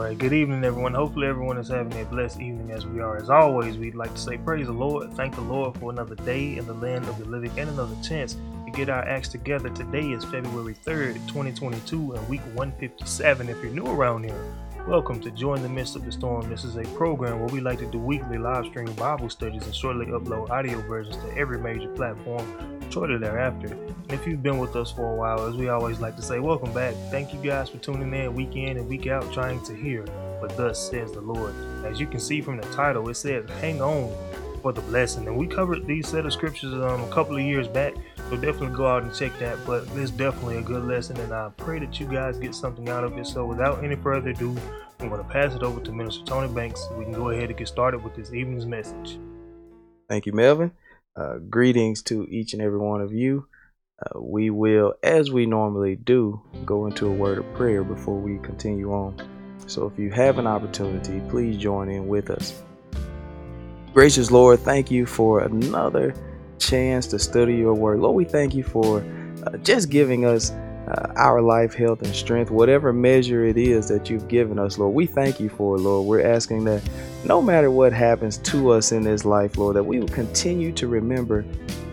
right, 0.00 0.18
good 0.18 0.32
evening, 0.32 0.64
everyone. 0.64 0.94
Hopefully, 0.94 1.26
everyone 1.26 1.58
is 1.58 1.68
having 1.68 2.00
a 2.00 2.04
blessed 2.06 2.40
evening 2.40 2.70
as 2.70 2.86
we 2.86 3.00
are. 3.00 3.16
As 3.16 3.28
always, 3.28 3.76
we'd 3.76 3.94
like 3.94 4.12
to 4.14 4.20
say, 4.20 4.38
Praise 4.38 4.66
the 4.66 4.72
Lord. 4.72 5.12
Thank 5.12 5.34
the 5.34 5.42
Lord 5.42 5.76
for 5.76 5.90
another 5.90 6.14
day 6.14 6.56
in 6.56 6.66
the 6.66 6.74
land 6.74 7.06
of 7.06 7.18
the 7.18 7.26
living 7.26 7.50
and 7.58 7.68
another 7.68 7.96
chance 8.02 8.34
to 8.64 8.70
get 8.72 8.88
our 8.88 9.02
acts 9.06 9.28
together. 9.28 9.68
Today 9.70 10.10
is 10.10 10.24
February 10.24 10.74
3rd, 10.86 11.14
2022, 11.28 12.12
and 12.12 12.28
week 12.28 12.40
157. 12.54 13.48
If 13.48 13.62
you're 13.62 13.72
new 13.72 13.86
around 13.86 14.24
here, 14.24 14.54
welcome 14.86 15.20
to 15.20 15.30
Join 15.30 15.62
the 15.62 15.68
Midst 15.68 15.94
of 15.94 16.04
the 16.04 16.12
Storm. 16.12 16.48
This 16.48 16.64
is 16.64 16.76
a 16.76 16.82
program 16.96 17.38
where 17.38 17.48
we 17.48 17.60
like 17.60 17.78
to 17.80 17.86
do 17.86 17.98
weekly 17.98 18.38
live 18.38 18.66
stream 18.66 18.90
Bible 18.92 19.28
studies 19.28 19.64
and 19.64 19.74
shortly 19.74 20.06
upload 20.06 20.50
audio 20.50 20.80
versions 20.82 21.16
to 21.16 21.36
every 21.36 21.58
major 21.58 21.88
platform 21.88 22.44
shortly 22.90 23.18
thereafter. 23.18 23.68
And 23.68 24.12
if 24.12 24.26
you've 24.26 24.42
been 24.42 24.58
with 24.58 24.74
us 24.76 24.90
for 24.90 25.12
a 25.12 25.14
while, 25.14 25.46
as 25.46 25.54
we 25.54 25.68
always 25.68 26.00
like 26.00 26.16
to 26.16 26.22
say, 26.22 26.40
welcome 26.40 26.72
back. 26.72 26.94
Thank 27.10 27.32
you 27.34 27.40
guys 27.40 27.68
for 27.68 27.78
tuning 27.78 28.12
in 28.14 28.34
week 28.34 28.56
in 28.56 28.78
and 28.78 28.88
week 28.88 29.06
out, 29.06 29.30
trying 29.32 29.62
to 29.64 29.74
hear 29.74 30.04
what 30.38 30.56
thus 30.56 30.90
says 30.90 31.12
the 31.12 31.20
Lord. 31.20 31.54
As 31.84 32.00
you 32.00 32.06
can 32.06 32.20
see 32.20 32.40
from 32.40 32.56
the 32.56 32.66
title, 32.72 33.08
it 33.08 33.14
says, 33.14 33.48
Hang 33.60 33.82
on 33.82 34.12
for 34.62 34.72
the 34.72 34.80
blessing. 34.82 35.26
And 35.26 35.36
we 35.36 35.46
covered 35.46 35.86
these 35.86 36.08
set 36.08 36.26
of 36.26 36.32
scriptures 36.32 36.72
um, 36.72 37.02
a 37.02 37.08
couple 37.10 37.36
of 37.36 37.42
years 37.42 37.68
back, 37.68 37.94
so 38.28 38.36
definitely 38.36 38.76
go 38.76 38.86
out 38.86 39.02
and 39.02 39.14
check 39.14 39.38
that. 39.38 39.58
But 39.66 39.86
it's 39.94 40.10
definitely 40.10 40.58
a 40.58 40.62
good 40.62 40.84
lesson, 40.84 41.18
and 41.20 41.32
I 41.32 41.50
pray 41.56 41.78
that 41.78 41.98
you 41.98 42.06
guys 42.06 42.38
get 42.38 42.54
something 42.54 42.88
out 42.88 43.04
of 43.04 43.16
it. 43.18 43.26
So 43.26 43.46
without 43.46 43.84
any 43.84 43.96
further 43.96 44.30
ado, 44.30 44.56
I'm 44.98 45.08
going 45.08 45.22
to 45.22 45.28
pass 45.28 45.54
it 45.54 45.62
over 45.62 45.80
to 45.80 45.92
Minister 45.92 46.24
Tony 46.24 46.52
Banks. 46.52 46.80
So 46.88 46.96
we 46.96 47.04
can 47.04 47.14
go 47.14 47.30
ahead 47.30 47.48
and 47.48 47.58
get 47.58 47.68
started 47.68 48.04
with 48.04 48.14
this 48.14 48.32
evening's 48.32 48.66
message. 48.66 49.18
Thank 50.08 50.26
you, 50.26 50.32
Melvin. 50.32 50.72
Uh, 51.16 51.38
greetings 51.38 52.02
to 52.02 52.26
each 52.28 52.52
and 52.52 52.62
every 52.62 52.78
one 52.78 53.00
of 53.00 53.12
you. 53.12 53.46
Uh, 54.02 54.20
we 54.20 54.50
will, 54.50 54.94
as 55.02 55.30
we 55.30 55.44
normally 55.46 55.94
do, 55.94 56.40
go 56.64 56.86
into 56.86 57.06
a 57.06 57.12
word 57.12 57.38
of 57.38 57.54
prayer 57.54 57.84
before 57.84 58.18
we 58.18 58.38
continue 58.38 58.92
on. 58.92 59.14
So 59.66 59.86
if 59.86 59.98
you 59.98 60.10
have 60.10 60.38
an 60.38 60.46
opportunity, 60.46 61.20
please 61.28 61.56
join 61.56 61.88
in 61.88 62.08
with 62.08 62.30
us. 62.30 62.62
Gracious 63.92 64.30
Lord, 64.30 64.60
thank 64.60 64.88
you 64.88 65.04
for 65.04 65.40
another 65.40 66.14
chance 66.60 67.08
to 67.08 67.18
study 67.18 67.56
your 67.56 67.74
word. 67.74 67.98
Lord, 67.98 68.14
we 68.14 68.24
thank 68.24 68.54
you 68.54 68.62
for 68.62 69.04
uh, 69.44 69.56
just 69.58 69.90
giving 69.90 70.24
us 70.24 70.52
uh, 70.86 71.12
our 71.16 71.42
life, 71.42 71.74
health, 71.74 72.02
and 72.02 72.14
strength, 72.14 72.52
whatever 72.52 72.92
measure 72.92 73.44
it 73.44 73.56
is 73.56 73.88
that 73.88 74.08
you've 74.08 74.28
given 74.28 74.60
us, 74.60 74.78
Lord. 74.78 74.94
We 74.94 75.06
thank 75.06 75.40
you 75.40 75.48
for 75.48 75.74
it, 75.74 75.80
Lord. 75.80 76.06
We're 76.06 76.24
asking 76.24 76.64
that 76.66 76.88
no 77.24 77.42
matter 77.42 77.68
what 77.72 77.92
happens 77.92 78.38
to 78.38 78.70
us 78.70 78.92
in 78.92 79.02
this 79.02 79.24
life, 79.24 79.58
Lord, 79.58 79.74
that 79.74 79.84
we 79.84 79.98
will 79.98 80.08
continue 80.08 80.70
to 80.72 80.86
remember 80.86 81.44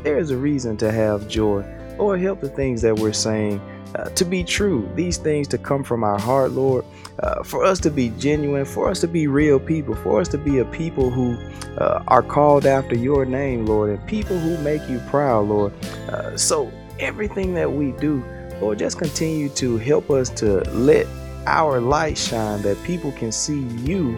there 0.03 0.19
is 0.19 0.29
a 0.29 0.37
reason 0.37 0.77
to 0.77 0.91
have 0.91 1.27
joy. 1.27 1.65
Lord, 1.97 2.21
help 2.21 2.41
the 2.41 2.49
things 2.49 2.79
that 2.83 2.95
we're 2.95 3.11
saying 3.11 3.59
uh, 3.95 4.09
to 4.09 4.25
be 4.25 4.43
true, 4.43 4.89
these 4.95 5.17
things 5.17 5.47
to 5.49 5.57
come 5.57 5.83
from 5.83 6.03
our 6.03 6.19
heart, 6.19 6.51
Lord, 6.51 6.85
uh, 7.19 7.43
for 7.43 7.63
us 7.63 7.79
to 7.81 7.89
be 7.89 8.09
genuine, 8.11 8.65
for 8.65 8.89
us 8.89 9.01
to 9.01 9.07
be 9.07 9.27
real 9.27 9.59
people, 9.59 9.95
for 9.95 10.21
us 10.21 10.27
to 10.29 10.37
be 10.37 10.59
a 10.59 10.65
people 10.65 11.09
who 11.09 11.35
uh, 11.77 12.03
are 12.07 12.21
called 12.21 12.65
after 12.65 12.95
your 12.95 13.25
name, 13.25 13.65
Lord, 13.65 13.89
and 13.89 14.07
people 14.07 14.37
who 14.37 14.57
make 14.59 14.87
you 14.89 14.99
proud, 15.09 15.47
Lord. 15.47 15.73
Uh, 16.09 16.37
so 16.37 16.71
everything 16.99 17.53
that 17.55 17.71
we 17.71 17.91
do, 17.93 18.23
Lord, 18.61 18.79
just 18.79 18.97
continue 18.97 19.49
to 19.49 19.77
help 19.77 20.09
us 20.09 20.29
to 20.31 20.61
let 20.71 21.07
our 21.45 21.79
light 21.79 22.17
shine 22.17 22.61
that 22.63 22.81
people 22.83 23.11
can 23.13 23.31
see 23.31 23.61
you 23.83 24.17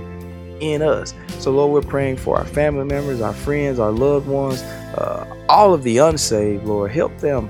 in 0.60 0.82
us. 0.82 1.14
So, 1.40 1.52
Lord, 1.52 1.72
we're 1.72 1.90
praying 1.90 2.18
for 2.18 2.38
our 2.38 2.46
family 2.46 2.86
members, 2.86 3.22
our 3.22 3.34
friends, 3.34 3.80
our 3.80 3.92
loved 3.92 4.28
ones, 4.28 4.62
uh, 4.62 5.26
all 5.48 5.74
of 5.74 5.84
the 5.84 6.00
unsaved, 6.00 6.66
Lord. 6.66 6.92
Help 6.92 7.18
them 7.20 7.50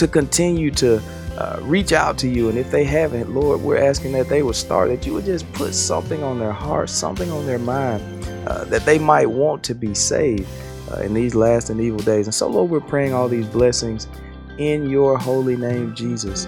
to 0.00 0.08
continue 0.08 0.70
to 0.70 1.00
uh, 1.36 1.58
reach 1.60 1.92
out 1.92 2.16
to 2.16 2.26
you. 2.26 2.48
And 2.48 2.58
if 2.58 2.70
they 2.70 2.84
haven't, 2.84 3.34
Lord, 3.34 3.60
we're 3.60 3.76
asking 3.76 4.12
that 4.12 4.30
they 4.30 4.42
would 4.42 4.56
start, 4.56 4.88
that 4.88 5.06
you 5.06 5.12
would 5.12 5.26
just 5.26 5.50
put 5.52 5.74
something 5.74 6.22
on 6.22 6.38
their 6.38 6.52
heart, 6.52 6.88
something 6.88 7.30
on 7.30 7.44
their 7.44 7.58
mind, 7.58 8.02
uh, 8.48 8.64
that 8.64 8.86
they 8.86 8.98
might 8.98 9.26
want 9.26 9.62
to 9.64 9.74
be 9.74 9.94
saved 9.94 10.48
uh, 10.90 11.00
in 11.00 11.12
these 11.12 11.34
last 11.34 11.68
and 11.68 11.82
evil 11.82 12.00
days. 12.00 12.26
And 12.26 12.34
so, 12.34 12.48
Lord, 12.48 12.70
we're 12.70 12.80
praying 12.80 13.12
all 13.12 13.28
these 13.28 13.46
blessings 13.46 14.08
in 14.56 14.88
your 14.88 15.18
holy 15.18 15.56
name, 15.56 15.94
Jesus. 15.94 16.46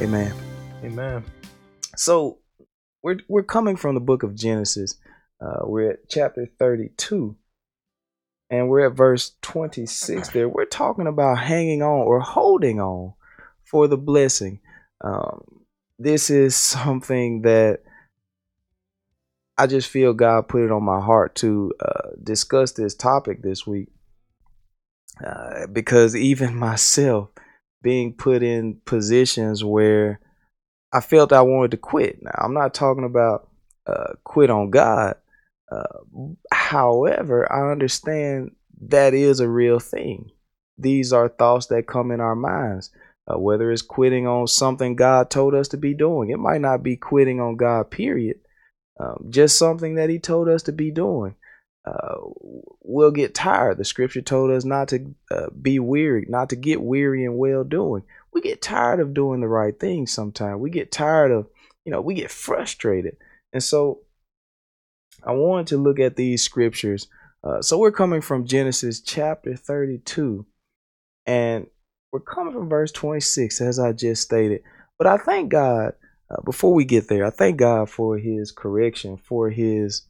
Amen. 0.00 0.32
Amen. 0.84 1.24
So 1.96 2.38
we're 3.02 3.18
we're 3.28 3.42
coming 3.42 3.74
from 3.74 3.96
the 3.96 4.00
book 4.00 4.22
of 4.22 4.36
Genesis. 4.36 4.94
Uh, 5.40 5.62
we're 5.64 5.90
at 5.90 6.08
chapter 6.08 6.46
32, 6.58 7.36
and 8.52 8.68
we're 8.68 8.86
at 8.86 8.92
verse 8.92 9.32
26. 9.40 10.28
There, 10.28 10.46
we're 10.46 10.66
talking 10.66 11.06
about 11.06 11.38
hanging 11.38 11.82
on 11.82 12.06
or 12.06 12.20
holding 12.20 12.80
on 12.80 13.14
for 13.64 13.88
the 13.88 13.96
blessing. 13.96 14.60
Um, 15.00 15.64
this 15.98 16.28
is 16.28 16.54
something 16.54 17.42
that 17.42 17.80
I 19.56 19.66
just 19.66 19.88
feel 19.88 20.12
God 20.12 20.48
put 20.48 20.64
it 20.64 20.70
on 20.70 20.84
my 20.84 21.00
heart 21.00 21.34
to 21.36 21.72
uh, 21.80 22.10
discuss 22.22 22.72
this 22.72 22.94
topic 22.94 23.42
this 23.42 23.66
week. 23.66 23.88
Uh, 25.24 25.66
because 25.66 26.14
even 26.14 26.54
myself, 26.54 27.30
being 27.82 28.12
put 28.12 28.42
in 28.42 28.80
positions 28.84 29.64
where 29.64 30.20
I 30.92 31.00
felt 31.00 31.32
I 31.32 31.40
wanted 31.40 31.70
to 31.70 31.78
quit. 31.78 32.22
Now, 32.22 32.32
I'm 32.36 32.54
not 32.54 32.74
talking 32.74 33.04
about 33.04 33.48
uh, 33.86 34.12
quit 34.24 34.50
on 34.50 34.70
God. 34.70 35.16
Uh, 35.72 36.34
however, 36.52 37.50
I 37.50 37.70
understand 37.70 38.52
that 38.88 39.14
is 39.14 39.40
a 39.40 39.48
real 39.48 39.78
thing. 39.78 40.30
These 40.78 41.12
are 41.12 41.28
thoughts 41.28 41.66
that 41.66 41.86
come 41.86 42.10
in 42.10 42.20
our 42.20 42.34
minds, 42.34 42.90
uh, 43.28 43.38
whether 43.38 43.70
it's 43.70 43.82
quitting 43.82 44.26
on 44.26 44.46
something 44.46 44.96
God 44.96 45.30
told 45.30 45.54
us 45.54 45.68
to 45.68 45.76
be 45.76 45.94
doing. 45.94 46.30
It 46.30 46.38
might 46.38 46.60
not 46.60 46.82
be 46.82 46.96
quitting 46.96 47.40
on 47.40 47.56
God, 47.56 47.90
period. 47.90 48.40
Um, 48.98 49.26
just 49.30 49.58
something 49.58 49.94
that 49.94 50.10
He 50.10 50.18
told 50.18 50.48
us 50.48 50.64
to 50.64 50.72
be 50.72 50.90
doing 50.90 51.36
uh, 51.84 52.14
we'll 52.82 53.10
get 53.10 53.34
tired. 53.34 53.78
The 53.78 53.84
scripture 53.84 54.22
told 54.22 54.50
us 54.50 54.64
not 54.64 54.88
to 54.88 55.14
uh, 55.30 55.50
be 55.50 55.78
weary, 55.78 56.26
not 56.28 56.50
to 56.50 56.56
get 56.56 56.80
weary 56.80 57.24
in 57.24 57.36
well 57.36 57.64
doing. 57.64 58.04
We 58.32 58.40
get 58.40 58.62
tired 58.62 59.00
of 59.00 59.14
doing 59.14 59.40
the 59.40 59.48
right 59.48 59.78
thing 59.78 60.06
sometimes. 60.06 60.60
We 60.60 60.70
get 60.70 60.92
tired 60.92 61.32
of, 61.32 61.48
you 61.84 61.92
know, 61.92 62.00
we 62.00 62.14
get 62.14 62.30
frustrated. 62.30 63.16
And 63.52 63.62
so 63.62 64.00
I 65.24 65.32
wanted 65.32 65.68
to 65.68 65.78
look 65.78 65.98
at 65.98 66.16
these 66.16 66.42
scriptures. 66.42 67.08
Uh, 67.44 67.62
so 67.62 67.78
we're 67.78 67.92
coming 67.92 68.20
from 68.20 68.46
Genesis 68.46 69.00
chapter 69.00 69.56
32, 69.56 70.46
and 71.26 71.66
we're 72.12 72.20
coming 72.20 72.52
from 72.52 72.68
verse 72.68 72.92
26, 72.92 73.60
as 73.60 73.78
I 73.78 73.92
just 73.92 74.22
stated. 74.22 74.62
But 74.98 75.06
I 75.06 75.16
thank 75.16 75.50
God, 75.50 75.94
uh, 76.30 76.40
before 76.42 76.74
we 76.74 76.84
get 76.84 77.08
there, 77.08 77.26
I 77.26 77.30
thank 77.30 77.56
God 77.56 77.90
for 77.90 78.18
his 78.18 78.52
correction, 78.52 79.16
for 79.16 79.50
his 79.50 80.02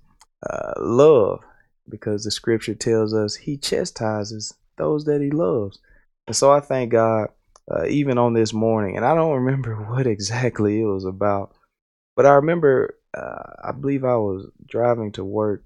uh, 0.49 0.73
love 0.79 1.41
because 1.89 2.25
the 2.25 2.31
scripture 2.31 2.75
tells 2.75 3.15
us 3.15 3.35
he 3.35 3.57
chastises 3.57 4.55
those 4.77 5.05
that 5.05 5.21
he 5.21 5.31
loves. 5.31 5.79
And 6.27 6.37
so 6.37 6.51
I 6.51 6.61
thank 6.61 6.93
God 6.93 7.29
uh, 7.71 7.87
even 7.87 8.19
on 8.19 8.35
this 8.35 8.53
morning. 8.53 8.97
And 8.97 9.05
I 9.05 9.15
don't 9.15 9.43
remember 9.43 9.75
what 9.89 10.07
exactly 10.07 10.81
it 10.81 10.85
was 10.85 11.05
about, 11.05 11.55
but 12.17 12.27
I 12.27 12.35
remember 12.35 12.99
uh, 13.17 13.53
I 13.65 13.73
believe 13.73 14.05
I 14.05 14.17
was 14.17 14.49
driving 14.67 15.13
to 15.13 15.25
work, 15.25 15.65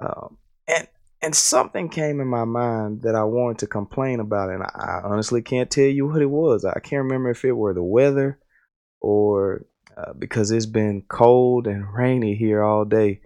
um, 0.00 0.38
and 0.66 0.88
and 1.20 1.34
something 1.34 1.88
came 1.88 2.20
in 2.20 2.28
my 2.28 2.44
mind 2.44 3.02
that 3.02 3.14
I 3.14 3.24
wanted 3.24 3.58
to 3.58 3.66
complain 3.66 4.20
about, 4.20 4.50
and 4.50 4.62
I, 4.62 4.70
I 4.74 5.00
honestly 5.04 5.42
can't 5.42 5.70
tell 5.70 5.84
you 5.84 6.06
what 6.06 6.22
it 6.22 6.30
was. 6.30 6.64
I 6.64 6.80
can't 6.80 7.04
remember 7.04 7.30
if 7.30 7.44
it 7.44 7.52
were 7.52 7.74
the 7.74 7.82
weather 7.82 8.38
or 9.00 9.66
uh, 9.96 10.12
because 10.18 10.50
it's 10.50 10.66
been 10.66 11.02
cold 11.02 11.66
and 11.66 11.92
rainy 11.92 12.34
here 12.34 12.62
all 12.62 12.84
day. 12.84 13.20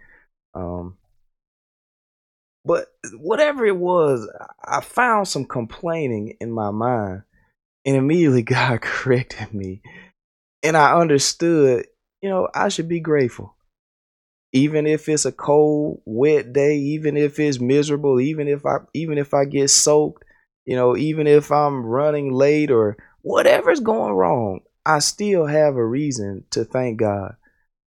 Um, 0.55 0.97
but 2.65 2.89
whatever 3.15 3.65
it 3.65 3.77
was, 3.77 4.29
I 4.65 4.81
found 4.81 5.29
some 5.29 5.45
complaining 5.45 6.37
in 6.41 6.51
my 6.51 6.73
mind. 6.73 7.23
And 7.85 7.95
immediately 7.95 8.43
God 8.43 8.81
corrected 8.81 9.55
me. 9.55 9.83
And 10.63 10.77
I 10.77 10.99
understood, 10.99 11.87
you 12.27 12.33
know, 12.33 12.49
I 12.53 12.71
should 12.71 12.89
be 12.89 12.99
grateful. 12.99 13.55
Even 14.53 14.85
if 14.85 15.09
it's 15.09 15.27
a 15.27 15.31
cold, 15.31 16.03
wet 16.05 16.53
day, 16.53 16.77
even 16.77 17.17
if 17.17 17.39
it's 17.39 17.61
miserable, 17.61 18.21
even 18.21 18.49
if 18.49 18.67
I 18.67 18.79
even 18.95 19.17
if 19.17 19.33
I 19.33 19.45
get 19.45 19.71
soaked, 19.71 20.25
you 20.65 20.75
know, 20.75 20.97
even 20.97 21.29
if 21.29 21.53
I'm 21.53 21.87
running 21.87 22.33
late 22.33 22.73
or 22.73 22.97
whatever's 23.23 23.79
going 23.79 24.15
wrong, 24.15 24.63
I 24.85 24.99
still 24.99 25.47
have 25.47 25.77
a 25.77 25.87
reason 25.87 26.43
to 26.51 26.65
thank 26.65 26.99
God 26.99 27.37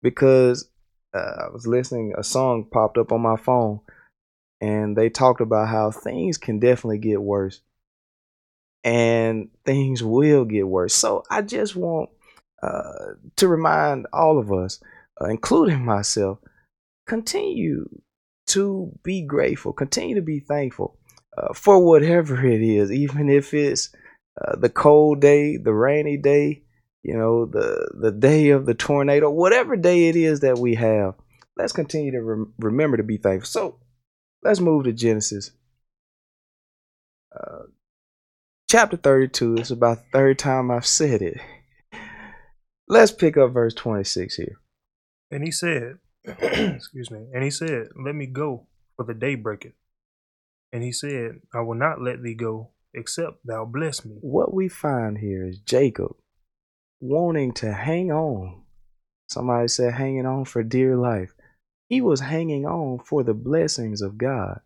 because 0.02 0.66
uh, 1.12 1.18
I 1.18 1.48
was 1.52 1.66
listening, 1.66 2.14
a 2.16 2.24
song 2.24 2.66
popped 2.72 2.96
up 2.96 3.12
on 3.12 3.20
my 3.20 3.36
phone 3.36 3.80
and 4.62 4.96
they 4.96 5.10
talked 5.10 5.42
about 5.42 5.68
how 5.68 5.90
things 5.90 6.38
can 6.38 6.58
definitely 6.58 7.00
get 7.00 7.20
worse 7.20 7.60
and 8.82 9.50
things 9.66 10.02
will 10.02 10.46
get 10.46 10.66
worse. 10.66 10.94
So 10.94 11.22
I 11.30 11.42
just 11.42 11.76
want 11.76 12.08
uh, 12.62 13.14
to 13.36 13.48
remind 13.48 14.06
all 14.12 14.38
of 14.38 14.52
us, 14.52 14.80
uh, 15.20 15.26
including 15.26 15.84
myself, 15.84 16.38
continue 17.06 17.88
to 18.46 18.92
be 19.02 19.22
grateful, 19.22 19.72
continue 19.72 20.14
to 20.14 20.22
be 20.22 20.40
thankful 20.40 20.98
uh, 21.36 21.52
for 21.54 21.84
whatever 21.84 22.44
it 22.46 22.62
is, 22.62 22.92
even 22.92 23.28
if 23.28 23.54
it's 23.54 23.90
uh, 24.40 24.56
the 24.56 24.68
cold 24.68 25.20
day, 25.20 25.56
the 25.56 25.72
rainy 25.72 26.16
day, 26.16 26.62
you 27.02 27.16
know, 27.16 27.46
the 27.46 27.90
the 28.00 28.12
day 28.12 28.50
of 28.50 28.66
the 28.66 28.74
tornado, 28.74 29.30
whatever 29.30 29.76
day 29.76 30.08
it 30.08 30.16
is 30.16 30.40
that 30.40 30.58
we 30.58 30.74
have, 30.76 31.14
let's 31.56 31.72
continue 31.72 32.12
to 32.12 32.22
rem- 32.22 32.54
remember 32.58 32.96
to 32.96 33.02
be 33.02 33.16
thankful. 33.16 33.46
So 33.46 33.78
let's 34.42 34.60
move 34.60 34.84
to 34.84 34.92
Genesis. 34.92 35.50
Uh, 37.34 37.64
chapter 38.70 38.96
32. 38.96 39.56
It's 39.56 39.70
about 39.70 39.98
the 39.98 40.10
third 40.12 40.38
time 40.38 40.70
I've 40.70 40.86
said 40.86 41.22
it. 41.22 41.40
Let's 42.88 43.12
pick 43.12 43.36
up 43.36 43.52
verse 43.52 43.74
26 43.74 44.36
here. 44.36 44.60
And 45.30 45.44
he 45.44 45.50
said, 45.50 45.98
excuse 46.24 47.10
me, 47.10 47.26
and 47.32 47.42
he 47.42 47.50
said, 47.50 47.88
Let 47.96 48.14
me 48.14 48.26
go, 48.26 48.66
for 48.96 49.04
the 49.04 49.14
day 49.14 49.34
breaketh. 49.34 49.72
And 50.72 50.82
he 50.82 50.92
said, 50.92 51.40
I 51.54 51.60
will 51.60 51.74
not 51.74 52.00
let 52.00 52.22
thee 52.22 52.34
go, 52.34 52.70
except 52.94 53.46
thou 53.46 53.64
bless 53.64 54.04
me. 54.04 54.16
What 54.20 54.54
we 54.54 54.68
find 54.68 55.18
here 55.18 55.46
is 55.46 55.58
Jacob 55.58 56.16
wanting 57.00 57.52
to 57.52 57.72
hang 57.72 58.10
on. 58.12 58.62
Somebody 59.28 59.68
said 59.68 59.94
hanging 59.94 60.26
on 60.26 60.44
for 60.44 60.62
dear 60.62 60.96
life. 60.96 61.32
He 61.88 62.00
was 62.00 62.20
hanging 62.20 62.64
on 62.64 63.00
for 63.00 63.22
the 63.22 63.34
blessings 63.34 64.00
of 64.00 64.16
God. 64.16 64.60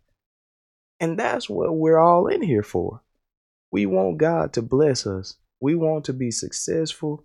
And 0.99 1.17
that's 1.17 1.49
what 1.49 1.75
we're 1.75 1.99
all 1.99 2.27
in 2.27 2.41
here 2.41 2.63
for. 2.63 3.01
We 3.71 3.85
want 3.85 4.17
God 4.17 4.53
to 4.53 4.61
bless 4.61 5.05
us. 5.05 5.35
We 5.59 5.75
want 5.75 6.05
to 6.05 6.13
be 6.13 6.31
successful. 6.31 7.23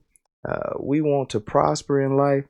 Uh, 0.48 0.74
we 0.80 1.00
want 1.00 1.30
to 1.30 1.40
prosper 1.40 2.00
in 2.00 2.16
life. 2.16 2.44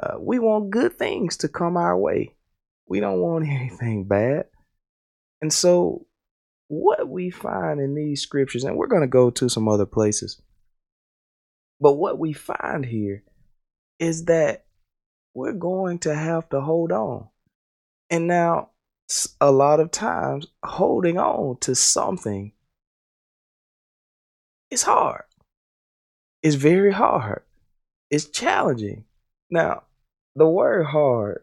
Uh, 0.00 0.16
we 0.18 0.38
want 0.38 0.70
good 0.70 0.98
things 0.98 1.36
to 1.38 1.48
come 1.48 1.76
our 1.76 1.96
way. 1.96 2.34
We 2.86 3.00
don't 3.00 3.20
want 3.20 3.48
anything 3.48 4.04
bad. 4.04 4.46
And 5.40 5.52
so, 5.52 6.06
what 6.68 7.08
we 7.08 7.30
find 7.30 7.80
in 7.80 7.94
these 7.94 8.22
scriptures, 8.22 8.64
and 8.64 8.76
we're 8.76 8.86
going 8.86 9.02
to 9.02 9.08
go 9.08 9.30
to 9.30 9.48
some 9.48 9.68
other 9.68 9.86
places, 9.86 10.40
but 11.80 11.94
what 11.94 12.18
we 12.18 12.32
find 12.32 12.84
here 12.84 13.24
is 13.98 14.26
that 14.26 14.66
we're 15.34 15.52
going 15.52 15.98
to 16.00 16.14
have 16.14 16.48
to 16.50 16.60
hold 16.60 16.92
on. 16.92 17.28
And 18.10 18.26
now, 18.26 18.70
a 19.40 19.50
lot 19.50 19.80
of 19.80 19.90
times, 19.90 20.46
holding 20.64 21.18
on 21.18 21.58
to 21.60 21.74
something 21.74 22.52
is 24.70 24.82
hard. 24.82 25.24
It's 26.42 26.56
very 26.56 26.92
hard. 26.92 27.42
It's 28.10 28.26
challenging. 28.26 29.04
Now, 29.50 29.84
the 30.34 30.48
word 30.48 30.86
hard, 30.86 31.42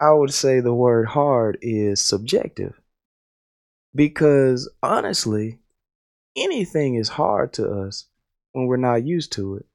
I 0.00 0.12
would 0.12 0.32
say 0.32 0.60
the 0.60 0.74
word 0.74 1.08
hard 1.08 1.58
is 1.62 2.00
subjective. 2.00 2.80
Because 3.94 4.70
honestly, 4.82 5.58
anything 6.36 6.94
is 6.94 7.08
hard 7.08 7.52
to 7.54 7.68
us 7.68 8.06
when 8.52 8.66
we're 8.66 8.76
not 8.76 9.04
used 9.04 9.32
to 9.32 9.56
it. 9.56 9.66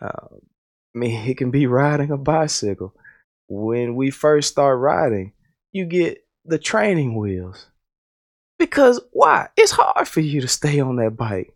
Uh, 0.00 0.36
I 0.94 0.98
mean, 0.98 1.28
it 1.28 1.36
can 1.36 1.50
be 1.50 1.66
riding 1.66 2.10
a 2.10 2.16
bicycle. 2.16 2.94
When 3.48 3.96
we 3.96 4.10
first 4.10 4.50
start 4.50 4.78
riding, 4.78 5.32
you 5.72 5.86
get 5.86 6.24
the 6.44 6.58
training 6.58 7.16
wheels. 7.16 7.66
Because 8.58 9.00
why? 9.12 9.48
It's 9.56 9.72
hard 9.72 10.08
for 10.08 10.20
you 10.20 10.40
to 10.40 10.48
stay 10.48 10.80
on 10.80 10.96
that 10.96 11.16
bike. 11.16 11.54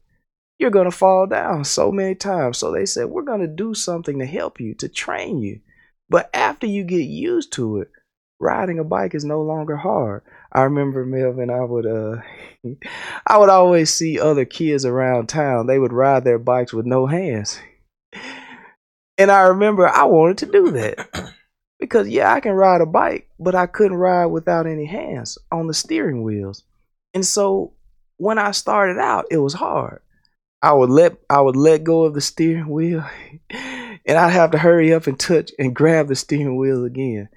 You're 0.58 0.70
going 0.70 0.90
to 0.90 0.96
fall 0.96 1.26
down 1.26 1.64
so 1.64 1.90
many 1.90 2.14
times. 2.14 2.58
So 2.58 2.70
they 2.70 2.87
said, 2.87 3.06
We're 3.06 3.22
going 3.22 3.40
to 3.40 3.46
do 3.46 3.75
something 3.75 4.19
to 4.19 4.26
help 4.26 4.60
you, 4.60 4.75
to 4.75 4.88
train 4.88 5.38
you. 5.38 5.60
But 6.08 6.31
after 6.34 6.66
you 6.66 6.84
get 6.84 7.04
used 7.04 7.52
to 7.54 7.78
it, 7.81 7.90
riding 8.38 8.78
a 8.78 8.84
bike 8.84 9.14
is 9.14 9.25
no 9.25 9.40
longer 9.40 9.76
hard. 9.76 10.22
I 10.52 10.62
remember 10.62 11.06
Melvin, 11.06 11.49
I 11.49 11.64
would 11.64 11.87
uh 11.87 12.20
I 13.26 13.38
would 13.38 13.49
always 13.49 13.94
see 13.94 14.20
other 14.20 14.44
kids 14.44 14.84
around 14.84 15.28
town. 15.28 15.66
They 15.66 15.78
would 15.78 15.93
ride 15.93 16.25
their 16.25 16.38
bikes 16.38 16.72
with 16.72 16.84
no 16.84 17.06
hands. 17.06 17.58
And 19.16 19.31
I 19.31 19.43
remember 19.43 19.88
I 19.88 20.05
wanted 20.05 20.38
to 20.38 20.46
do 20.46 20.70
that. 20.72 21.08
Because 21.81 22.08
yeah, 22.08 22.32
I 22.32 22.38
can 22.38 22.52
ride 22.52 22.81
a 22.81 22.87
bike, 22.87 23.28
but 23.40 23.56
I 23.56 23.66
couldn't 23.66 23.96
ride 23.96 24.26
without 24.26 24.69
any 24.69 24.87
hands 24.87 25.37
on 25.50 25.66
the 25.66 25.75
steering 25.75 26.22
wheels. 26.22 26.62
And 27.12 27.26
so 27.26 27.72
when 28.19 28.38
I 28.38 28.52
started 28.52 28.98
out, 29.00 29.25
it 29.32 29.38
was 29.38 29.55
hard. 29.55 30.00
I 30.62 30.73
would 30.73 30.91
let 30.91 31.17
I 31.29 31.41
would 31.41 31.56
let 31.56 31.82
go 31.82 32.05
of 32.05 32.14
the 32.14 32.20
steering 32.20 32.69
wheel 32.69 33.05
and 33.50 34.19
I'd 34.19 34.31
have 34.31 34.53
to 34.53 34.59
hurry 34.59 34.94
up 34.94 35.06
and 35.06 35.19
touch 35.19 35.50
and 35.59 35.75
grab 35.75 36.09
the 36.09 36.14
steering 36.14 36.56
wheel 36.56 36.85
again. 36.85 37.29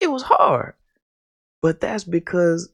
It 0.00 0.10
was 0.10 0.22
hard. 0.22 0.74
But 1.62 1.80
that's 1.80 2.04
because 2.04 2.70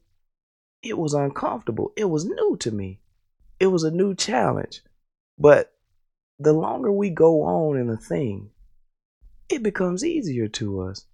it 0.81 0.97
was 0.97 1.13
uncomfortable. 1.13 1.91
It 1.97 2.05
was 2.05 2.25
new 2.25 2.55
to 2.61 2.71
me. 2.71 3.01
It 3.59 3.67
was 3.67 3.83
a 3.83 3.91
new 3.91 4.15
challenge. 4.15 4.81
But 5.37 5.73
the 6.39 6.53
longer 6.53 6.91
we 6.91 7.09
go 7.09 7.41
on 7.41 7.77
in 7.77 7.89
a 7.89 7.97
thing, 7.97 8.51
it 9.49 9.61
becomes 9.61 10.05
easier 10.05 10.47
to 10.47 10.81
us. 10.81 11.05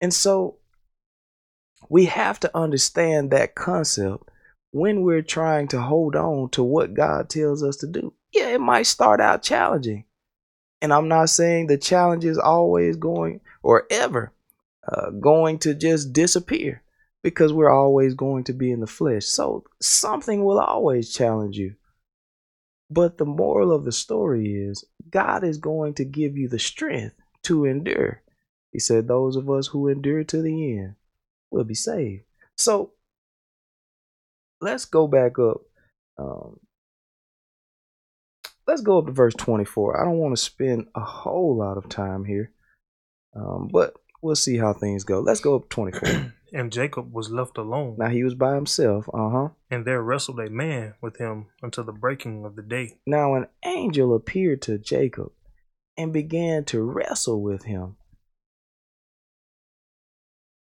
And 0.00 0.14
so 0.14 0.56
we 1.88 2.06
have 2.06 2.40
to 2.40 2.56
understand 2.56 3.30
that 3.30 3.54
concept 3.54 4.30
when 4.70 5.02
we're 5.02 5.22
trying 5.22 5.68
to 5.68 5.82
hold 5.82 6.16
on 6.16 6.48
to 6.50 6.62
what 6.62 6.94
God 6.94 7.28
tells 7.28 7.62
us 7.62 7.76
to 7.78 7.86
do. 7.86 8.14
Yeah, 8.32 8.48
it 8.48 8.60
might 8.60 8.86
start 8.86 9.20
out 9.20 9.42
challenging. 9.42 10.04
And 10.80 10.92
I'm 10.92 11.08
not 11.08 11.30
saying 11.30 11.66
the 11.66 11.78
challenge 11.78 12.24
is 12.24 12.38
always 12.38 12.96
going 12.96 13.40
or 13.62 13.86
ever 13.90 14.32
uh, 14.90 15.10
going 15.10 15.58
to 15.60 15.74
just 15.74 16.12
disappear 16.12 16.82
because 17.22 17.52
we're 17.52 17.70
always 17.70 18.14
going 18.14 18.44
to 18.44 18.52
be 18.52 18.72
in 18.72 18.80
the 18.80 18.86
flesh. 18.86 19.26
So 19.26 19.64
something 19.80 20.44
will 20.44 20.58
always 20.58 21.14
challenge 21.14 21.56
you. 21.56 21.76
But 22.90 23.16
the 23.16 23.24
moral 23.24 23.72
of 23.72 23.84
the 23.84 23.92
story 23.92 24.52
is 24.54 24.84
God 25.08 25.44
is 25.44 25.58
going 25.58 25.94
to 25.94 26.04
give 26.04 26.36
you 26.36 26.48
the 26.48 26.58
strength 26.58 27.14
to 27.44 27.64
endure. 27.64 28.22
He 28.72 28.80
said, 28.80 29.06
Those 29.06 29.36
of 29.36 29.48
us 29.48 29.68
who 29.68 29.88
endure 29.88 30.24
to 30.24 30.42
the 30.42 30.78
end 30.78 30.96
will 31.50 31.64
be 31.64 31.74
saved. 31.74 32.24
So 32.56 32.92
let's 34.60 34.84
go 34.84 35.06
back 35.06 35.38
up. 35.38 35.62
Um, 36.18 36.58
let's 38.66 38.80
go 38.80 38.98
up 38.98 39.06
to 39.06 39.12
verse 39.12 39.34
24. 39.34 40.00
I 40.00 40.04
don't 40.04 40.18
want 40.18 40.36
to 40.36 40.42
spend 40.42 40.88
a 40.94 41.00
whole 41.00 41.56
lot 41.56 41.76
of 41.76 41.88
time 41.88 42.24
here, 42.24 42.52
um, 43.34 43.68
but 43.72 43.94
we'll 44.22 44.36
see 44.36 44.56
how 44.56 44.72
things 44.72 45.04
go. 45.04 45.20
Let's 45.20 45.40
go 45.40 45.56
up 45.56 45.68
24. 45.68 46.32
and 46.52 46.72
Jacob 46.72 47.12
was 47.12 47.30
left 47.30 47.58
alone. 47.58 47.96
Now 47.98 48.08
he 48.08 48.24
was 48.24 48.34
by 48.34 48.54
himself. 48.54 49.08
Uh 49.12 49.30
huh. 49.30 49.48
And 49.70 49.84
there 49.84 50.02
wrestled 50.02 50.40
a 50.40 50.50
man 50.50 50.94
with 51.00 51.16
him 51.18 51.46
until 51.62 51.84
the 51.84 51.92
breaking 51.92 52.44
of 52.44 52.56
the 52.56 52.62
day. 52.62 52.98
Now 53.06 53.34
an 53.34 53.46
angel 53.64 54.14
appeared 54.14 54.62
to 54.62 54.78
Jacob 54.78 55.32
and 55.96 56.12
began 56.12 56.64
to 56.66 56.82
wrestle 56.82 57.42
with 57.42 57.64
him. 57.64 57.96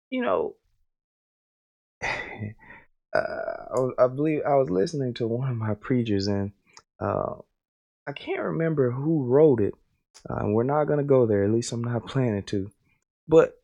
You 0.09 0.21
know, 0.21 0.55
uh, 2.03 3.89
I 3.97 4.07
believe 4.07 4.41
I 4.47 4.55
was 4.55 4.69
listening 4.69 5.13
to 5.15 5.27
one 5.27 5.49
of 5.49 5.57
my 5.57 5.73
preachers, 5.73 6.27
and 6.27 6.51
uh, 6.99 7.35
I 8.07 8.13
can't 8.13 8.41
remember 8.41 8.91
who 8.91 9.25
wrote 9.25 9.61
it. 9.61 9.73
Uh, 10.29 10.45
we're 10.45 10.63
not 10.63 10.85
going 10.85 10.99
to 10.99 11.05
go 11.05 11.25
there. 11.25 11.43
At 11.43 11.51
least 11.51 11.71
I'm 11.71 11.83
not 11.83 12.07
planning 12.07 12.43
to. 12.43 12.69
But 13.27 13.61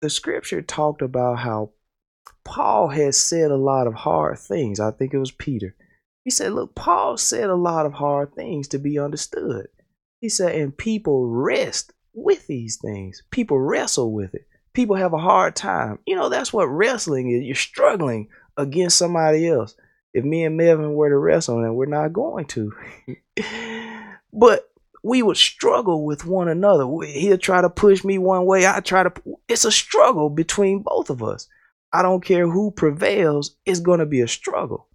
the 0.00 0.10
scripture 0.10 0.62
talked 0.62 1.02
about 1.02 1.38
how 1.38 1.70
Paul 2.44 2.88
had 2.88 3.14
said 3.14 3.50
a 3.50 3.56
lot 3.56 3.86
of 3.86 3.94
hard 3.94 4.38
things. 4.38 4.80
I 4.80 4.90
think 4.90 5.14
it 5.14 5.18
was 5.18 5.30
Peter. 5.30 5.74
He 6.24 6.30
said, 6.30 6.52
Look, 6.52 6.74
Paul 6.74 7.16
said 7.16 7.50
a 7.50 7.54
lot 7.54 7.86
of 7.86 7.94
hard 7.94 8.34
things 8.34 8.68
to 8.68 8.78
be 8.78 8.98
understood. 8.98 9.68
He 10.20 10.28
said, 10.28 10.54
and 10.54 10.76
people 10.76 11.26
wrest 11.26 11.92
with 12.14 12.46
these 12.46 12.76
things. 12.76 13.22
People 13.30 13.60
wrestle 13.60 14.12
with 14.12 14.34
it. 14.34 14.46
People 14.72 14.96
have 14.96 15.12
a 15.12 15.18
hard 15.18 15.56
time. 15.56 15.98
You 16.06 16.14
know, 16.14 16.28
that's 16.28 16.52
what 16.52 16.66
wrestling 16.66 17.30
is. 17.30 17.44
You're 17.44 17.56
struggling 17.56 18.28
against 18.56 18.96
somebody 18.96 19.48
else. 19.48 19.74
If 20.14 20.24
me 20.24 20.44
and 20.44 20.56
Melvin 20.56 20.94
were 20.94 21.08
to 21.08 21.16
wrestle, 21.16 21.64
and 21.64 21.74
we're 21.74 21.86
not 21.86 22.12
going 22.12 22.46
to. 22.46 22.72
but 24.32 24.70
we 25.02 25.22
would 25.22 25.36
struggle 25.36 26.04
with 26.04 26.26
one 26.26 26.48
another. 26.48 26.86
He'll 27.06 27.38
try 27.38 27.60
to 27.60 27.70
push 27.70 28.04
me 28.04 28.18
one 28.18 28.46
way. 28.46 28.66
I 28.66 28.80
try 28.80 29.02
to. 29.02 29.12
It's 29.48 29.64
a 29.64 29.72
struggle 29.72 30.30
between 30.30 30.82
both 30.82 31.10
of 31.10 31.22
us. 31.22 31.48
I 31.92 32.02
don't 32.02 32.24
care 32.24 32.48
who 32.48 32.70
prevails. 32.70 33.56
It's 33.66 33.80
going 33.80 34.00
to 34.00 34.06
be 34.06 34.20
a 34.20 34.28
struggle. 34.28 34.88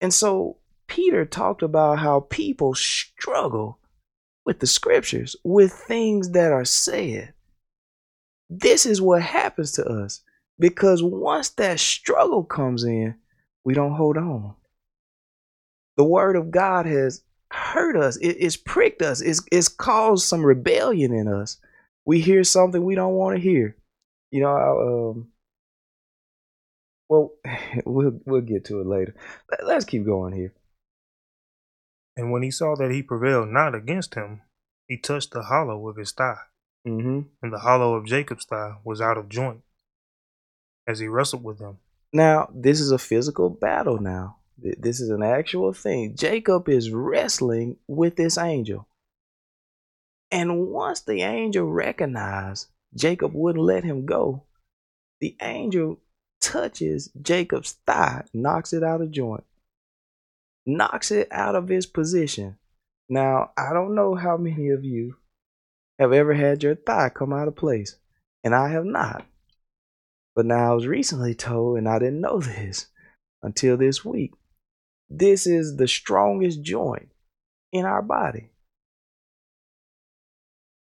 And 0.00 0.12
so 0.12 0.58
Peter 0.86 1.24
talked 1.24 1.62
about 1.62 1.98
how 1.98 2.20
people 2.20 2.74
struggle 2.74 3.78
with 4.44 4.60
the 4.60 4.66
scriptures, 4.66 5.36
with 5.44 5.72
things 5.72 6.30
that 6.30 6.52
are 6.52 6.64
said. 6.64 7.34
This 8.48 8.86
is 8.86 9.02
what 9.02 9.20
happens 9.20 9.72
to 9.72 9.84
us 9.84 10.22
because 10.58 11.02
once 11.02 11.50
that 11.50 11.78
struggle 11.78 12.44
comes 12.44 12.84
in, 12.84 13.14
we 13.68 13.74
don't 13.74 13.96
hold 13.96 14.16
on. 14.16 14.54
The 15.98 16.04
word 16.04 16.36
of 16.36 16.50
God 16.50 16.86
has 16.86 17.22
hurt 17.52 17.98
us, 17.98 18.16
it, 18.16 18.38
it's 18.40 18.56
pricked 18.56 19.02
us, 19.02 19.20
it's, 19.20 19.42
it's 19.52 19.68
caused 19.68 20.26
some 20.26 20.42
rebellion 20.42 21.12
in 21.12 21.28
us. 21.28 21.58
We 22.06 22.22
hear 22.22 22.44
something 22.44 22.82
we 22.82 22.94
don't 22.94 23.12
want 23.12 23.36
to 23.36 23.42
hear. 23.42 23.76
You 24.30 24.40
know, 24.40 24.48
I, 24.48 24.70
um, 25.10 25.28
well, 27.10 27.32
we'll 27.84 28.18
we'll 28.24 28.40
get 28.40 28.64
to 28.66 28.80
it 28.80 28.86
later. 28.86 29.14
Let's 29.62 29.84
keep 29.84 30.06
going 30.06 30.32
here. 30.32 30.54
And 32.16 32.32
when 32.32 32.42
he 32.42 32.50
saw 32.50 32.74
that 32.74 32.90
he 32.90 33.02
prevailed 33.02 33.50
not 33.50 33.74
against 33.74 34.14
him, 34.14 34.40
he 34.86 34.96
touched 34.96 35.32
the 35.32 35.42
hollow 35.42 35.88
of 35.88 35.96
his 35.96 36.12
thigh. 36.12 36.38
Mm-hmm. 36.86 37.20
And 37.42 37.52
the 37.52 37.58
hollow 37.58 37.96
of 37.96 38.06
Jacob's 38.06 38.46
thigh 38.46 38.76
was 38.82 39.02
out 39.02 39.18
of 39.18 39.28
joint 39.28 39.60
as 40.86 41.00
he 41.00 41.06
wrestled 41.06 41.44
with 41.44 41.58
him. 41.58 41.80
Now, 42.12 42.48
this 42.54 42.80
is 42.80 42.90
a 42.90 42.98
physical 42.98 43.50
battle 43.50 43.98
now. 43.98 44.36
This 44.58 45.00
is 45.00 45.10
an 45.10 45.22
actual 45.22 45.72
thing. 45.72 46.16
Jacob 46.16 46.68
is 46.68 46.90
wrestling 46.90 47.76
with 47.86 48.16
this 48.16 48.38
angel. 48.38 48.88
And 50.30 50.68
once 50.68 51.00
the 51.00 51.22
angel 51.22 51.70
recognized 51.70 52.66
Jacob 52.94 53.32
wouldn't 53.34 53.64
let 53.64 53.84
him 53.84 54.04
go, 54.04 54.44
the 55.20 55.36
angel 55.40 56.00
touches 56.40 57.10
Jacob's 57.20 57.76
thigh, 57.86 58.24
knocks 58.32 58.72
it 58.72 58.82
out 58.82 59.00
of 59.00 59.10
joint 59.10 59.44
knocks 60.68 61.10
it 61.10 61.28
out 61.32 61.56
of 61.56 61.68
his 61.68 61.86
position. 61.86 62.58
Now, 63.08 63.50
I 63.56 63.72
don't 63.72 63.94
know 63.94 64.14
how 64.14 64.36
many 64.36 64.68
of 64.68 64.84
you 64.84 65.16
have 65.98 66.12
ever 66.12 66.34
had 66.34 66.62
your 66.62 66.74
thigh 66.74 67.08
come 67.08 67.32
out 67.32 67.48
of 67.48 67.56
place, 67.56 67.96
and 68.44 68.54
I 68.54 68.68
have 68.68 68.84
not. 68.84 69.24
But 70.38 70.46
now 70.46 70.70
I 70.70 70.74
was 70.76 70.86
recently 70.86 71.34
told, 71.34 71.78
and 71.78 71.88
I 71.88 71.98
didn't 71.98 72.20
know 72.20 72.38
this 72.38 72.86
until 73.42 73.76
this 73.76 74.04
week. 74.04 74.34
This 75.10 75.48
is 75.48 75.74
the 75.74 75.88
strongest 75.88 76.62
joint 76.62 77.08
in 77.72 77.84
our 77.84 78.02
body. 78.02 78.50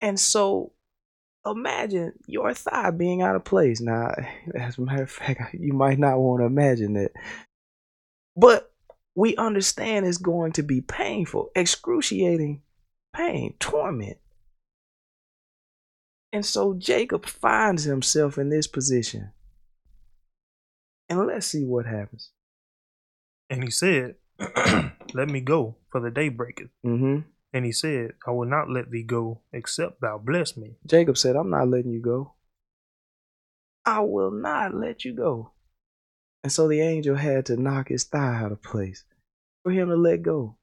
And 0.01 0.19
so 0.19 0.71
imagine 1.45 2.13
your 2.25 2.55
thigh 2.55 2.89
being 2.89 3.21
out 3.21 3.35
of 3.35 3.43
place. 3.43 3.79
Now, 3.79 4.15
as 4.55 4.79
a 4.79 4.81
matter 4.81 5.03
of 5.03 5.11
fact, 5.11 5.53
you 5.59 5.73
might 5.73 5.99
not 5.99 6.17
want 6.17 6.41
to 6.41 6.47
imagine 6.47 6.93
that. 6.93 7.11
But 8.35 8.73
we 9.13 9.35
understand 9.35 10.07
it's 10.07 10.17
going 10.17 10.53
to 10.53 10.63
be 10.63 10.81
painful, 10.81 11.51
excruciating 11.55 12.63
pain, 13.15 13.53
torment. 13.59 14.17
And 16.31 16.43
so 16.43 16.73
Jacob 16.73 17.27
finds 17.27 17.83
himself 17.83 18.39
in 18.39 18.49
this 18.49 18.65
position. 18.65 19.31
And 21.09 21.27
let's 21.27 21.47
see 21.47 21.65
what 21.65 21.85
happens. 21.85 22.31
And 23.49 23.63
he 23.63 23.71
said, 23.71 24.15
Let 25.13 25.29
me 25.29 25.41
go, 25.41 25.75
for 25.91 26.01
the 26.01 26.09
day 26.09 26.29
breaketh. 26.29 26.69
Mm-hmm. 26.85 27.19
And 27.53 27.65
he 27.65 27.71
said, 27.71 28.13
I 28.25 28.31
will 28.31 28.47
not 28.47 28.69
let 28.69 28.89
thee 28.89 29.03
go, 29.03 29.41
except 29.51 30.01
thou 30.01 30.17
bless 30.17 30.57
me. 30.57 30.77
Jacob 30.87 31.17
said, 31.17 31.35
I'm 31.35 31.51
not 31.51 31.67
letting 31.67 31.91
you 31.91 32.01
go. 32.01 32.33
I 33.85 33.99
will 33.99 34.31
not 34.31 34.73
let 34.73 35.05
you 35.05 35.13
go. 35.13 35.51
And 36.43 36.51
so 36.51 36.67
the 36.67 36.81
angel 36.81 37.15
had 37.15 37.45
to 37.47 37.57
knock 37.57 37.89
his 37.89 38.05
thigh 38.05 38.41
out 38.41 38.51
of 38.51 38.63
place 38.63 39.03
for 39.63 39.71
him 39.71 39.89
to 39.89 39.95
let 39.95 40.23
go. 40.23 40.57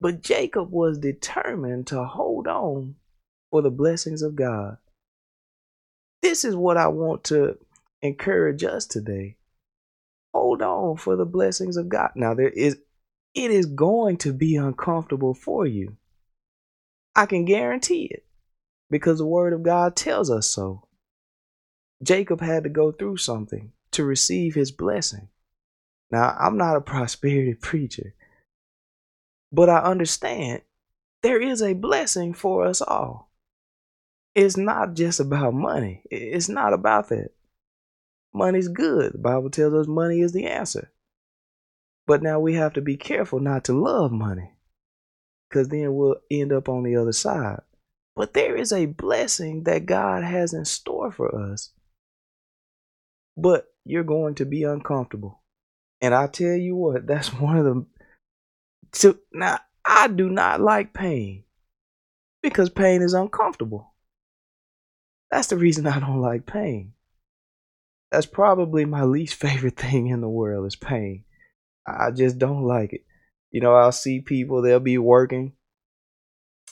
But 0.00 0.20
Jacob 0.20 0.70
was 0.70 0.98
determined 0.98 1.86
to 1.88 2.04
hold 2.04 2.48
on 2.48 2.96
for 3.50 3.62
the 3.62 3.70
blessings 3.70 4.22
of 4.22 4.36
God. 4.36 4.76
This 6.22 6.44
is 6.44 6.54
what 6.54 6.76
I 6.76 6.88
want 6.88 7.24
to 7.24 7.56
encourage 8.02 8.64
us 8.64 8.86
today. 8.86 9.36
Hold 10.34 10.62
on 10.62 10.96
for 10.96 11.16
the 11.16 11.24
blessings 11.24 11.76
of 11.76 11.88
God. 11.88 12.10
Now 12.14 12.34
there 12.34 12.48
is 12.48 12.78
it 13.34 13.50
is 13.50 13.66
going 13.66 14.18
to 14.18 14.32
be 14.32 14.56
uncomfortable 14.56 15.34
for 15.34 15.66
you. 15.66 15.96
I 17.14 17.26
can 17.26 17.44
guarantee 17.44 18.04
it 18.10 18.24
because 18.90 19.18
the 19.18 19.26
word 19.26 19.52
of 19.52 19.62
God 19.62 19.96
tells 19.96 20.30
us 20.30 20.48
so. 20.48 20.86
Jacob 22.02 22.40
had 22.40 22.64
to 22.64 22.68
go 22.68 22.92
through 22.92 23.16
something 23.18 23.72
to 23.92 24.04
receive 24.04 24.54
his 24.54 24.72
blessing. 24.72 25.28
Now, 26.10 26.36
I'm 26.38 26.58
not 26.58 26.76
a 26.76 26.80
prosperity 26.82 27.54
preacher, 27.54 28.14
but 29.50 29.68
I 29.70 29.78
understand 29.78 30.62
there 31.22 31.40
is 31.40 31.62
a 31.62 31.74
blessing 31.74 32.34
for 32.34 32.66
us 32.66 32.82
all. 32.82 33.30
It's 34.34 34.56
not 34.56 34.94
just 34.94 35.20
about 35.20 35.54
money, 35.54 36.02
it's 36.10 36.48
not 36.48 36.72
about 36.72 37.08
that. 37.10 37.30
Money's 38.34 38.68
good. 38.68 39.12
The 39.14 39.18
Bible 39.18 39.50
tells 39.50 39.74
us 39.74 39.86
money 39.86 40.20
is 40.20 40.32
the 40.32 40.46
answer. 40.46 40.90
But 42.06 42.22
now 42.22 42.40
we 42.40 42.54
have 42.54 42.72
to 42.74 42.80
be 42.80 42.96
careful 42.96 43.40
not 43.40 43.64
to 43.64 43.72
love 43.72 44.10
money 44.10 44.52
because 45.48 45.68
then 45.68 45.94
we'll 45.94 46.16
end 46.30 46.52
up 46.52 46.68
on 46.68 46.82
the 46.82 46.96
other 46.96 47.12
side. 47.12 47.60
But 48.16 48.34
there 48.34 48.56
is 48.56 48.72
a 48.72 48.86
blessing 48.86 49.64
that 49.64 49.86
God 49.86 50.24
has 50.24 50.52
in 50.52 50.64
store 50.64 51.12
for 51.12 51.52
us. 51.52 51.72
But 53.36 53.66
you're 53.84 54.04
going 54.04 54.34
to 54.36 54.44
be 54.44 54.64
uncomfortable. 54.64 55.42
And 56.00 56.14
I 56.14 56.26
tell 56.26 56.54
you 56.54 56.74
what, 56.74 57.06
that's 57.06 57.32
one 57.32 57.56
of 57.56 57.64
the. 57.64 57.86
So 58.92 59.16
now 59.32 59.58
I 59.84 60.08
do 60.08 60.28
not 60.28 60.60
like 60.60 60.92
pain 60.92 61.44
because 62.42 62.68
pain 62.70 63.02
is 63.02 63.14
uncomfortable. 63.14 63.94
That's 65.30 65.46
the 65.46 65.56
reason 65.56 65.86
I 65.86 65.98
don't 65.98 66.20
like 66.20 66.44
pain. 66.44 66.92
That's 68.12 68.26
probably 68.26 68.84
my 68.84 69.02
least 69.02 69.34
favorite 69.40 69.76
thing 69.76 70.08
in 70.08 70.20
the 70.20 70.28
world 70.28 70.66
is 70.66 70.76
pain. 70.76 71.24
I 71.84 72.12
just 72.12 72.38
don't 72.38 72.62
like 72.62 72.92
it. 72.92 73.04
You 73.50 73.60
know, 73.60 73.74
I'll 73.74 73.92
see 73.92 74.20
people, 74.20 74.62
they'll 74.62 74.78
be 74.78 74.98
working 74.98 75.52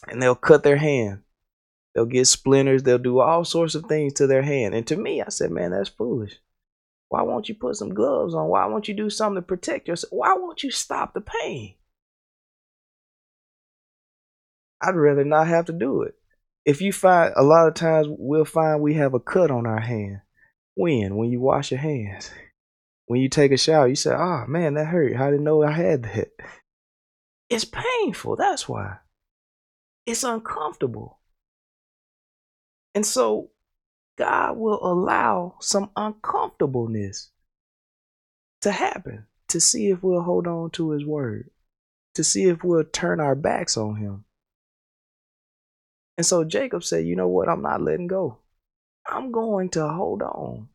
and 0.07 0.23
they'll 0.23 0.35
cut 0.37 0.63
their 0.63 0.77
hand. 0.77 1.23
They'll 1.95 2.07
get 2.07 2.27
splinters. 2.27 2.85
They'll 2.85 2.99
do 2.99 3.19
all 3.19 3.45
sorts 3.45 3.75
of 3.75 3.87
things 3.87 4.13
to 4.15 4.27
their 4.27 4.43
hand. 4.43 4.75
And 4.75 4.87
to 4.87 4.97
me, 4.97 5.21
I 5.21 5.29
said, 5.31 5.51
man, 5.51 5.73
that's 5.73 5.89
foolish. 5.89 6.39
Why 7.09 7.23
won't 7.23 7.49
you 7.49 7.57
put 7.57 7.77
some 7.77 7.93
gloves 7.93 8.35
on? 8.35 8.47
Why 8.47 8.67
won't 8.67 8.87
you 8.87 8.95
do 8.95 9.11
something 9.11 9.43
to 9.43 9.47
protect 9.47 9.89
yourself? 9.89 10.13
Why 10.13 10.35
won't 10.35 10.63
you 10.63 10.71
stop 10.71 11.13
the 11.13 11.21
pain? 11.21 11.75
I'd 14.81 14.95
rather 14.95 15.25
not 15.25 15.49
have 15.49 15.67
to 15.67 15.73
do 15.73 16.03
it. 16.03 16.15
If 16.65 16.81
you 16.81 16.93
find 16.93 17.35
a 17.37 17.43
lot 17.43 17.67
of 17.67 17.75
times 17.75 18.07
we'll 18.09 18.45
find 18.45 18.81
we 18.81 18.95
have 18.95 19.15
a 19.15 19.21
cut 19.21 19.51
on 19.51 19.67
our 19.67 19.81
hand. 19.81 20.21
When? 20.81 21.17
When 21.17 21.31
you 21.31 21.41
wash 21.41 21.71
your 21.71 21.81
hands. 21.81 22.31
When 23.05 23.21
you 23.21 23.29
take 23.29 23.53
a 23.53 23.59
shower, 23.59 23.87
you 23.87 23.97
say, 23.97 24.15
oh 24.15 24.47
man, 24.49 24.75
that 24.75 24.87
hurt. 24.87 25.15
I 25.15 25.31
didn't 25.31 25.45
know 25.45 25.63
I 25.63 25.73
had 25.73 26.05
that. 26.05 26.31
It's 27.51 27.67
painful. 27.67 28.37
That's 28.37 28.67
why. 28.67 28.97
It's 30.07 30.25
uncomfortable. 30.25 31.19
And 32.95 33.05
so 33.05 33.51
God 34.17 34.57
will 34.57 34.79
allow 34.83 35.57
some 35.61 35.91
uncomfortableness 35.97 37.31
to 38.63 38.73
happen 38.73 39.27
to 39.49 39.61
see 39.61 39.91
if 39.91 40.03
we'll 40.03 40.23
hold 40.23 40.47
on 40.47 40.71
to 40.71 40.93
his 40.93 41.05
word, 41.05 41.51
to 42.15 42.25
see 42.25 42.45
if 42.45 42.65
we'll 42.65 42.85
turn 42.85 43.21
our 43.21 43.35
backs 43.35 43.77
on 43.77 43.97
him. 43.97 44.25
And 46.17 46.25
so 46.25 46.43
Jacob 46.43 46.85
said, 46.85 47.05
You 47.05 47.17
know 47.17 47.29
what? 47.29 47.51
I'm 47.51 47.61
not 47.61 47.83
letting 47.83 48.07
go. 48.07 48.39
I'm 49.11 49.33
going 49.33 49.69
to 49.71 49.89
hold 49.89 50.23
on 50.23 50.69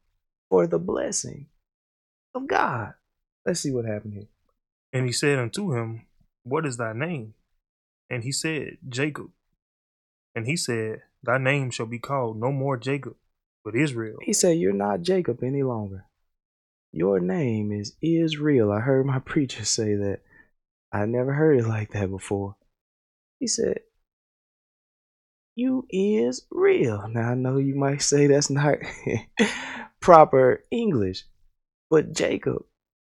for 0.50 0.68
the 0.68 0.78
blessing 0.80 1.48
of 2.34 2.48
God. 2.48 2.94
Let's 3.46 3.62
see 3.62 3.72
what 3.72 3.86
happened 3.86 4.14
here. 4.14 4.28
And 4.92 5.06
he 5.06 5.12
said 5.12 5.40
unto 5.40 5.74
him, 5.74 6.06
What 6.44 6.66
is 6.66 6.78
thy 6.78 6.94
name? 6.94 7.34
And 8.10 8.24
he 8.24 8.32
said, 8.32 8.78
Jacob. 8.88 9.32
And 10.36 10.46
he 10.46 10.58
said, 10.58 11.04
Thy 11.24 11.38
name 11.38 11.72
shall 11.72 11.86
be 11.86 12.00
called 12.00 12.40
no 12.40 12.52
more 12.52 12.78
Jacob, 12.78 13.16
but 13.64 13.76
Israel. 13.76 14.18
He 14.22 14.34
said, 14.34 14.58
You're 14.58 14.74
not 14.74 15.02
Jacob 15.02 15.42
any 15.42 15.64
longer. 15.64 16.06
Your 16.92 17.20
name 17.20 17.72
is 17.72 17.96
Israel. 18.02 18.72
I 18.72 18.82
heard 18.82 19.06
my 19.06 19.20
preacher 19.26 19.64
say 19.64 19.96
that. 19.96 20.20
I 20.92 21.06
never 21.06 21.34
heard 21.34 21.60
it 21.60 21.68
like 21.68 21.92
that 21.92 22.10
before. 22.10 22.56
He 23.40 23.48
said, 23.48 23.80
You 25.56 25.88
is 25.90 26.46
real. 26.52 27.08
Now 27.10 27.32
I 27.32 27.36
know 27.36 27.58
you 27.58 27.76
might 27.76 28.02
say 28.02 28.28
that's 28.28 28.50
not 28.50 28.78
proper 30.02 30.64
English, 30.70 31.24
but 31.90 32.14
Jacob 32.14 32.64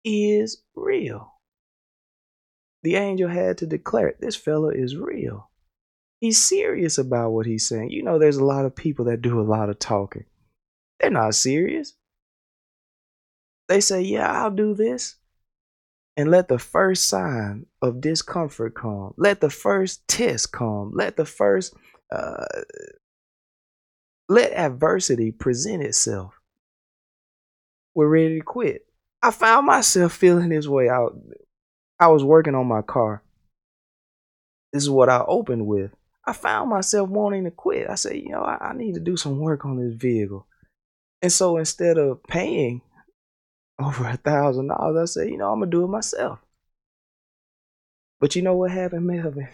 is 0.05 0.63
real. 0.75 1.33
The 2.83 2.95
angel 2.95 3.29
had 3.29 3.59
to 3.59 3.67
declare 3.67 4.09
it. 4.09 4.21
This 4.21 4.37
fella 4.37 4.69
is 4.69 4.97
real. 4.97 5.51
He's 6.21 6.39
serious 6.39 6.99
about 6.99 7.31
what 7.31 7.47
he's 7.47 7.67
saying. 7.67 7.91
You 7.91 8.05
know, 8.05 8.19
there's 8.19 8.37
a 8.37 8.45
lot 8.45 8.65
of 8.65 8.77
people 8.77 9.07
that 9.07 9.23
do 9.23 9.41
a 9.41 9.43
lot 9.43 9.69
of 9.69 9.79
talking. 9.79 10.25
They're 11.01 11.11
not 11.11 11.35
serious. 11.35 11.95
They 13.69 13.81
say, 13.81 14.03
Yeah, 14.03 14.31
I'll 14.31 14.51
do 14.51 14.75
this. 14.75 15.17
And 16.17 16.31
let 16.31 16.49
the 16.49 16.59
first 16.59 17.09
sign 17.09 17.67
of 17.83 18.01
discomfort 18.01 18.75
come. 18.75 19.13
Let 19.19 19.41
the 19.41 19.51
first 19.51 20.07
test 20.09 20.53
come. 20.53 20.93
Let 20.95 21.17
the 21.17 21.27
first, 21.27 21.75
uh, 22.11 22.45
let 24.29 24.53
adversity 24.53 25.33
present 25.33 25.83
itself. 25.83 26.35
We're 27.95 28.09
ready 28.09 28.39
to 28.39 28.45
quit. 28.45 28.87
I 29.23 29.31
found 29.31 29.67
myself 29.67 30.13
feeling 30.13 30.51
this 30.51 30.67
way 30.67 30.89
out. 30.89 31.19
I 31.99 32.09
was 32.09 32.23
working 32.23 32.55
on 32.55 32.67
my 32.67 32.83
car. 32.83 33.23
This 34.73 34.83
is 34.83 34.91
what 34.91 35.09
I 35.09 35.25
opened 35.27 35.67
with. 35.67 35.93
I 36.27 36.33
found 36.33 36.71
myself 36.71 37.09
wanting 37.09 37.45
to 37.45 37.51
quit. 37.51 37.89
I 37.89 37.95
said, 37.95 38.17
you 38.17 38.31
know, 38.31 38.43
I, 38.43 38.71
I 38.71 38.73
need 38.75 38.95
to 38.95 39.01
do 39.01 39.17
some 39.17 39.39
work 39.39 39.65
on 39.65 39.79
this 39.79 39.95
vehicle. 39.95 40.47
And 41.23 41.33
so 41.33 41.57
instead 41.57 41.99
of 41.99 42.23
paying 42.25 42.83
over 43.81 44.07
a 44.09 44.17
thousand 44.17 44.69
dollars, 44.69 45.11
I 45.11 45.21
said, 45.21 45.31
you 45.31 45.39
know, 45.39 45.53
I'm 45.53 45.61
gonna 45.61 45.71
do 45.71 45.85
it 45.85 45.89
myself. 45.89 46.41
But 48.21 48.35
you 48.35 48.43
know 48.43 48.55
what 48.55 48.71
happened, 48.71 49.07
Melvin? 49.07 49.49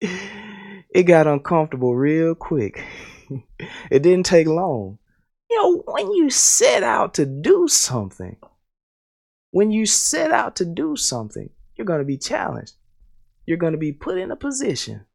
it 0.90 1.04
got 1.04 1.26
uncomfortable 1.26 1.94
real 1.94 2.34
quick. 2.34 2.84
it 3.90 4.02
didn't 4.02 4.26
take 4.26 4.46
long. 4.46 4.98
You 5.50 5.56
know, 5.56 5.82
when 5.86 6.12
you 6.12 6.30
set 6.30 6.82
out 6.82 7.14
to 7.14 7.26
do 7.26 7.68
something, 7.68 8.36
when 9.50 9.70
you 9.70 9.86
set 9.86 10.30
out 10.30 10.56
to 10.56 10.64
do 10.64 10.96
something, 10.96 11.50
you're 11.76 11.86
going 11.86 12.00
to 12.00 12.04
be 12.04 12.18
challenged. 12.18 12.74
You're 13.46 13.56
going 13.56 13.72
to 13.72 13.78
be 13.78 13.92
put 13.92 14.18
in 14.18 14.30
a 14.30 14.36
position 14.36 15.06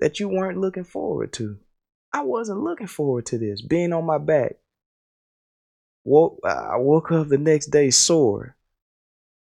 that 0.00 0.18
you 0.18 0.28
weren't 0.28 0.58
looking 0.58 0.84
forward 0.84 1.32
to. 1.34 1.58
I 2.12 2.22
wasn't 2.22 2.60
looking 2.60 2.86
forward 2.86 3.26
to 3.26 3.38
this, 3.38 3.62
being 3.62 3.92
on 3.92 4.04
my 4.04 4.18
back. 4.18 4.56
Woke, 6.04 6.40
I 6.44 6.76
woke 6.78 7.12
up 7.12 7.28
the 7.28 7.38
next 7.38 7.66
day 7.66 7.90
sore, 7.90 8.56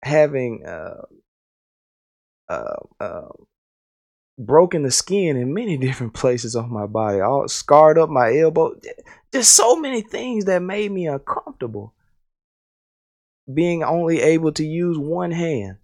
having 0.03 0.65
uh, 0.67 1.07
uh, 2.49 2.77
uh, 3.01 3.29
broken 4.41 4.83
the 4.83 4.91
skin 4.91 5.37
in 5.37 5.55
many 5.55 5.77
different 5.77 6.15
places 6.15 6.57
on 6.57 6.73
my 6.73 6.87
body, 6.87 7.21
all 7.21 7.47
scarred 7.49 7.99
up 7.99 8.11
my 8.11 8.37
elbow. 8.37 8.75
Just 9.33 9.55
so 9.55 9.77
many 9.77 10.01
things 10.01 10.47
that 10.47 10.63
made 10.63 10.91
me 10.91 11.07
uncomfortable. 11.07 11.95
Being 13.53 13.83
only 13.83 14.21
able 14.21 14.53
to 14.53 14.65
use 14.65 14.99
one 14.99 15.31
hand, 15.31 15.77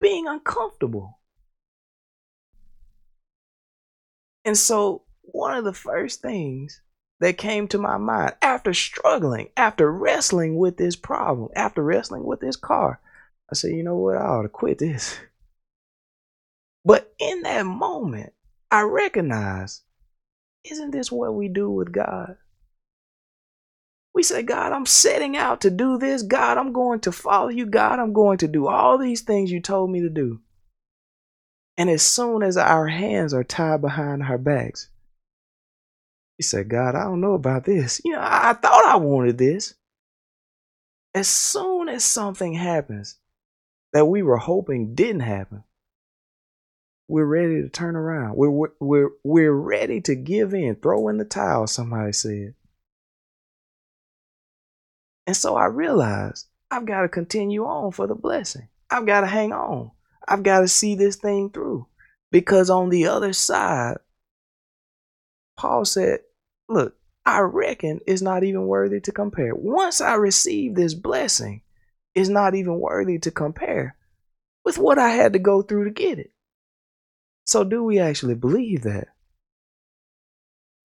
being 0.00 0.26
uncomfortable. 0.26 1.18
And 4.44 4.56
so, 4.56 5.02
one 5.22 5.56
of 5.56 5.64
the 5.64 5.72
first 5.72 6.22
things 6.22 6.80
that 7.18 7.38
came 7.38 7.66
to 7.68 7.78
my 7.78 7.96
mind 7.96 8.34
after 8.40 8.72
struggling, 8.72 9.48
after 9.56 9.90
wrestling 9.90 10.56
with 10.56 10.76
this 10.76 10.94
problem, 10.94 11.48
after 11.56 11.82
wrestling 11.82 12.24
with 12.24 12.40
this 12.40 12.54
car, 12.54 13.00
I 13.50 13.54
said, 13.54 13.72
you 13.72 13.82
know 13.82 13.96
what? 13.96 14.16
I 14.16 14.22
ought 14.22 14.42
to 14.42 14.48
quit 14.48 14.78
this. 14.78 15.18
But 16.86 17.12
in 17.18 17.42
that 17.42 17.66
moment, 17.66 18.32
I 18.70 18.82
recognize, 18.82 19.82
isn't 20.70 20.92
this 20.92 21.10
what 21.10 21.34
we 21.34 21.48
do 21.48 21.68
with 21.68 21.90
God? 21.90 22.36
We 24.14 24.22
say, 24.22 24.44
God, 24.44 24.70
I'm 24.70 24.86
setting 24.86 25.36
out 25.36 25.62
to 25.62 25.70
do 25.70 25.98
this. 25.98 26.22
God, 26.22 26.56
I'm 26.56 26.72
going 26.72 27.00
to 27.00 27.10
follow 27.10 27.48
you. 27.48 27.66
God, 27.66 27.98
I'm 27.98 28.12
going 28.12 28.38
to 28.38 28.48
do 28.48 28.68
all 28.68 28.98
these 28.98 29.22
things 29.22 29.50
you 29.50 29.60
told 29.60 29.90
me 29.90 30.00
to 30.02 30.08
do. 30.08 30.40
And 31.76 31.90
as 31.90 32.02
soon 32.02 32.44
as 32.44 32.56
our 32.56 32.86
hands 32.86 33.34
are 33.34 33.44
tied 33.44 33.80
behind 33.82 34.22
our 34.22 34.38
backs, 34.38 34.88
we 36.38 36.44
say, 36.44 36.62
God, 36.62 36.94
I 36.94 37.02
don't 37.02 37.20
know 37.20 37.34
about 37.34 37.64
this. 37.64 38.00
You 38.04 38.12
know, 38.12 38.20
I, 38.20 38.50
I 38.50 38.52
thought 38.52 38.86
I 38.86 38.96
wanted 38.96 39.38
this. 39.38 39.74
As 41.14 41.26
soon 41.26 41.88
as 41.88 42.04
something 42.04 42.52
happens 42.52 43.16
that 43.92 44.06
we 44.06 44.22
were 44.22 44.36
hoping 44.36 44.94
didn't 44.94 45.20
happen, 45.20 45.64
we're 47.08 47.24
ready 47.24 47.62
to 47.62 47.68
turn 47.68 47.96
around. 47.96 48.36
We're, 48.36 48.68
we're, 48.80 49.10
we're 49.22 49.52
ready 49.52 50.00
to 50.02 50.14
give 50.14 50.54
in, 50.54 50.76
throw 50.76 51.08
in 51.08 51.18
the 51.18 51.24
towel, 51.24 51.66
somebody 51.66 52.12
said. 52.12 52.54
And 55.26 55.36
so 55.36 55.56
I 55.56 55.66
realized 55.66 56.46
I've 56.70 56.86
got 56.86 57.02
to 57.02 57.08
continue 57.08 57.64
on 57.64 57.92
for 57.92 58.06
the 58.06 58.14
blessing. 58.14 58.68
I've 58.90 59.06
got 59.06 59.22
to 59.22 59.26
hang 59.26 59.52
on. 59.52 59.92
I've 60.26 60.42
got 60.42 60.60
to 60.60 60.68
see 60.68 60.94
this 60.94 61.16
thing 61.16 61.50
through. 61.50 61.86
Because 62.32 62.70
on 62.70 62.90
the 62.90 63.06
other 63.06 63.32
side, 63.32 63.98
Paul 65.56 65.84
said, 65.84 66.20
Look, 66.68 66.96
I 67.24 67.40
reckon 67.40 68.00
it's 68.06 68.22
not 68.22 68.42
even 68.42 68.66
worthy 68.66 69.00
to 69.00 69.12
compare. 69.12 69.54
Once 69.54 70.00
I 70.00 70.14
receive 70.14 70.74
this 70.74 70.94
blessing, 70.94 71.62
it's 72.14 72.28
not 72.28 72.54
even 72.54 72.80
worthy 72.80 73.18
to 73.20 73.30
compare 73.30 73.96
with 74.64 74.78
what 74.78 74.98
I 74.98 75.10
had 75.10 75.32
to 75.34 75.38
go 75.38 75.62
through 75.62 75.84
to 75.84 75.90
get 75.90 76.18
it. 76.18 76.32
So, 77.46 77.64
do 77.64 77.84
we 77.84 77.98
actually 77.98 78.34
believe 78.34 78.82
that? 78.82 79.08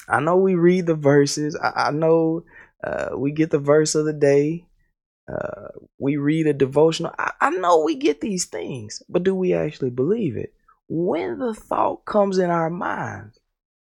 I 0.08 0.20
know 0.20 0.38
we 0.38 0.56
read 0.56 0.86
the 0.86 0.96
verses. 0.96 1.56
I, 1.56 1.88
I 1.88 1.92
know 1.92 2.44
uh, 2.84 3.10
we 3.16 3.32
get 3.32 3.50
the 3.50 3.60
verse 3.60 3.96
of 3.96 4.06
the 4.06 4.14
day. 4.14 4.66
Uh, 5.32 5.70
we 5.98 6.18
read 6.18 6.48
a 6.48 6.54
devotional. 6.54 7.14
I, 7.18 7.32
I 7.40 7.50
know 7.52 7.84
we 7.84 7.96
get 7.96 8.22
these 8.22 8.46
things, 8.46 9.02
but 9.10 9.24
do 9.24 9.34
we 9.34 9.54
actually 9.54 9.92
believe 9.92 10.38
it? 10.38 10.54
When 10.88 11.40
the 11.40 11.54
thought 11.54 12.06
comes 12.06 12.38
in 12.38 12.50
our 12.50 12.70
minds 12.70 13.40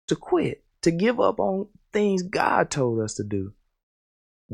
to 0.08 0.16
quit, 0.16 0.62
to 0.82 0.90
give 0.90 1.20
up 1.20 1.40
on 1.40 1.68
things 1.92 2.22
God 2.22 2.70
told 2.70 3.00
us 3.00 3.14
to 3.14 3.24
do, 3.24 3.54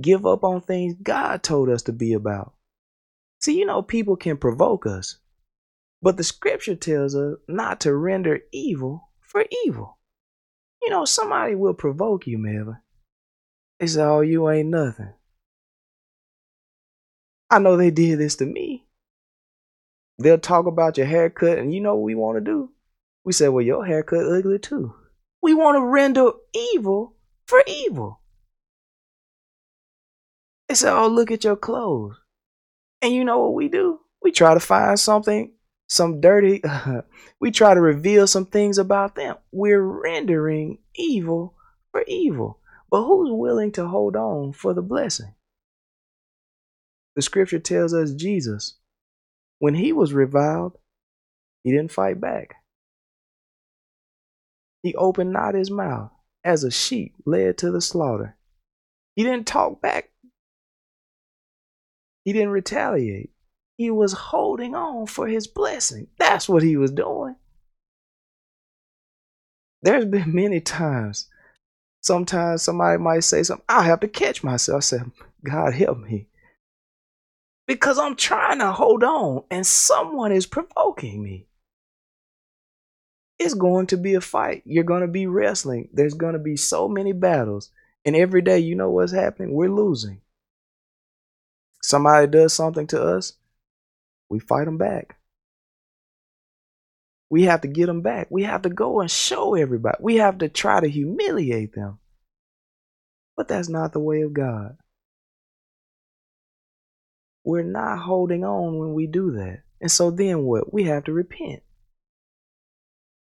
give 0.00 0.24
up 0.24 0.44
on 0.44 0.60
things 0.60 0.94
God 1.02 1.42
told 1.42 1.68
us 1.68 1.82
to 1.82 1.92
be 1.92 2.12
about. 2.12 2.54
See, 3.40 3.58
you 3.58 3.66
know, 3.66 3.82
people 3.82 4.16
can 4.16 4.36
provoke 4.36 4.86
us. 4.86 5.18
But 6.00 6.16
the 6.16 6.24
scripture 6.24 6.76
tells 6.76 7.14
us 7.14 7.36
not 7.48 7.80
to 7.80 7.94
render 7.94 8.40
evil 8.52 9.10
for 9.20 9.44
evil. 9.64 9.98
You 10.82 10.90
know, 10.90 11.04
somebody 11.04 11.54
will 11.54 11.74
provoke 11.74 12.26
you, 12.26 12.38
Melvin. 12.38 12.78
They 13.80 13.86
say, 13.88 14.02
oh, 14.02 14.20
you 14.20 14.48
ain't 14.48 14.68
nothing. 14.68 15.12
I 17.50 17.58
know 17.58 17.76
they 17.76 17.90
did 17.90 18.18
this 18.18 18.36
to 18.36 18.46
me. 18.46 18.86
They'll 20.18 20.38
talk 20.38 20.66
about 20.66 20.98
your 20.98 21.06
haircut, 21.06 21.58
and 21.58 21.72
you 21.72 21.80
know 21.80 21.94
what 21.94 22.04
we 22.04 22.14
want 22.14 22.38
to 22.38 22.44
do? 22.44 22.70
We 23.24 23.32
say, 23.32 23.48
well, 23.48 23.64
your 23.64 23.84
haircut 23.84 24.26
ugly 24.26 24.58
too. 24.58 24.94
We 25.42 25.54
want 25.54 25.76
to 25.76 25.84
render 25.84 26.30
evil 26.54 27.14
for 27.46 27.62
evil. 27.66 28.20
They 30.68 30.74
say, 30.74 30.90
oh, 30.90 31.08
look 31.08 31.30
at 31.30 31.44
your 31.44 31.56
clothes. 31.56 32.16
And 33.00 33.12
you 33.12 33.24
know 33.24 33.38
what 33.38 33.54
we 33.54 33.68
do? 33.68 34.00
We 34.22 34.32
try 34.32 34.54
to 34.54 34.60
find 34.60 34.98
something 34.98 35.52
some 35.88 36.20
dirty, 36.20 36.62
we 37.40 37.50
try 37.50 37.74
to 37.74 37.80
reveal 37.80 38.26
some 38.26 38.46
things 38.46 38.78
about 38.78 39.14
them. 39.14 39.36
We're 39.50 39.82
rendering 39.82 40.78
evil 40.94 41.54
for 41.90 42.04
evil. 42.06 42.60
But 42.90 43.04
who's 43.04 43.30
willing 43.32 43.72
to 43.72 43.86
hold 43.86 44.16
on 44.16 44.52
for 44.52 44.72
the 44.74 44.82
blessing? 44.82 45.34
The 47.16 47.22
scripture 47.22 47.58
tells 47.58 47.92
us 47.92 48.12
Jesus, 48.12 48.76
when 49.58 49.74
he 49.74 49.92
was 49.92 50.12
reviled, 50.12 50.78
he 51.64 51.72
didn't 51.72 51.92
fight 51.92 52.20
back. 52.20 52.54
He 54.82 54.94
opened 54.94 55.32
not 55.32 55.54
his 55.54 55.70
mouth 55.70 56.12
as 56.44 56.64
a 56.64 56.70
sheep 56.70 57.14
led 57.26 57.58
to 57.58 57.70
the 57.70 57.80
slaughter. 57.80 58.36
He 59.16 59.24
didn't 59.24 59.46
talk 59.46 59.82
back. 59.82 60.10
He 62.24 62.32
didn't 62.32 62.50
retaliate. 62.50 63.30
He 63.78 63.92
was 63.92 64.12
holding 64.12 64.74
on 64.74 65.06
for 65.06 65.28
his 65.28 65.46
blessing. 65.46 66.08
That's 66.18 66.48
what 66.48 66.64
he 66.64 66.76
was 66.76 66.90
doing. 66.90 67.36
There's 69.82 70.04
been 70.04 70.34
many 70.34 70.60
times, 70.60 71.28
sometimes 72.00 72.62
somebody 72.62 72.98
might 72.98 73.20
say 73.20 73.44
something, 73.44 73.64
I 73.68 73.84
have 73.84 74.00
to 74.00 74.08
catch 74.08 74.42
myself. 74.42 74.78
I 74.78 74.80
said, 74.80 75.10
God 75.44 75.74
help 75.74 75.98
me. 75.98 76.26
Because 77.68 77.98
I'm 78.00 78.16
trying 78.16 78.58
to 78.58 78.72
hold 78.72 79.04
on 79.04 79.44
and 79.48 79.64
someone 79.64 80.32
is 80.32 80.46
provoking 80.46 81.22
me. 81.22 81.46
It's 83.38 83.54
going 83.54 83.86
to 83.88 83.96
be 83.96 84.14
a 84.14 84.20
fight. 84.20 84.62
You're 84.64 84.82
going 84.82 85.02
to 85.02 85.06
be 85.06 85.28
wrestling. 85.28 85.88
There's 85.92 86.14
going 86.14 86.32
to 86.32 86.40
be 86.40 86.56
so 86.56 86.88
many 86.88 87.12
battles. 87.12 87.70
And 88.04 88.16
every 88.16 88.42
day, 88.42 88.58
you 88.58 88.74
know 88.74 88.90
what's 88.90 89.12
happening? 89.12 89.54
We're 89.54 89.70
losing. 89.70 90.22
Somebody 91.80 92.26
does 92.26 92.52
something 92.52 92.88
to 92.88 93.00
us, 93.00 93.34
we 94.28 94.38
fight 94.38 94.66
them 94.66 94.78
back. 94.78 95.16
We 97.30 97.44
have 97.44 97.60
to 97.62 97.68
get 97.68 97.86
them 97.86 98.00
back. 98.00 98.28
We 98.30 98.44
have 98.44 98.62
to 98.62 98.70
go 98.70 99.00
and 99.00 99.10
show 99.10 99.54
everybody. 99.54 99.98
We 100.00 100.16
have 100.16 100.38
to 100.38 100.48
try 100.48 100.80
to 100.80 100.88
humiliate 100.88 101.74
them. 101.74 101.98
But 103.36 103.48
that's 103.48 103.68
not 103.68 103.92
the 103.92 104.00
way 104.00 104.22
of 104.22 104.32
God. 104.32 104.76
We're 107.44 107.62
not 107.62 107.98
holding 107.98 108.44
on 108.44 108.78
when 108.78 108.94
we 108.94 109.06
do 109.06 109.32
that. 109.32 109.62
And 109.80 109.90
so 109.90 110.10
then 110.10 110.42
what? 110.42 110.72
We 110.72 110.84
have 110.84 111.04
to 111.04 111.12
repent. 111.12 111.62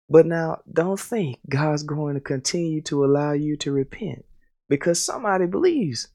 But 0.10 0.26
now, 0.26 0.62
don't 0.72 1.00
think 1.00 1.40
God's 1.50 1.84
going 1.84 2.16
to 2.16 2.22
continue 2.22 2.82
to 2.84 3.04
allow 3.04 3.34
you 3.34 3.58
to 3.58 3.72
repent 3.74 4.26
because 4.70 5.04
somebody 5.04 5.46
believes, 5.46 6.08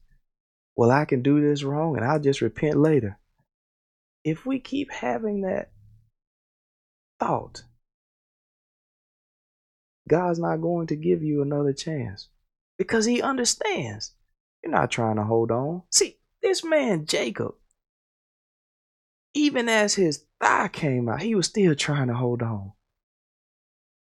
well, 0.75 0.89
I 0.89 1.05
can 1.05 1.21
do 1.21 1.41
this 1.41 1.63
wrong 1.63 1.95
and 1.95 2.05
I'll 2.05 2.19
just 2.19 2.41
repent 2.41 2.75
later 2.75 3.19
if 4.23 4.45
we 4.45 4.59
keep 4.59 4.91
having 4.91 5.41
that 5.41 5.71
thought, 7.19 7.63
God's 10.07 10.39
not 10.39 10.57
going 10.57 10.87
to 10.87 10.95
give 10.95 11.23
you 11.23 11.41
another 11.41 11.73
chance 11.73 12.29
because 12.77 13.05
He 13.05 13.21
understands 13.21 14.13
you're 14.63 14.71
not 14.71 14.91
trying 14.91 15.17
to 15.17 15.23
hold 15.23 15.51
on. 15.51 15.83
See, 15.91 16.17
this 16.41 16.63
man, 16.63 17.05
Jacob, 17.05 17.55
even 19.33 19.67
as 19.67 19.95
his 19.95 20.23
thigh 20.39 20.69
came 20.69 21.09
out, 21.09 21.21
he 21.21 21.35
was 21.35 21.47
still 21.47 21.75
trying 21.75 22.07
to 22.07 22.13
hold 22.13 22.41
on. 22.41 22.71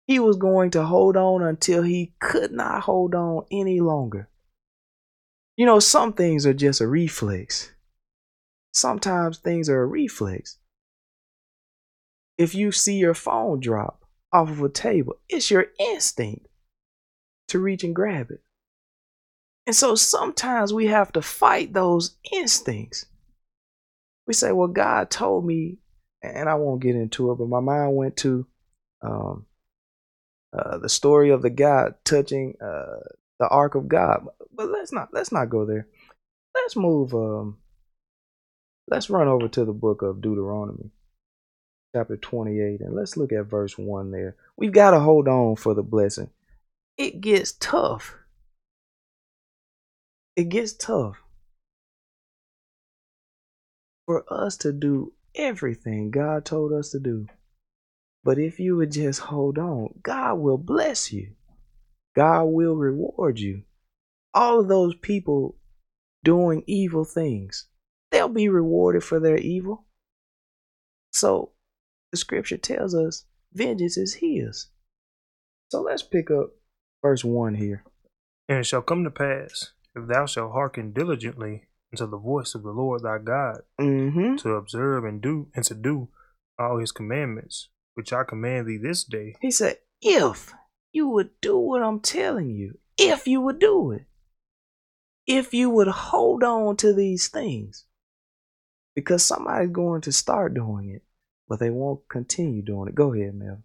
He 0.06 0.20
was 0.20 0.38
going 0.38 0.72
to 0.72 0.84
hold 0.84 1.16
on 1.16 1.44
until 1.44 1.84
he 1.84 2.14
could 2.20 2.52
not 2.52 2.82
hold 2.82 3.16
on 3.16 3.46
any 3.52 3.80
longer. 3.80 4.28
You 5.56 5.66
know, 5.66 5.80
some 5.80 6.14
things 6.14 6.46
are 6.46 6.54
just 6.54 6.82
a 6.82 6.88
reflex 6.88 7.72
sometimes 8.72 9.38
things 9.38 9.70
are 9.70 9.82
a 9.82 9.86
reflex. 9.86 10.58
If 12.38 12.56
you 12.56 12.72
see 12.72 12.98
your 12.98 13.14
phone 13.14 13.60
drop 13.60 14.06
off 14.32 14.50
of 14.50 14.62
a 14.62 14.70
table, 14.70 15.16
it's 15.28 15.52
your 15.52 15.68
instinct 15.80 16.48
to 17.50 17.60
reach 17.60 17.84
and 17.84 17.96
grab 17.96 18.32
it. 18.32 18.42
And 19.68 19.76
so 19.76 19.96
sometimes 19.96 20.74
we 20.74 20.88
have 20.88 21.12
to 21.14 21.22
fight 21.22 21.74
those 21.74 22.16
instincts. 22.32 23.06
We 24.26 24.34
say, 24.34 24.52
well, 24.52 24.68
God 24.68 25.10
told 25.10 25.46
me, 25.46 25.78
and 26.24 26.50
I 26.50 26.56
won't 26.56 26.82
get 26.82 26.96
into 26.96 27.32
it, 27.32 27.36
but 27.36 27.50
my 27.50 27.60
mind 27.60 27.96
went 27.96 28.18
to 28.18 28.48
um, 29.02 29.46
uh, 30.58 30.78
the 30.80 30.90
story 30.90 31.30
of 31.30 31.42
the 31.42 31.50
guy 31.50 31.90
touching 32.04 32.56
uh, 32.62 33.00
the 33.40 33.48
ark 33.48 33.76
of 33.76 33.88
God. 33.88 34.26
But 34.52 34.70
let's 34.70 34.92
not 34.92 35.10
let's 35.14 35.32
not 35.32 35.50
go 35.50 35.66
there. 35.66 35.88
Let's 36.56 36.76
move. 36.76 37.14
Um, 37.14 37.58
let's 38.90 39.10
run 39.10 39.28
over 39.28 39.48
to 39.48 39.66
the 39.66 39.74
book 39.74 40.02
of 40.02 40.22
Deuteronomy, 40.22 40.90
chapter 41.96 42.18
28, 42.18 42.82
and 42.82 42.96
let's 42.96 43.18
look 43.18 43.32
at 43.32 43.46
verse 43.46 43.78
one 43.78 44.12
there. 44.12 44.36
We've 44.58 44.72
got 44.72 44.92
to 44.92 45.00
hold 45.00 45.28
on 45.28 45.56
for 45.56 45.74
the 45.74 45.84
blessing. 45.84 46.30
It 46.98 47.22
gets 47.22 47.54
tough. 47.54 48.16
It 50.36 50.50
gets 50.50 50.74
tough 50.74 51.22
for 54.06 54.26
us 54.32 54.58
to 54.58 54.74
do 54.74 55.14
everything 55.36 56.12
God 56.12 56.46
told 56.46 56.74
us 56.74 56.90
to 56.92 57.00
do. 57.00 57.28
But 58.24 58.38
if 58.40 58.60
you 58.60 58.76
would 58.78 58.92
just 58.92 59.20
hold 59.20 59.58
on, 59.58 60.00
God 60.02 60.36
will 60.40 60.58
bless 60.58 61.14
you. 61.14 61.34
God 62.16 62.46
will 62.46 62.76
reward 62.76 63.40
you. 63.40 63.64
All 64.34 64.60
of 64.60 64.68
those 64.68 64.96
people 64.96 65.56
doing 66.24 66.64
evil 66.68 67.06
things, 67.06 67.68
they'll 68.12 68.30
be 68.30 68.50
rewarded 68.50 69.04
for 69.04 69.20
their 69.20 69.38
evil. 69.38 69.86
So 71.12 71.52
the 72.12 72.18
scripture 72.18 72.58
tells 72.58 72.96
us 72.96 73.26
vengeance 73.54 73.98
is 73.98 74.16
his. 74.16 74.68
So 75.70 75.82
let's 75.82 76.04
pick 76.04 76.32
up 76.32 76.52
verse 77.02 77.24
1 77.24 77.56
here. 77.56 77.84
And 78.48 78.60
it 78.60 78.66
shall 78.66 78.82
come 78.82 79.04
to 79.04 79.12
pass, 79.12 79.72
if 79.96 80.08
thou 80.08 80.26
shalt 80.26 80.54
hearken 80.54 80.92
diligently 80.92 81.68
unto 81.94 82.10
the 82.10 82.18
voice 82.18 82.56
of 82.56 82.64
the 82.64 82.72
Lord 82.72 83.04
thy 83.04 83.20
God, 83.20 83.62
Mm-hmm. 83.80 84.38
to 84.38 84.52
observe 84.54 85.06
and 85.06 85.22
do 85.22 85.48
and 85.56 85.64
to 85.66 85.76
do 85.76 86.10
all 86.58 86.80
his 86.80 86.92
commandments, 86.92 87.70
which 87.94 88.12
I 88.12 88.24
command 88.24 88.68
thee 88.68 88.78
this 88.78 89.04
day, 89.04 89.36
He 89.42 89.52
said, 89.52 89.78
if 90.02 90.54
you 90.92 91.08
would 91.10 91.30
do 91.42 91.58
what 91.58 91.84
I'm 91.84 92.00
telling 92.00 92.50
you, 92.50 92.80
if 92.98 93.28
you 93.28 93.42
would 93.42 93.60
do 93.60 93.92
it, 93.92 94.06
if 95.28 95.54
you 95.54 95.70
would 95.70 95.88
hold 95.88 96.44
on 96.44 96.76
to 96.78 96.94
these 96.94 97.28
things, 97.28 97.86
because 99.00 99.26
somebody's 99.26 99.72
going 99.72 100.02
to 100.02 100.12
start 100.14 100.54
doing 100.56 100.90
it, 100.90 101.04
but 101.50 101.60
they 101.60 101.70
won't 101.72 102.02
continue 102.10 102.62
doing 102.64 102.90
it. 102.90 102.96
Go 102.96 103.14
ahead, 103.14 103.36
Mel. 103.36 103.64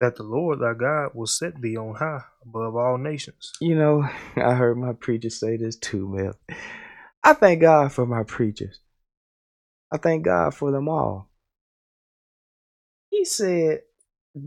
that 0.00 0.16
the 0.16 0.22
Lord 0.24 0.60
thy 0.60 0.74
God 0.74 1.10
will 1.14 1.26
set 1.26 1.60
thee 1.60 1.76
on 1.76 1.94
high 1.96 2.22
above 2.44 2.76
all 2.76 2.98
nations. 2.98 3.52
You 3.60 3.76
know, 3.76 4.02
I 4.36 4.54
heard 4.54 4.76
my 4.78 4.92
preacher 4.94 5.30
say 5.30 5.56
this 5.56 5.76
too, 5.76 6.08
Mel. 6.08 6.34
I 7.24 7.34
thank 7.34 7.60
God 7.62 7.92
for 7.92 8.06
my 8.06 8.24
preachers. 8.24 8.80
I 9.92 9.98
thank 9.98 10.24
God 10.24 10.54
for 10.54 10.72
them 10.72 10.88
all. 10.88 11.30
He 13.10 13.24
said, 13.24 13.82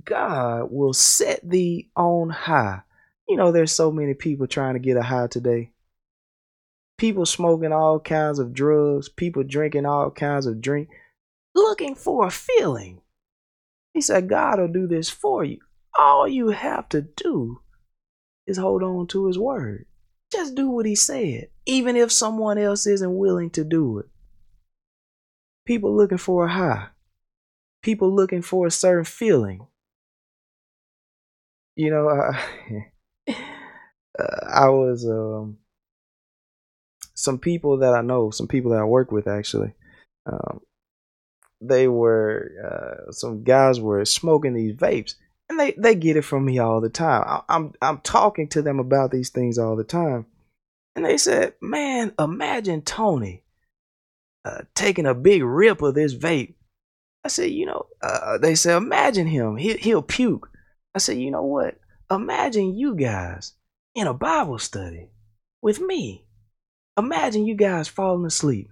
God 0.05 0.69
will 0.71 0.93
set 0.93 1.41
thee 1.49 1.89
on 1.95 2.29
high. 2.29 2.81
You 3.29 3.37
know, 3.37 3.51
there's 3.51 3.71
so 3.73 3.91
many 3.91 4.13
people 4.13 4.47
trying 4.47 4.73
to 4.75 4.79
get 4.79 4.97
a 4.97 5.03
high 5.03 5.27
today. 5.27 5.71
People 6.97 7.25
smoking 7.25 7.71
all 7.71 7.99
kinds 7.99 8.39
of 8.39 8.53
drugs, 8.53 9.07
people 9.07 9.43
drinking 9.43 9.85
all 9.85 10.09
kinds 10.09 10.45
of 10.45 10.61
drink, 10.61 10.89
looking 11.53 11.95
for 11.95 12.25
a 12.25 12.31
feeling. 12.31 13.01
He 13.93 14.01
said, 14.01 14.29
God 14.29 14.59
will 14.59 14.67
do 14.67 14.87
this 14.87 15.09
for 15.09 15.43
you. 15.43 15.59
All 15.97 16.27
you 16.27 16.49
have 16.49 16.89
to 16.89 17.01
do 17.01 17.61
is 18.45 18.57
hold 18.57 18.83
on 18.83 19.07
to 19.07 19.27
his 19.27 19.37
word. 19.37 19.85
Just 20.31 20.55
do 20.55 20.69
what 20.69 20.85
he 20.85 20.95
said, 20.95 21.49
even 21.65 21.95
if 21.95 22.11
someone 22.11 22.57
else 22.57 22.85
isn't 22.85 23.17
willing 23.17 23.49
to 23.51 23.63
do 23.63 23.99
it. 23.99 24.07
People 25.65 25.95
looking 25.95 26.17
for 26.17 26.45
a 26.45 26.49
high, 26.49 26.87
people 27.81 28.13
looking 28.13 28.41
for 28.41 28.67
a 28.67 28.71
certain 28.71 29.05
feeling. 29.05 29.67
You 31.75 31.91
know, 31.91 32.09
I, 32.09 33.31
uh, 34.19 34.47
I 34.49 34.69
was 34.69 35.05
um, 35.05 35.57
some 37.17 37.39
people 37.39 37.77
that 37.79 37.93
I 37.93 38.01
know, 38.01 38.29
some 38.29 38.47
people 38.47 38.71
that 38.71 38.79
I 38.79 38.85
work 38.85 39.11
with 39.11 39.27
actually. 39.27 39.73
Um, 40.25 40.61
they 41.59 41.87
were 41.87 42.51
uh, 42.63 43.11
some 43.11 43.43
guys 43.43 43.81
were 43.81 44.05
smoking 44.05 44.53
these 44.53 44.75
vapes, 44.75 45.15
and 45.49 45.59
they 45.59 45.71
they 45.71 45.95
get 45.95 46.15
it 46.15 46.21
from 46.21 46.45
me 46.45 46.59
all 46.59 46.79
the 46.79 46.89
time. 46.89 47.23
I, 47.25 47.41
I'm 47.49 47.73
I'm 47.81 47.99
talking 48.01 48.47
to 48.49 48.61
them 48.61 48.79
about 48.79 49.11
these 49.11 49.29
things 49.29 49.57
all 49.57 49.75
the 49.75 49.83
time, 49.83 50.27
and 50.95 51.03
they 51.03 51.17
said, 51.17 51.55
"Man, 51.59 52.13
imagine 52.19 52.83
Tony 52.83 53.43
uh, 54.45 54.61
taking 54.75 55.07
a 55.07 55.15
big 55.15 55.43
rip 55.43 55.81
of 55.81 55.95
this 55.95 56.13
vape." 56.13 56.53
I 57.23 57.29
said, 57.29 57.49
"You 57.49 57.65
know," 57.65 57.87
uh, 58.01 58.37
they 58.37 58.53
said, 58.53 58.77
"Imagine 58.77 59.25
him. 59.25 59.57
He, 59.57 59.73
he'll 59.77 60.03
puke." 60.03 60.51
I 60.93 60.99
said, 60.99 61.17
"You 61.17 61.31
know 61.31 61.43
what? 61.43 61.79
Imagine 62.11 62.75
you 62.75 62.95
guys 62.95 63.53
in 63.95 64.05
a 64.05 64.13
Bible 64.13 64.59
study 64.59 65.09
with 65.63 65.81
me. 65.81 66.26
Imagine 66.97 67.45
you 67.45 67.55
guys 67.55 67.87
falling 67.87 68.25
asleep 68.25 68.69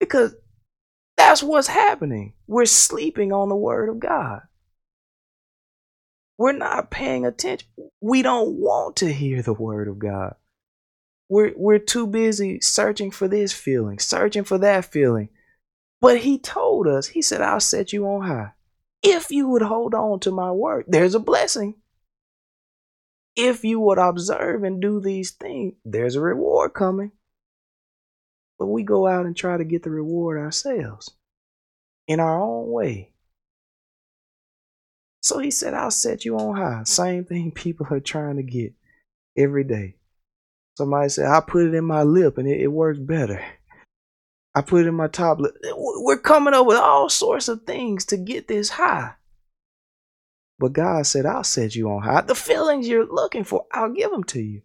because." 0.00 0.34
That's 1.18 1.42
what's 1.42 1.68
happening. 1.68 2.32
We're 2.46 2.64
sleeping 2.64 3.32
on 3.32 3.48
the 3.48 3.54
word 3.54 3.88
of 3.88 4.00
God. 4.00 4.42
We're 6.38 6.52
not 6.52 6.90
paying 6.90 7.24
attention. 7.26 7.68
We 8.00 8.22
don't 8.22 8.54
want 8.54 8.96
to 8.96 9.12
hear 9.12 9.42
the 9.42 9.52
word 9.52 9.88
of 9.88 9.98
God. 9.98 10.34
We're 11.28 11.52
we're 11.54 11.78
too 11.78 12.06
busy 12.06 12.60
searching 12.60 13.10
for 13.10 13.28
this 13.28 13.52
feeling, 13.52 13.98
searching 13.98 14.44
for 14.44 14.58
that 14.58 14.86
feeling. 14.86 15.28
But 16.00 16.18
he 16.18 16.38
told 16.38 16.88
us, 16.88 17.06
he 17.06 17.22
said, 17.22 17.40
I'll 17.40 17.60
set 17.60 17.92
you 17.92 18.06
on 18.06 18.26
high. 18.26 18.52
If 19.02 19.30
you 19.30 19.48
would 19.50 19.62
hold 19.62 19.94
on 19.94 20.18
to 20.20 20.32
my 20.32 20.50
word, 20.50 20.86
there's 20.88 21.14
a 21.14 21.20
blessing. 21.20 21.76
If 23.36 23.64
you 23.64 23.78
would 23.80 23.98
observe 23.98 24.64
and 24.64 24.82
do 24.82 25.00
these 25.00 25.30
things, 25.30 25.74
there's 25.84 26.16
a 26.16 26.20
reward 26.20 26.74
coming. 26.74 27.12
But 28.62 28.68
we 28.68 28.84
go 28.84 29.08
out 29.08 29.26
and 29.26 29.36
try 29.36 29.56
to 29.56 29.64
get 29.64 29.82
the 29.82 29.90
reward 29.90 30.38
ourselves 30.38 31.10
in 32.06 32.20
our 32.20 32.40
own 32.40 32.70
way. 32.70 33.10
So 35.20 35.40
he 35.40 35.50
said, 35.50 35.74
I'll 35.74 35.90
set 35.90 36.24
you 36.24 36.38
on 36.38 36.56
high. 36.56 36.84
Same 36.84 37.24
thing 37.24 37.50
people 37.54 37.88
are 37.90 37.98
trying 37.98 38.36
to 38.36 38.44
get 38.44 38.72
every 39.36 39.64
day. 39.64 39.96
Somebody 40.78 41.08
said, 41.08 41.26
I 41.26 41.40
put 41.40 41.66
it 41.66 41.74
in 41.74 41.84
my 41.84 42.04
lip 42.04 42.38
and 42.38 42.46
it, 42.46 42.60
it 42.60 42.68
works 42.68 43.00
better. 43.00 43.44
I 44.54 44.60
put 44.60 44.82
it 44.82 44.86
in 44.86 44.94
my 44.94 45.08
top 45.08 45.40
lip. 45.40 45.56
We're 45.74 46.18
coming 46.18 46.54
up 46.54 46.64
with 46.64 46.78
all 46.78 47.08
sorts 47.08 47.48
of 47.48 47.64
things 47.64 48.04
to 48.04 48.16
get 48.16 48.46
this 48.46 48.68
high. 48.68 49.14
But 50.60 50.72
God 50.72 51.04
said, 51.04 51.26
I'll 51.26 51.42
set 51.42 51.74
you 51.74 51.90
on 51.90 52.04
high. 52.04 52.20
The 52.20 52.36
feelings 52.36 52.86
you're 52.86 53.12
looking 53.12 53.42
for, 53.42 53.66
I'll 53.72 53.92
give 53.92 54.12
them 54.12 54.22
to 54.22 54.40
you. 54.40 54.62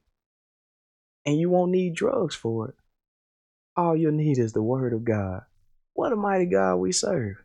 And 1.25 1.39
you 1.39 1.49
won't 1.49 1.71
need 1.71 1.95
drugs 1.95 2.35
for 2.35 2.69
it. 2.69 2.75
All 3.77 3.95
you'll 3.95 4.11
need 4.11 4.39
is 4.39 4.53
the 4.53 4.63
word 4.63 4.91
of 4.91 5.05
God. 5.05 5.41
What 5.93 6.11
a 6.11 6.15
mighty 6.15 6.47
God 6.47 6.77
we 6.77 6.91
serve. 6.91 7.35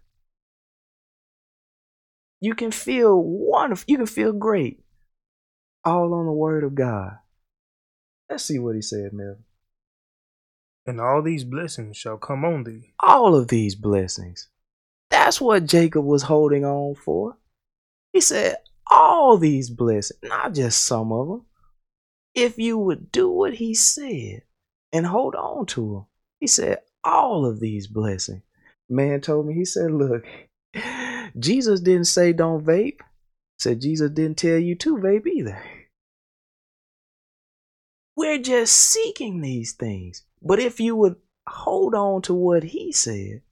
You 2.41 2.55
can 2.55 2.71
feel 2.71 3.23
wonderful. 3.23 3.85
You 3.87 3.99
can 3.99 4.07
feel 4.07 4.33
great. 4.33 4.83
All 5.85 6.15
on 6.15 6.27
the 6.27 6.33
word 6.33 6.65
of 6.65 6.75
God. 6.75 7.19
Let's 8.31 8.45
see 8.45 8.59
what 8.59 8.75
he 8.75 8.83
said, 8.83 9.13
Melvin. 9.13 9.45
And 10.87 11.01
all 11.01 11.23
these 11.23 11.45
blessings 11.45 11.97
shall 11.97 12.17
come 12.17 12.45
on 12.45 12.65
thee, 12.65 12.95
All 12.99 13.37
of 13.37 13.49
these 13.49 13.75
blessings. 13.75 14.49
That's 15.11 15.41
what 15.41 15.67
Jacob 15.67 16.05
was 16.05 16.23
holding 16.23 16.65
on 16.65 16.95
for. 16.95 17.37
He 18.13 18.21
said, 18.21 18.57
all 18.91 19.39
these 19.39 19.71
blessings, 19.71 20.19
not 20.23 20.55
just 20.55 20.85
some 20.85 21.13
of 21.13 21.29
them. 21.29 21.47
If 22.35 22.59
you 22.59 22.79
would 22.79 23.13
do 23.13 23.31
what 23.31 23.55
he 23.55 23.75
said 23.75 24.43
and 24.93 25.07
hold 25.07 25.35
on 25.35 25.67
to 25.67 25.81
them. 25.81 26.07
He 26.43 26.49
said, 26.49 26.79
all 27.05 27.47
of 27.47 27.61
these 27.61 27.87
blessings. 27.87 28.43
Man 28.91 29.21
told 29.21 29.47
me, 29.47 29.55
he 29.55 29.65
said, 29.65 29.93
look, 29.93 30.25
Jesus 31.39 31.79
didn't 31.79 32.07
say 32.09 32.33
don't 32.33 32.65
vape. 32.67 32.99
Said 33.61 33.81
Jesus 33.81 34.11
didn't 34.11 34.39
tell 34.39 34.59
you 34.59 34.75
to 34.75 34.97
vape 34.97 35.29
either. 35.29 35.63
We're 38.17 38.39
just 38.39 38.73
seeking 38.77 39.41
these 39.41 39.71
things. 39.73 40.25
But 40.43 40.59
if 40.59 40.81
you 40.81 40.97
would 40.97 41.15
hold 41.49 41.95
on 41.95 42.23
to 42.23 42.35
what 42.35 42.65
he 42.65 42.91
said, 42.91 43.43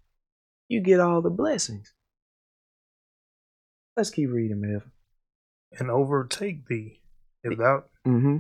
you 0.69 0.81
get 0.81 0.99
all 0.99 1.23
the 1.23 1.31
blessings. 1.31 1.95
Let's 3.97 4.11
keep 4.11 4.31
reading, 4.33 4.61
Melvin. 4.61 4.91
and 5.79 5.93
overtake 5.93 6.67
thee, 6.67 7.03
if 7.45 7.57
thou 7.57 7.85
Mm-hmm. 8.05 8.39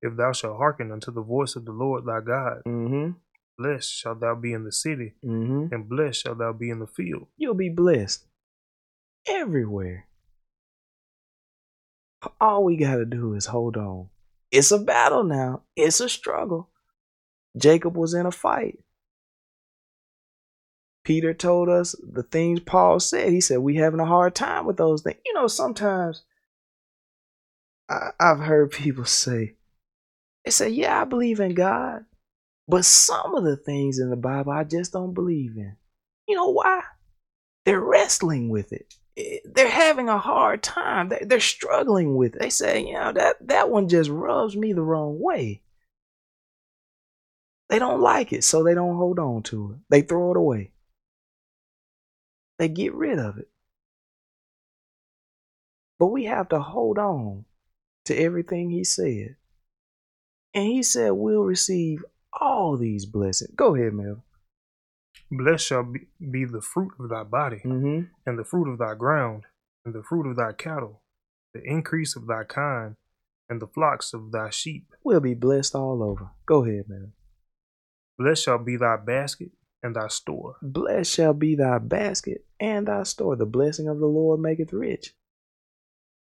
if 0.00 0.16
thou 0.16 0.32
shalt 0.32 0.56
hearken 0.56 0.90
unto 0.90 1.12
the 1.12 1.22
voice 1.22 1.54
of 1.54 1.64
the 1.66 1.70
Lord 1.72 2.04
thy 2.04 2.20
God. 2.20 2.62
Mm-hmm. 2.66 3.12
Blessed 3.58 3.92
shalt 3.92 4.20
thou 4.20 4.34
be 4.34 4.52
in 4.52 4.64
the 4.64 4.72
city, 4.72 5.14
Mm-hmm. 5.24 5.72
and 5.74 5.88
blessed 5.88 6.22
shalt 6.22 6.38
thou 6.38 6.52
be 6.52 6.70
in 6.70 6.78
the 6.80 6.86
field. 6.86 7.26
You'll 7.36 7.54
be 7.54 7.68
blessed. 7.68 8.24
everywhere. 9.28 10.06
All 12.40 12.64
we 12.64 12.76
got 12.76 12.96
to 12.96 13.04
do 13.04 13.34
is 13.34 13.46
hold 13.46 13.76
on. 13.76 14.08
It's 14.50 14.70
a 14.70 14.78
battle 14.78 15.24
now, 15.24 15.62
it's 15.76 16.00
a 16.00 16.08
struggle. 16.08 16.70
Jacob 17.56 17.96
was 17.96 18.14
in 18.14 18.26
a 18.26 18.30
fight. 18.32 18.78
Peter 21.04 21.34
told 21.34 21.68
us 21.68 21.94
the 22.02 22.22
things 22.22 22.60
Paul 22.60 23.00
said. 23.00 23.30
He 23.30 23.40
said, 23.40 23.58
We 23.58 23.76
having 23.76 23.98
a 24.00 24.06
hard 24.06 24.34
time 24.34 24.66
with 24.66 24.76
those 24.76 25.02
things. 25.02 25.18
You 25.26 25.34
know, 25.34 25.48
sometimes 25.48 26.22
I, 27.88 28.10
I've 28.20 28.38
heard 28.40 28.70
people 28.70 29.04
say, 29.04 29.54
They 30.44 30.50
say, 30.52 30.68
Yeah, 30.68 31.00
I 31.00 31.04
believe 31.04 31.40
in 31.40 31.54
God. 31.54 32.04
But 32.68 32.84
some 32.84 33.34
of 33.34 33.44
the 33.44 33.56
things 33.56 33.98
in 33.98 34.10
the 34.10 34.16
Bible 34.16 34.52
I 34.52 34.64
just 34.64 34.92
don't 34.92 35.14
believe 35.14 35.56
in. 35.56 35.76
You 36.28 36.36
know 36.36 36.50
why? 36.50 36.82
They're 37.64 37.80
wrestling 37.80 38.48
with 38.48 38.72
it. 38.72 38.94
Eh, 39.16 39.38
they're 39.44 39.68
having 39.68 40.08
a 40.08 40.18
hard 40.18 40.62
time. 40.62 41.12
They're 41.22 41.40
struggling 41.40 42.16
with 42.16 42.34
it. 42.34 42.40
They 42.40 42.50
say, 42.50 42.86
you 42.86 42.94
know, 42.94 43.12
that, 43.12 43.36
that 43.48 43.70
one 43.70 43.88
just 43.88 44.10
rubs 44.10 44.56
me 44.56 44.72
the 44.72 44.82
wrong 44.82 45.18
way. 45.20 45.62
They 47.68 47.78
don't 47.78 48.00
like 48.00 48.32
it, 48.32 48.44
so 48.44 48.62
they 48.62 48.74
don't 48.74 48.96
hold 48.96 49.18
on 49.18 49.42
to 49.44 49.72
it. 49.72 49.78
They 49.88 50.02
throw 50.02 50.32
it 50.32 50.36
away. 50.36 50.72
They 52.58 52.68
get 52.68 52.94
rid 52.94 53.18
of 53.18 53.38
it. 53.38 53.48
But 55.98 56.08
we 56.08 56.24
have 56.24 56.48
to 56.50 56.60
hold 56.60 56.98
on 56.98 57.44
to 58.06 58.16
everything 58.16 58.70
he 58.70 58.84
said. 58.84 59.36
And 60.54 60.66
he 60.66 60.82
said 60.82 61.12
we'll 61.12 61.44
receive 61.44 62.04
all 62.40 62.76
these 62.76 63.06
blessings. 63.06 63.54
Go 63.56 63.74
ahead, 63.74 63.92
Mel. 63.92 64.24
Blessed 65.30 65.66
shall 65.66 65.84
be, 65.84 66.00
be 66.30 66.44
the 66.44 66.60
fruit 66.60 66.92
of 66.98 67.08
thy 67.08 67.22
body, 67.22 67.60
mm-hmm. 67.64 68.02
and 68.26 68.38
the 68.38 68.44
fruit 68.44 68.70
of 68.70 68.78
thy 68.78 68.94
ground, 68.94 69.44
and 69.84 69.94
the 69.94 70.02
fruit 70.02 70.28
of 70.28 70.36
thy 70.36 70.52
cattle, 70.52 71.02
the 71.54 71.62
increase 71.64 72.16
of 72.16 72.26
thy 72.26 72.44
kind, 72.44 72.96
and 73.48 73.60
the 73.60 73.66
flocks 73.66 74.12
of 74.12 74.32
thy 74.32 74.50
sheep. 74.50 74.92
We'll 75.04 75.20
be 75.20 75.34
blessed 75.34 75.74
all 75.74 76.02
over. 76.02 76.30
Go 76.46 76.64
ahead, 76.64 76.84
man. 76.88 77.12
Blessed 78.18 78.44
shall 78.44 78.58
be 78.58 78.76
thy 78.76 78.96
basket 78.96 79.50
and 79.82 79.96
thy 79.96 80.08
store. 80.08 80.56
Blessed 80.62 81.12
shall 81.12 81.34
be 81.34 81.54
thy 81.54 81.78
basket 81.78 82.44
and 82.60 82.86
thy 82.86 83.02
store. 83.02 83.36
The 83.36 83.46
blessing 83.46 83.88
of 83.88 83.98
the 83.98 84.06
Lord 84.06 84.40
maketh 84.40 84.72
rich. 84.72 85.14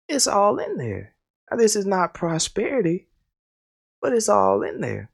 It's 0.07 0.27
all 0.27 0.57
in 0.59 0.77
there. 0.77 1.15
Now, 1.49 1.57
this 1.57 1.75
is 1.75 1.85
not 1.85 2.13
prosperity, 2.13 3.07
but 4.01 4.13
it's 4.13 4.29
all 4.29 4.61
in 4.63 4.81
there. 4.81 5.11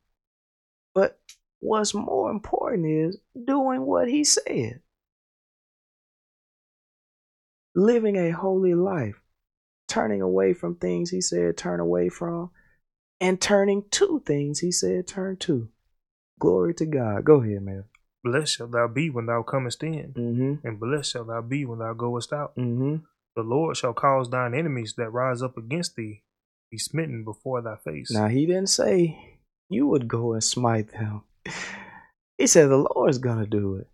But 0.95 1.19
what's 1.59 1.93
more 1.93 2.31
important 2.31 2.87
is 2.87 3.17
doing 3.45 3.81
what 3.81 4.07
he 4.07 4.23
said. 4.23 4.79
Living 7.75 8.15
a 8.15 8.31
holy 8.31 8.73
life, 8.73 9.21
turning 9.89 10.21
away 10.21 10.53
from 10.53 10.75
things 10.75 11.09
he 11.09 11.19
said 11.19 11.57
turn 11.57 11.81
away 11.81 12.07
from, 12.07 12.51
and 13.19 13.39
turning 13.39 13.83
to 13.91 14.23
things 14.25 14.59
he 14.59 14.71
said 14.71 15.07
turn 15.07 15.35
to. 15.37 15.67
Glory 16.39 16.73
to 16.75 16.85
God. 16.85 17.25
Go 17.25 17.41
ahead, 17.41 17.61
man. 17.61 17.83
Blessed 18.23 18.55
shalt 18.55 18.71
thou 18.71 18.87
be 18.87 19.09
when 19.09 19.25
thou 19.25 19.43
comest 19.43 19.83
in, 19.83 20.13
mm-hmm. 20.13 20.67
and 20.67 20.79
blessed 20.79 21.11
shalt 21.11 21.27
thou 21.27 21.41
be 21.41 21.65
when 21.65 21.79
thou 21.79 21.93
goest 21.93 22.33
out. 22.33 22.55
Mm-hmm. 22.55 22.95
The 23.35 23.43
Lord 23.43 23.75
shall 23.75 23.93
cause 23.93 24.29
thine 24.29 24.53
enemies 24.53 24.93
that 24.97 25.11
rise 25.11 25.43
up 25.43 25.57
against 25.57 25.95
thee 25.95 26.23
be 26.71 26.77
smitten 26.77 27.23
before 27.25 27.61
thy 27.61 27.75
face. 27.75 28.11
Now 28.11 28.27
he 28.27 28.45
didn't 28.45 28.69
say 28.69 29.34
you 29.69 29.87
would 29.87 30.07
go 30.07 30.33
and 30.33 30.43
smite 30.43 30.89
them. 30.89 31.23
He 32.37 32.47
said 32.47 32.69
the 32.69 32.85
Lord's 32.93 33.17
gonna 33.17 33.45
do 33.45 33.75
it. 33.75 33.87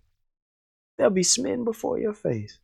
They'll 0.98 1.12
be 1.12 1.22
smitten 1.22 1.64
before 1.64 2.00
your 2.00 2.14
face. 2.14 2.58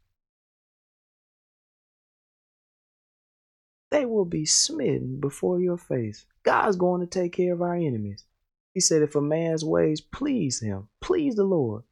They 3.90 4.06
will 4.06 4.26
be 4.26 4.46
smitten 4.46 5.20
before 5.20 5.60
your 5.60 5.78
face. 5.78 6.26
God's 6.44 6.76
going 6.76 7.02
to 7.02 7.08
take 7.08 7.34
care 7.34 7.54
of 7.54 7.62
our 7.62 7.76
enemies. 7.76 8.26
He 8.74 8.80
said, 8.80 9.02
if 9.02 9.16
a 9.16 9.22
man's 9.22 9.64
ways 9.64 10.02
please 10.02 10.60
him, 10.60 10.90
please 11.02 11.36
the 11.36 11.46
Lord, 11.46 11.84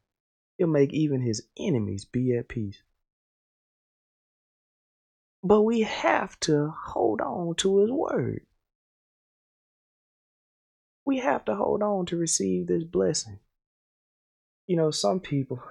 he'll 0.58 0.68
make 0.68 0.92
even 0.92 1.22
his 1.22 1.42
enemies 1.58 2.04
be 2.04 2.36
at 2.36 2.48
peace. 2.48 2.82
But 5.42 5.62
we 5.62 5.80
have 5.80 6.38
to 6.40 6.68
hold 6.68 7.20
on 7.20 7.54
to 7.56 7.78
his 7.78 7.90
word. 7.90 8.46
We 11.06 11.18
have 11.18 11.44
to 11.46 11.54
hold 11.54 11.82
on 11.82 12.04
to 12.06 12.16
receive 12.16 12.66
this 12.66 12.84
blessing. 12.84 13.38
You 14.66 14.76
know, 14.76 14.90
some 14.90 15.20
people, 15.20 15.62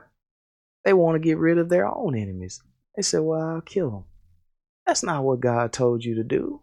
they 0.86 0.94
want 0.94 1.16
to 1.16 1.20
get 1.20 1.38
rid 1.38 1.58
of 1.58 1.68
their 1.68 1.86
own 1.86 2.16
enemies. 2.18 2.64
They 2.96 3.02
say, 3.02 3.20
well, 3.20 3.42
I'll 3.42 3.62
kill 3.62 3.92
them. 3.92 4.04
That's 4.88 5.04
not 5.04 5.26
what 5.26 5.42
God 5.42 5.74
told 5.74 6.06
you 6.06 6.16
to 6.16 6.24
do. 6.24 6.62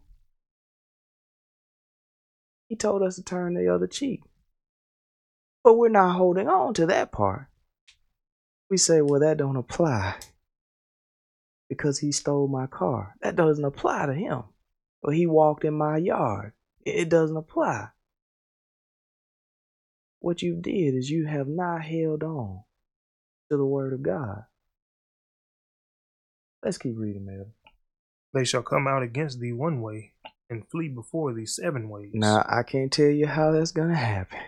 He 2.69 2.77
told 2.77 3.03
us 3.03 3.17
to 3.17 3.23
turn 3.23 3.53
the 3.53 3.69
other 3.69 3.87
cheek. 3.87 4.23
But 5.63 5.75
we're 5.75 5.91
not 5.91 6.17
holding 6.17 6.49
on 6.49 6.73
to 6.75 6.87
that 6.87 7.13
part. 7.13 7.49
We 8.71 8.79
say, 8.79 9.03
well, 9.03 9.21
that 9.21 9.37
don't 9.37 9.57
apply 9.57 10.15
because 11.69 11.99
he 11.99 12.11
stole 12.13 12.49
my 12.49 12.67
car. 12.67 13.17
That 13.21 13.37
doesn't 13.37 13.65
apply 13.65 14.07
to 14.07 14.15
him. 14.15 14.45
Or 15.03 15.13
he 15.13 15.27
walked 15.27 15.65
in 15.65 15.75
my 15.75 15.99
yard. 15.99 16.53
It 16.87 17.11
doesn't 17.11 17.37
apply. 17.37 17.89
What 20.23 20.41
you 20.41 20.55
did 20.55 20.95
is 20.95 21.11
you 21.11 21.27
have 21.27 21.49
not 21.49 21.83
held 21.83 22.23
on 22.23 22.63
to 23.51 23.57
the 23.57 23.67
word 23.67 23.93
of 23.93 24.05
God. 24.05 24.45
Let's 26.65 26.79
keep 26.79 26.95
reading, 26.97 27.27
man. 27.27 27.47
They 28.33 28.45
shall 28.45 28.63
come 28.63 28.87
out 28.87 29.03
against 29.03 29.41
thee 29.41 29.53
one 29.53 29.81
way 29.81 30.13
and 30.49 30.69
flee 30.71 30.89
before 30.89 31.35
thee 31.35 31.45
seven 31.45 31.89
ways. 31.89 32.13
Now, 32.15 32.47
I 32.49 32.63
can't 32.63 32.93
tell 32.93 33.11
you 33.11 33.27
how 33.27 33.51
that's 33.51 33.73
going 33.73 33.89
to 33.89 33.97
happen. 33.97 34.39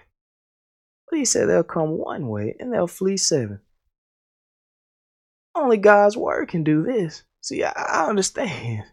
But 1.11 1.19
he 1.19 1.25
said 1.25 1.49
they'll 1.49 1.65
come 1.65 1.99
one 1.99 2.29
way 2.29 2.55
and 2.61 2.73
they'll 2.73 2.87
flee 2.87 3.17
seven. 3.17 3.59
Only 5.57 5.77
God's 5.77 6.17
word 6.17 6.49
can 6.51 6.63
do 6.63 6.85
this. 6.85 7.25
See, 7.41 7.65
I, 7.65 7.73
I 7.73 8.07
understand. 8.09 8.85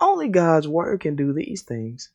Only 0.00 0.26
God's 0.26 0.66
word 0.66 1.00
can 1.00 1.14
do 1.14 1.32
these 1.32 1.62
things. 1.62 2.10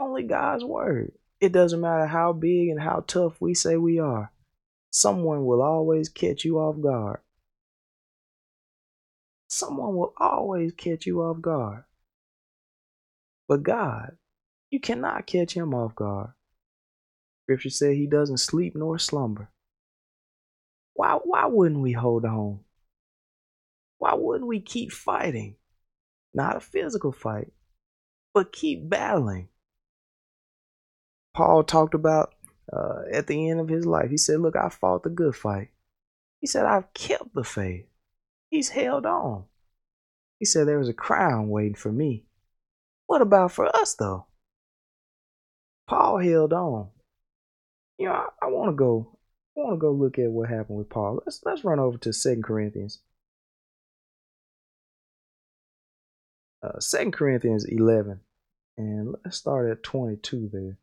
Only 0.00 0.22
God's 0.22 0.64
word. 0.64 1.12
It 1.40 1.52
doesn't 1.52 1.80
matter 1.80 2.06
how 2.06 2.32
big 2.32 2.70
and 2.70 2.80
how 2.80 3.04
tough 3.06 3.38
we 3.38 3.52
say 3.52 3.76
we 3.76 3.98
are. 3.98 4.32
Someone 4.90 5.44
will 5.44 5.60
always 5.60 6.08
catch 6.08 6.44
you 6.44 6.58
off 6.58 6.80
guard. 6.80 7.20
Someone 9.46 9.94
will 9.94 10.14
always 10.16 10.72
catch 10.72 11.04
you 11.04 11.20
off 11.20 11.42
guard. 11.42 11.84
But 13.46 13.62
God, 13.62 14.16
you 14.70 14.80
cannot 14.80 15.26
catch 15.26 15.52
him 15.52 15.74
off 15.74 15.94
guard. 15.94 16.30
Scripture 17.44 17.70
said 17.70 17.96
he 17.96 18.06
doesn't 18.06 18.38
sleep 18.38 18.74
nor 18.74 18.98
slumber. 18.98 19.50
Why, 20.94 21.18
why 21.22 21.46
wouldn't 21.46 21.80
we 21.82 21.92
hold 21.92 22.24
on? 22.24 22.60
Why 23.98 24.14
wouldn't 24.14 24.48
we 24.48 24.60
keep 24.60 24.92
fighting? 24.92 25.56
Not 26.32 26.56
a 26.56 26.60
physical 26.60 27.12
fight, 27.12 27.52
but 28.32 28.52
keep 28.52 28.88
battling. 28.88 29.49
Paul 31.34 31.64
talked 31.64 31.94
about 31.94 32.34
uh, 32.72 33.02
at 33.12 33.26
the 33.26 33.50
end 33.50 33.60
of 33.60 33.68
his 33.68 33.86
life, 33.86 34.10
he 34.10 34.16
said, 34.16 34.40
Look, 34.40 34.56
I 34.56 34.68
fought 34.68 35.02
the 35.02 35.10
good 35.10 35.34
fight. 35.34 35.70
He 36.40 36.46
said, 36.46 36.66
I've 36.66 36.92
kept 36.94 37.34
the 37.34 37.44
faith. 37.44 37.86
He's 38.48 38.70
held 38.70 39.06
on. 39.06 39.44
He 40.38 40.44
said, 40.44 40.66
There 40.66 40.78
was 40.78 40.88
a 40.88 40.94
crown 40.94 41.48
waiting 41.48 41.74
for 41.74 41.92
me. 41.92 42.24
What 43.06 43.22
about 43.22 43.52
for 43.52 43.74
us, 43.74 43.94
though? 43.94 44.26
Paul 45.88 46.18
held 46.18 46.52
on. 46.52 46.88
You 47.98 48.06
know, 48.06 48.12
I, 48.12 48.28
I 48.42 48.46
want 48.46 48.70
to 48.70 48.76
go. 48.76 49.18
I 49.56 49.60
want 49.60 49.74
to 49.74 49.80
go 49.80 49.90
look 49.90 50.18
at 50.18 50.30
what 50.30 50.48
happened 50.48 50.78
with 50.78 50.88
Paul. 50.88 51.20
Let's 51.26 51.40
let's 51.44 51.64
run 51.64 51.80
over 51.80 51.98
to 51.98 52.12
Second 52.12 52.44
Corinthians. 52.44 53.00
Uh, 56.62 56.78
Second 56.78 57.12
Corinthians 57.12 57.64
eleven, 57.64 58.20
and 58.78 59.16
let's 59.24 59.36
start 59.36 59.68
at 59.68 59.82
twenty 59.82 60.16
two 60.16 60.48
there. 60.52 60.78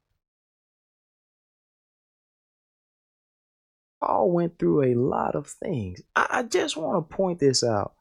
Paul 4.07 4.31
went 4.31 4.57
through 4.57 4.83
a 4.83 4.95
lot 4.95 5.35
of 5.35 5.47
things. 5.47 6.01
I, 6.15 6.43
just 6.43 6.77
want 6.77 7.09
to 7.09 7.15
point 7.15 7.39
this 7.39 7.61
out 7.61 7.93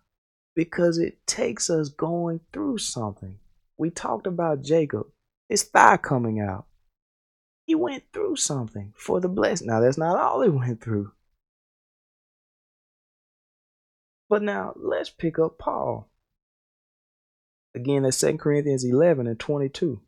because 0.54 0.98
it 0.98 1.26
takes 1.26 1.68
us 1.68 1.88
going 1.88 2.40
through 2.52 2.78
something. 2.78 3.40
We 3.76 3.90
talked 3.90 4.28
about 4.28 4.62
Jacob, 4.62 5.08
his 5.48 5.64
thigh 5.64 5.96
coming 5.96 6.38
out. 6.38 6.66
He 7.64 7.74
went 7.74 8.04
through 8.12 8.36
something 8.36 8.92
for 8.96 9.18
the 9.18 9.28
blessing. 9.28 9.66
Now, 9.66 9.80
that's 9.80 9.98
not 9.98 10.16
all 10.16 10.42
he 10.42 10.48
went 10.48 10.80
through. 10.80 11.10
But 14.28 14.42
now, 14.42 14.74
let's 14.76 15.10
pick 15.10 15.40
up 15.40 15.58
Paul. 15.58 16.08
Again, 17.74 18.04
that's 18.04 18.20
2 18.20 18.38
Corinthians 18.38 18.84
11 18.84 19.26
and 19.26 19.40
22. 19.40 20.00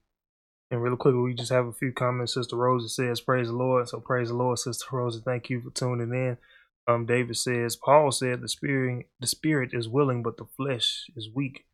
And 0.71 0.83
real 0.83 0.97
quick, 0.97 1.15
we 1.15 1.35
just 1.35 1.53
have 1.53 1.67
a 1.67 1.73
few 1.73 1.93
comments. 1.93 2.35
Sister 2.35 2.57
Rosa 2.57 2.89
says, 2.89 3.21
Praise 3.21 3.49
the 3.49 3.55
Lord. 3.55 3.89
So, 3.89 4.01
praise 4.01 4.29
the 4.29 4.35
Lord, 4.35 4.59
Sister 4.59 4.87
Rosa. 4.93 5.21
Thank 5.21 5.49
you 5.49 5.63
for 5.63 5.71
tuning 5.71 6.13
in. 6.13 6.37
Um, 6.89 7.05
David 7.05 7.37
says, 7.37 7.77
Paul 7.77 8.11
said, 8.11 8.41
the 8.41 8.49
spirit, 8.49 9.07
the 9.21 9.27
spirit 9.27 9.71
is 9.75 9.89
willing, 9.89 10.23
but 10.23 10.39
the 10.39 10.47
flesh 10.57 11.05
is 11.15 11.29
weak. 11.33 11.67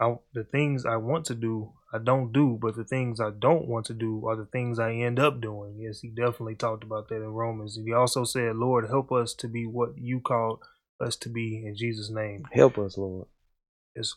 I, 0.00 0.16
the 0.34 0.42
things 0.42 0.84
I 0.84 0.96
want 0.96 1.24
to 1.26 1.34
do, 1.34 1.72
I 1.92 1.98
don't 1.98 2.32
do, 2.32 2.58
but 2.60 2.76
the 2.76 2.84
things 2.84 3.20
I 3.20 3.30
don't 3.30 3.68
want 3.68 3.86
to 3.86 3.94
do 3.94 4.26
are 4.26 4.36
the 4.36 4.44
things 4.44 4.80
I 4.80 4.92
end 4.92 5.20
up 5.20 5.40
doing. 5.40 5.78
Yes, 5.78 6.00
he 6.00 6.08
definitely 6.08 6.56
talked 6.56 6.82
about 6.82 7.08
that 7.08 7.16
in 7.22 7.28
Romans. 7.28 7.78
He 7.82 7.92
also 7.92 8.24
said, 8.24 8.56
Lord, 8.56 8.88
help 8.88 9.12
us 9.12 9.34
to 9.34 9.48
be 9.48 9.66
what 9.66 9.96
you 9.96 10.20
called 10.20 10.58
us 11.00 11.16
to 11.16 11.28
be 11.28 11.64
in 11.64 11.76
Jesus' 11.76 12.10
name. 12.10 12.42
Help 12.52 12.76
us, 12.78 12.98
Lord. 12.98 13.26
Yes. 13.94 14.14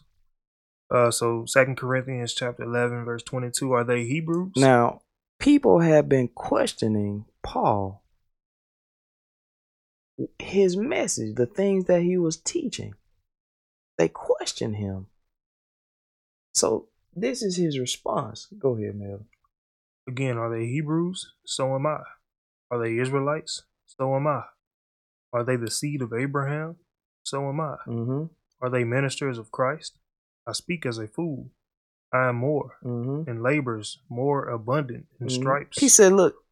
Uh, 0.91 1.11
so 1.11 1.45
Second 1.45 1.77
Corinthians 1.77 2.33
chapter 2.33 2.63
eleven, 2.63 3.05
verse 3.05 3.23
twenty-two. 3.23 3.71
Are 3.71 3.83
they 3.83 4.05
Hebrews? 4.05 4.53
Now, 4.55 5.01
people 5.39 5.79
have 5.79 6.09
been 6.09 6.29
questioning 6.29 7.25
Paul, 7.43 8.03
his 10.39 10.75
message, 10.75 11.35
the 11.35 11.45
things 11.45 11.85
that 11.85 12.01
he 12.01 12.17
was 12.17 12.37
teaching. 12.37 12.95
They 13.97 14.07
question 14.07 14.73
him. 14.73 15.07
So 16.53 16.87
this 17.15 17.43
is 17.43 17.57
his 17.57 17.77
response. 17.77 18.47
Go 18.57 18.75
ahead, 18.75 18.95
Mel. 18.95 19.25
Again, 20.07 20.37
are 20.37 20.49
they 20.49 20.65
Hebrews? 20.65 21.33
So 21.45 21.75
am 21.75 21.85
I. 21.85 21.99
Are 22.71 22.79
they 22.79 22.97
Israelites? 22.97 23.61
So 23.85 24.15
am 24.15 24.25
I. 24.25 24.41
Are 25.31 25.43
they 25.43 25.55
the 25.55 25.69
seed 25.69 26.01
of 26.01 26.13
Abraham? 26.13 26.77
So 27.23 27.47
am 27.47 27.59
I. 27.59 27.75
Mm-hmm. 27.85 28.23
Are 28.59 28.69
they 28.71 28.83
ministers 28.83 29.37
of 29.37 29.51
Christ? 29.51 29.98
I 30.49 30.53
speak 30.53 30.85
as 30.85 30.97
a 30.97 31.07
fool. 31.07 31.51
I 32.11 32.29
am 32.29 32.37
more, 32.37 32.77
Mm-hmm. 32.83 33.29
and 33.29 33.43
labors 33.43 33.99
more 34.09 34.49
abundant 34.49 35.05
in 35.19 35.27
Mhm. 35.27 35.31
stripes. 35.31 35.79
He 35.79 35.87
said, 35.87 36.13
Look, 36.13 36.43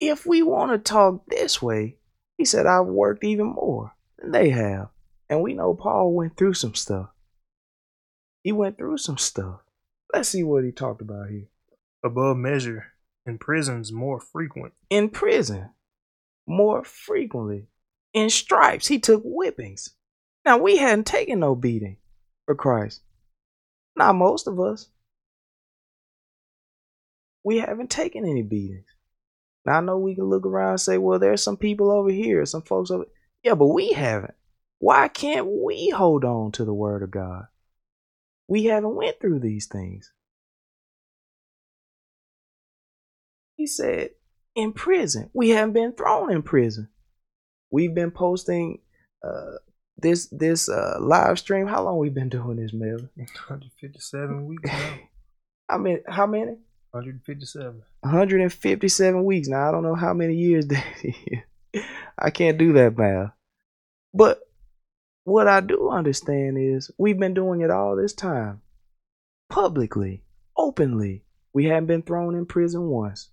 if 0.00 0.24
we 0.26 0.42
want 0.42 0.70
to 0.72 0.78
talk 0.78 1.26
this 1.26 1.60
way, 1.60 1.98
he 2.38 2.44
said, 2.44 2.66
I've 2.66 2.86
worked 2.86 3.24
even 3.24 3.46
more 3.46 3.94
than 4.18 4.30
they 4.32 4.50
have. 4.50 4.90
And 5.28 5.42
we 5.42 5.54
know 5.54 5.74
Paul 5.74 6.12
went 6.14 6.36
through 6.36 6.54
some 6.54 6.74
stuff. 6.74 7.10
He 8.42 8.52
went 8.52 8.76
through 8.78 8.98
some 8.98 9.18
stuff. 9.18 9.60
Let's 10.12 10.28
see 10.28 10.44
what 10.44 10.64
he 10.64 10.70
talked 10.72 11.00
about 11.00 11.30
here. 11.30 11.48
above 12.04 12.36
measure, 12.36 12.92
in 13.24 13.38
prisons 13.38 13.90
more 13.90 14.20
frequent, 14.20 14.74
In 14.90 15.08
prison, 15.08 15.70
more 16.46 16.84
frequently. 16.84 17.66
In 18.12 18.28
stripes, 18.28 18.88
he 18.88 18.98
took 19.00 19.22
whippings. 19.24 19.94
Now, 20.44 20.58
we 20.58 20.76
hadn't 20.76 21.06
taken 21.06 21.40
no 21.40 21.54
beating 21.54 21.96
for 22.46 22.54
Christ. 22.54 23.02
Not 23.96 24.14
most 24.14 24.46
of 24.46 24.58
us. 24.60 24.88
We 27.44 27.58
haven't 27.58 27.90
taken 27.90 28.24
any 28.24 28.42
beatings. 28.42 28.86
Now 29.66 29.78
I 29.78 29.80
know 29.80 29.98
we 29.98 30.14
can 30.14 30.24
look 30.24 30.46
around 30.46 30.70
and 30.70 30.80
say, 30.80 30.98
well, 30.98 31.18
there's 31.18 31.42
some 31.42 31.56
people 31.56 31.90
over 31.90 32.10
here, 32.10 32.44
some 32.46 32.62
folks 32.62 32.90
over 32.90 33.06
Yeah, 33.42 33.54
but 33.54 33.68
we 33.68 33.92
haven't. 33.92 34.34
Why 34.78 35.08
can't 35.08 35.46
we 35.46 35.90
hold 35.90 36.24
on 36.24 36.52
to 36.52 36.64
the 36.64 36.74
word 36.74 37.02
of 37.02 37.10
God? 37.10 37.44
We 38.48 38.64
haven't 38.64 38.96
went 38.96 39.20
through 39.20 39.40
these 39.40 39.66
things. 39.66 40.12
He 43.56 43.66
said, 43.66 44.10
in 44.54 44.72
prison. 44.72 45.30
We 45.32 45.50
haven't 45.50 45.72
been 45.72 45.92
thrown 45.92 46.30
in 46.30 46.42
prison. 46.42 46.88
We've 47.70 47.94
been 47.94 48.10
posting 48.10 48.80
uh, 49.22 49.58
this 49.96 50.26
this 50.28 50.68
uh, 50.68 50.98
live 51.00 51.38
stream. 51.38 51.66
How 51.66 51.84
long 51.84 51.98
we 51.98 52.10
been 52.10 52.28
doing 52.28 52.56
this, 52.56 52.72
Melvin? 52.72 53.10
157 53.16 54.46
weeks 54.46 54.70
now. 54.70 54.98
I 55.68 55.78
mean, 55.78 56.00
how 56.08 56.26
many? 56.26 56.58
157. 56.90 57.82
157 58.00 59.24
weeks. 59.24 59.48
Now 59.48 59.68
I 59.68 59.72
don't 59.72 59.82
know 59.82 59.94
how 59.94 60.14
many 60.14 60.34
years 60.34 60.66
that 60.68 60.84
is. 61.02 61.82
I 62.18 62.30
can't 62.30 62.58
do 62.58 62.72
that 62.74 62.96
math. 62.96 63.32
But 64.12 64.40
what 65.24 65.48
I 65.48 65.60
do 65.60 65.90
understand 65.90 66.58
is 66.58 66.90
we've 66.98 67.18
been 67.18 67.34
doing 67.34 67.62
it 67.62 67.70
all 67.70 67.96
this 67.96 68.12
time. 68.12 68.62
Publicly, 69.48 70.22
openly. 70.56 71.24
We 71.52 71.66
haven't 71.66 71.86
been 71.86 72.02
thrown 72.02 72.34
in 72.34 72.46
prison 72.46 72.88
once. 72.88 73.30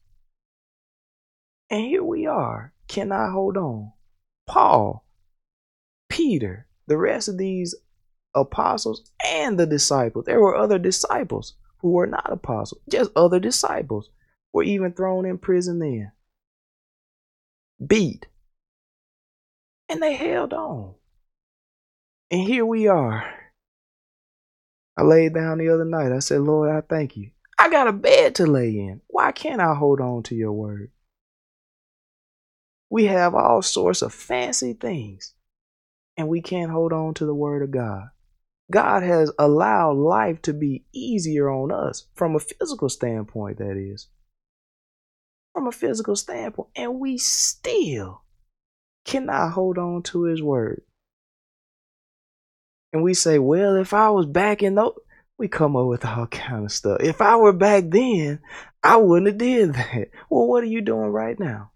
And 1.69 1.85
here 1.85 2.03
we 2.03 2.27
are. 2.27 2.73
Can 2.87 3.11
I 3.11 3.29
hold 3.29 3.57
on? 3.57 3.93
Paul, 4.47 5.05
Peter, 6.11 6.67
the 6.87 6.97
rest 6.97 7.29
of 7.29 7.37
these 7.37 7.73
apostles 8.35 9.09
and 9.25 9.57
the 9.57 9.65
disciples. 9.65 10.25
There 10.25 10.41
were 10.41 10.55
other 10.55 10.77
disciples 10.77 11.53
who 11.79 11.91
were 11.91 12.07
not 12.07 12.31
apostles, 12.31 12.81
just 12.89 13.11
other 13.15 13.39
disciples 13.39 14.09
were 14.53 14.63
even 14.63 14.91
thrown 14.91 15.25
in 15.25 15.37
prison 15.37 15.79
then. 15.79 16.11
Beat. 17.85 18.27
And 19.89 20.01
they 20.01 20.13
held 20.13 20.53
on. 20.53 20.95
And 22.29 22.41
here 22.41 22.65
we 22.65 22.87
are. 22.87 23.33
I 24.97 25.03
laid 25.03 25.33
down 25.33 25.57
the 25.57 25.69
other 25.69 25.85
night. 25.85 26.11
I 26.11 26.19
said, 26.19 26.41
Lord, 26.41 26.69
I 26.69 26.81
thank 26.81 27.15
you. 27.15 27.31
I 27.57 27.69
got 27.69 27.87
a 27.87 27.93
bed 27.93 28.35
to 28.35 28.45
lay 28.45 28.69
in. 28.69 29.01
Why 29.07 29.31
can't 29.31 29.61
I 29.61 29.73
hold 29.73 30.01
on 30.01 30.23
to 30.23 30.35
your 30.35 30.51
word? 30.51 30.91
We 32.89 33.05
have 33.05 33.33
all 33.33 33.61
sorts 33.61 34.01
of 34.01 34.13
fancy 34.13 34.73
things, 34.73 35.33
and 36.17 36.27
we 36.27 36.41
can't 36.41 36.71
hold 36.71 36.93
on 36.93 37.13
to 37.15 37.25
the 37.25 37.35
word 37.35 37.63
of 37.63 37.71
God. 37.71 38.09
God 38.71 39.03
has 39.03 39.31
allowed 39.37 39.97
life 39.97 40.41
to 40.43 40.53
be 40.53 40.85
easier 40.93 41.49
on 41.49 41.71
us 41.71 42.07
from 42.15 42.35
a 42.35 42.39
physical 42.39 42.89
standpoint, 42.89 43.57
that 43.57 43.77
is. 43.77 44.07
From 45.53 45.67
a 45.67 45.71
physical 45.71 46.15
standpoint, 46.15 46.69
and 46.75 46.99
we 46.99 47.17
still 47.17 48.23
cannot 49.03 49.51
hold 49.51 49.77
on 49.77 50.03
to 50.03 50.23
his 50.23 50.41
word. 50.41 50.83
And 52.93 53.03
we 53.03 53.13
say, 53.13 53.39
well, 53.39 53.75
if 53.75 53.93
I 53.93 54.09
was 54.09 54.25
back 54.25 54.63
in 54.63 54.75
those, 54.75 54.95
we 55.37 55.47
come 55.47 55.75
up 55.75 55.87
with 55.87 56.05
all 56.05 56.27
kind 56.27 56.65
of 56.65 56.71
stuff. 56.71 57.01
If 57.01 57.19
I 57.19 57.35
were 57.35 57.53
back 57.53 57.85
then, 57.89 58.39
I 58.83 58.97
wouldn't 58.97 59.27
have 59.27 59.37
did 59.37 59.73
that. 59.73 60.09
Well, 60.29 60.47
what 60.47 60.63
are 60.63 60.67
you 60.67 60.81
doing 60.81 61.09
right 61.09 61.39
now? 61.39 61.70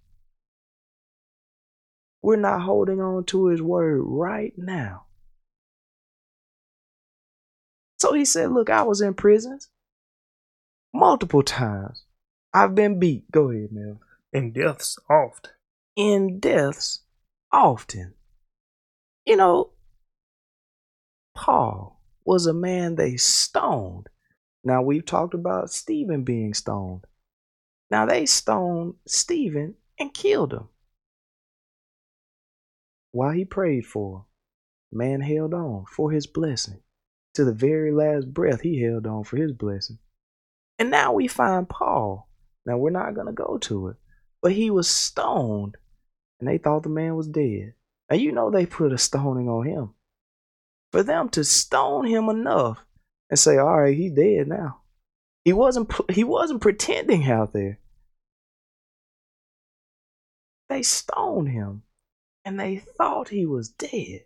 We're 2.26 2.38
not 2.38 2.62
holding 2.62 3.00
on 3.00 3.26
to 3.26 3.50
his 3.50 3.62
word 3.62 4.02
right 4.04 4.52
now. 4.58 5.04
So 8.00 8.14
he 8.14 8.26
said, 8.26 8.52
Look, 8.52 8.68
I 8.68 8.82
was 8.82 9.00
in 9.00 9.14
prisons 9.14 9.70
multiple 10.92 11.44
times. 11.44 12.04
I've 12.52 12.74
been 12.74 12.98
beat. 12.98 13.30
Go 13.30 13.52
ahead, 13.52 13.72
Mel. 13.72 14.00
And 14.34 14.56
deaths 14.56 14.98
oft. 15.08 15.52
In 15.96 16.40
deaths 16.40 17.02
often. 17.52 18.16
You 19.28 19.36
know, 19.36 19.74
Paul 21.36 22.02
was 22.26 22.48
a 22.48 22.54
man 22.54 22.96
they 22.96 23.18
stoned. 23.18 24.10
Now 24.64 24.82
we've 24.82 25.06
talked 25.06 25.36
about 25.36 25.70
Stephen 25.70 26.24
being 26.24 26.56
stoned. 26.56 27.06
Now 27.92 28.08
they 28.08 28.26
stoned 28.26 28.96
Stephen 29.06 29.76
and 30.00 30.12
killed 30.12 30.54
him. 30.54 30.70
While 33.16 33.32
he 33.32 33.46
prayed 33.46 33.86
for 33.86 34.26
man 34.92 35.22
held 35.22 35.54
on 35.54 35.86
for 35.86 36.12
his 36.12 36.28
blessing. 36.28 36.82
To 37.36 37.46
the 37.46 37.54
very 37.54 37.94
last 37.94 38.34
breath, 38.34 38.60
he 38.60 38.82
held 38.82 39.08
on 39.08 39.24
for 39.24 39.38
his 39.38 39.54
blessing. 39.54 40.00
And 40.78 40.92
now 40.92 41.14
we 41.14 41.30
find 41.30 41.70
Paul. 41.70 42.28
Now 42.66 42.78
we're 42.78 42.90
not 42.90 43.14
going 43.14 43.28
to 43.28 43.32
go 43.32 43.58
to 43.58 43.88
it, 43.88 43.96
but 44.42 44.52
he 44.52 44.70
was 44.70 44.90
stoned 44.90 45.78
and 46.42 46.50
they 46.50 46.58
thought 46.58 46.84
the 46.84 46.90
man 46.90 47.16
was 47.16 47.30
dead. 47.30 47.76
And 48.10 48.20
you 48.20 48.34
know 48.34 48.52
they 48.52 48.66
put 48.66 48.92
a 48.92 48.98
stoning 48.98 49.48
on 49.48 49.66
him. 49.66 49.94
For 50.92 51.02
them 51.02 51.30
to 51.30 51.46
stone 51.46 52.06
him 52.08 52.28
enough 52.28 52.86
and 53.30 53.40
say, 53.40 53.58
"All 53.58 53.80
right, 53.80 53.96
he's 53.96 54.12
dead 54.12 54.50
now." 54.50 54.82
He 55.46 55.54
wasn't 55.54 55.90
he 56.12 56.26
wasn't 56.26 56.60
pretending 56.60 57.32
out 57.32 57.54
there. 57.54 57.80
They 60.68 60.84
stoned 60.84 61.48
him 61.48 61.84
and 62.46 62.60
they 62.60 62.78
thought 62.78 63.30
he 63.30 63.46
was 63.46 63.70
dead. 63.70 64.22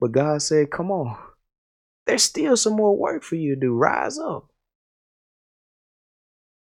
But 0.00 0.12
God 0.12 0.40
said, 0.40 0.70
"Come 0.70 0.90
on. 0.90 1.18
There's 2.06 2.22
still 2.22 2.56
some 2.56 2.74
more 2.74 2.96
work 2.96 3.22
for 3.22 3.34
you 3.34 3.54
to 3.54 3.60
do. 3.60 3.74
Rise 3.74 4.18
up." 4.18 4.48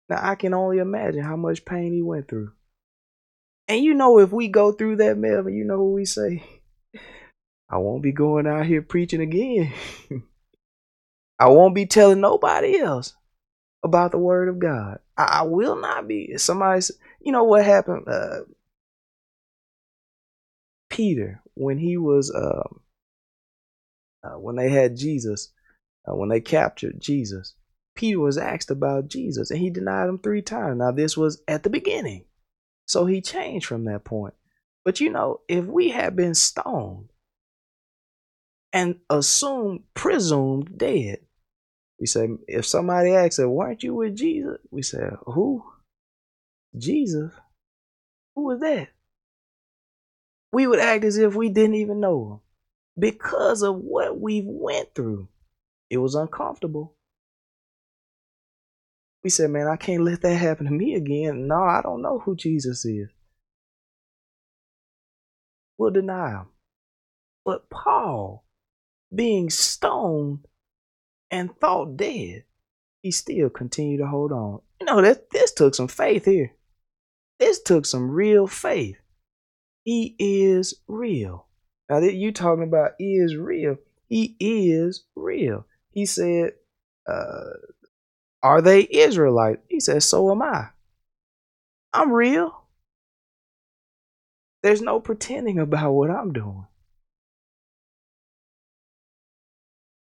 Now 0.08 0.18
I 0.22 0.34
can 0.34 0.54
only 0.54 0.78
imagine 0.78 1.22
how 1.22 1.36
much 1.36 1.64
pain 1.64 1.92
he 1.92 2.02
went 2.02 2.28
through. 2.28 2.52
And 3.68 3.82
you 3.82 3.94
know, 3.94 4.18
if 4.18 4.32
we 4.32 4.48
go 4.48 4.72
through 4.72 4.96
that, 4.96 5.16
Melvin, 5.16 5.54
you 5.54 5.64
know 5.64 5.82
what 5.82 5.94
we 5.94 6.04
say? 6.04 6.42
I 7.68 7.78
won't 7.78 8.02
be 8.02 8.12
going 8.12 8.46
out 8.46 8.66
here 8.66 8.82
preaching 8.82 9.20
again. 9.20 9.72
I 11.38 11.48
won't 11.48 11.74
be 11.74 11.86
telling 11.86 12.20
nobody 12.20 12.78
else 12.78 13.14
about 13.82 14.12
the 14.12 14.18
word 14.18 14.48
of 14.48 14.58
God. 14.58 14.98
I, 15.16 15.40
I 15.40 15.42
will 15.42 15.76
not 15.76 16.06
be. 16.06 16.36
Somebody, 16.36 16.82
you 17.20 17.32
know 17.32 17.44
what 17.44 17.64
happened? 17.64 18.06
Uh, 18.06 18.40
Peter, 20.94 21.42
when 21.54 21.76
he 21.76 21.96
was, 21.96 22.32
um, 22.32 22.80
uh, 24.22 24.38
when 24.38 24.54
they 24.54 24.70
had 24.70 24.96
Jesus, 24.96 25.52
uh, 26.08 26.14
when 26.14 26.28
they 26.28 26.40
captured 26.40 27.00
Jesus, 27.00 27.56
Peter 27.96 28.20
was 28.20 28.38
asked 28.38 28.70
about 28.70 29.08
Jesus 29.08 29.50
and 29.50 29.58
he 29.58 29.70
denied 29.70 30.08
him 30.08 30.20
three 30.20 30.40
times. 30.40 30.78
Now, 30.78 30.92
this 30.92 31.16
was 31.16 31.42
at 31.48 31.64
the 31.64 31.70
beginning. 31.70 32.26
So 32.86 33.06
he 33.06 33.20
changed 33.20 33.66
from 33.66 33.86
that 33.86 34.04
point. 34.04 34.34
But 34.84 35.00
you 35.00 35.10
know, 35.10 35.40
if 35.48 35.64
we 35.64 35.90
had 35.90 36.14
been 36.14 36.36
stoned 36.36 37.08
and 38.72 39.00
assumed, 39.10 39.82
presumed 39.94 40.78
dead, 40.78 41.18
we 41.98 42.06
say, 42.06 42.28
if 42.46 42.66
somebody 42.66 43.14
asked, 43.14 43.40
us, 43.40 43.46
weren't 43.46 43.82
you 43.82 43.96
with 43.96 44.14
Jesus? 44.14 44.58
We 44.70 44.82
say, 44.82 45.10
who? 45.26 45.64
Jesus? 46.78 47.32
Who 48.36 48.44
was 48.44 48.60
that? 48.60 48.90
We 50.54 50.68
would 50.68 50.78
act 50.78 51.02
as 51.02 51.18
if 51.18 51.34
we 51.34 51.48
didn't 51.48 51.74
even 51.74 51.98
know 51.98 52.30
him 52.30 52.40
because 52.96 53.62
of 53.62 53.74
what 53.74 54.20
we 54.20 54.44
went 54.46 54.94
through. 54.94 55.26
It 55.90 55.98
was 55.98 56.14
uncomfortable. 56.14 56.94
We 59.24 59.30
said, 59.30 59.50
man, 59.50 59.66
I 59.66 59.74
can't 59.74 60.04
let 60.04 60.22
that 60.22 60.36
happen 60.36 60.66
to 60.66 60.70
me 60.70 60.94
again. 60.94 61.48
No, 61.48 61.56
I 61.56 61.80
don't 61.82 62.02
know 62.02 62.20
who 62.20 62.36
Jesus 62.36 62.84
is. 62.84 63.08
We'll 65.76 65.90
deny 65.90 66.30
him. 66.30 66.46
But 67.44 67.68
Paul, 67.68 68.44
being 69.12 69.50
stoned 69.50 70.46
and 71.32 71.50
thought 71.58 71.96
dead, 71.96 72.44
he 73.02 73.10
still 73.10 73.50
continued 73.50 73.98
to 73.98 74.06
hold 74.06 74.30
on. 74.30 74.60
You 74.78 74.86
know, 74.86 75.02
that 75.02 75.30
this 75.30 75.52
took 75.52 75.74
some 75.74 75.88
faith 75.88 76.26
here. 76.26 76.52
This 77.40 77.60
took 77.60 77.86
some 77.86 78.08
real 78.08 78.46
faith. 78.46 78.98
He 79.84 80.16
is 80.18 80.74
real. 80.88 81.46
Now 81.88 82.00
that 82.00 82.14
you 82.14 82.32
talking 82.32 82.64
about 82.64 82.92
is 82.98 83.36
real, 83.36 83.76
he 84.08 84.36
is 84.40 85.04
real. 85.14 85.66
He 85.90 86.06
said, 86.06 86.54
uh, 87.06 87.50
"Are 88.42 88.62
they 88.62 88.88
Israelite?" 88.90 89.60
He 89.68 89.80
said, 89.80 90.02
"So 90.02 90.30
am 90.30 90.42
I. 90.42 90.70
I'm 91.92 92.10
real. 92.12 92.64
There's 94.62 94.82
no 94.82 95.00
pretending 95.00 95.58
about 95.58 95.92
what 95.92 96.10
I'm 96.10 96.32
doing." 96.32 96.66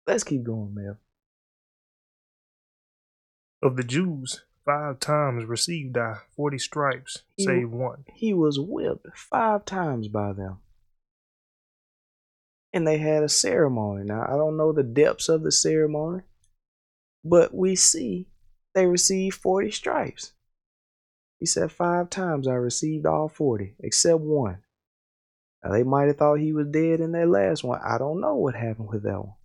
Let's 0.07 0.23
keep 0.23 0.43
going, 0.43 0.73
man. 0.73 0.97
Of 3.61 3.75
the 3.77 3.83
Jews, 3.83 4.43
five 4.65 4.99
times 4.99 5.45
received 5.45 5.97
I 5.97 6.19
forty 6.35 6.57
stripes, 6.57 7.23
He- 7.35 7.45
save 7.45 7.69
one. 7.71 8.05
He 8.13 8.33
was 8.33 8.59
whipped 8.59 9.07
five 9.15 9.65
times 9.65 10.07
by 10.07 10.33
them. 10.33 10.59
And 12.71 12.87
they 12.87 12.97
had 12.97 13.23
a 13.23 13.29
ceremony. 13.29 14.03
Now, 14.03 14.23
I 14.23 14.35
don't 14.35 14.57
know 14.57 14.71
the 14.71 14.83
depths 14.83 15.29
of 15.29 15.43
the 15.43 15.51
ceremony, 15.51 16.23
but 17.23 17.53
we 17.53 17.75
see 17.75 18.27
they 18.73 18.87
received 18.87 19.37
40 19.37 19.69
stripes. 19.69 20.33
He 21.39 21.45
said, 21.45 21.71
Five 21.71 22.09
times 22.09 22.47
I 22.47 22.53
received 22.53 23.05
all 23.05 23.27
40, 23.27 23.75
except 23.79 24.21
one. 24.21 24.63
Now, 25.63 25.71
they 25.71 25.83
might 25.83 26.07
have 26.07 26.17
thought 26.17 26.39
he 26.39 26.51
was 26.53 26.67
dead 26.67 26.99
in 26.99 27.11
that 27.11 27.29
last 27.29 27.63
one. 27.63 27.79
I 27.83 27.97
don't 27.97 28.19
know 28.19 28.35
what 28.35 28.55
happened 28.55 28.89
with 28.89 29.03
that 29.03 29.19
one. 29.19 29.35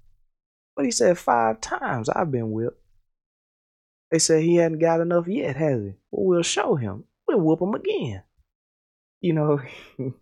But 0.74 0.84
he 0.86 0.90
said, 0.90 1.18
Five 1.18 1.60
times 1.60 2.08
I've 2.08 2.30
been 2.30 2.52
whipped. 2.52 2.80
They 4.10 4.18
said 4.18 4.42
he 4.42 4.56
hadn't 4.56 4.78
got 4.78 5.00
enough 5.00 5.28
yet, 5.28 5.56
has 5.56 5.82
he? 5.82 5.94
Well, 6.10 6.26
we'll 6.26 6.42
show 6.42 6.76
him. 6.76 7.04
We'll 7.26 7.40
whoop 7.40 7.60
him 7.60 7.74
again. 7.74 8.22
You 9.20 9.34
know, 9.34 9.60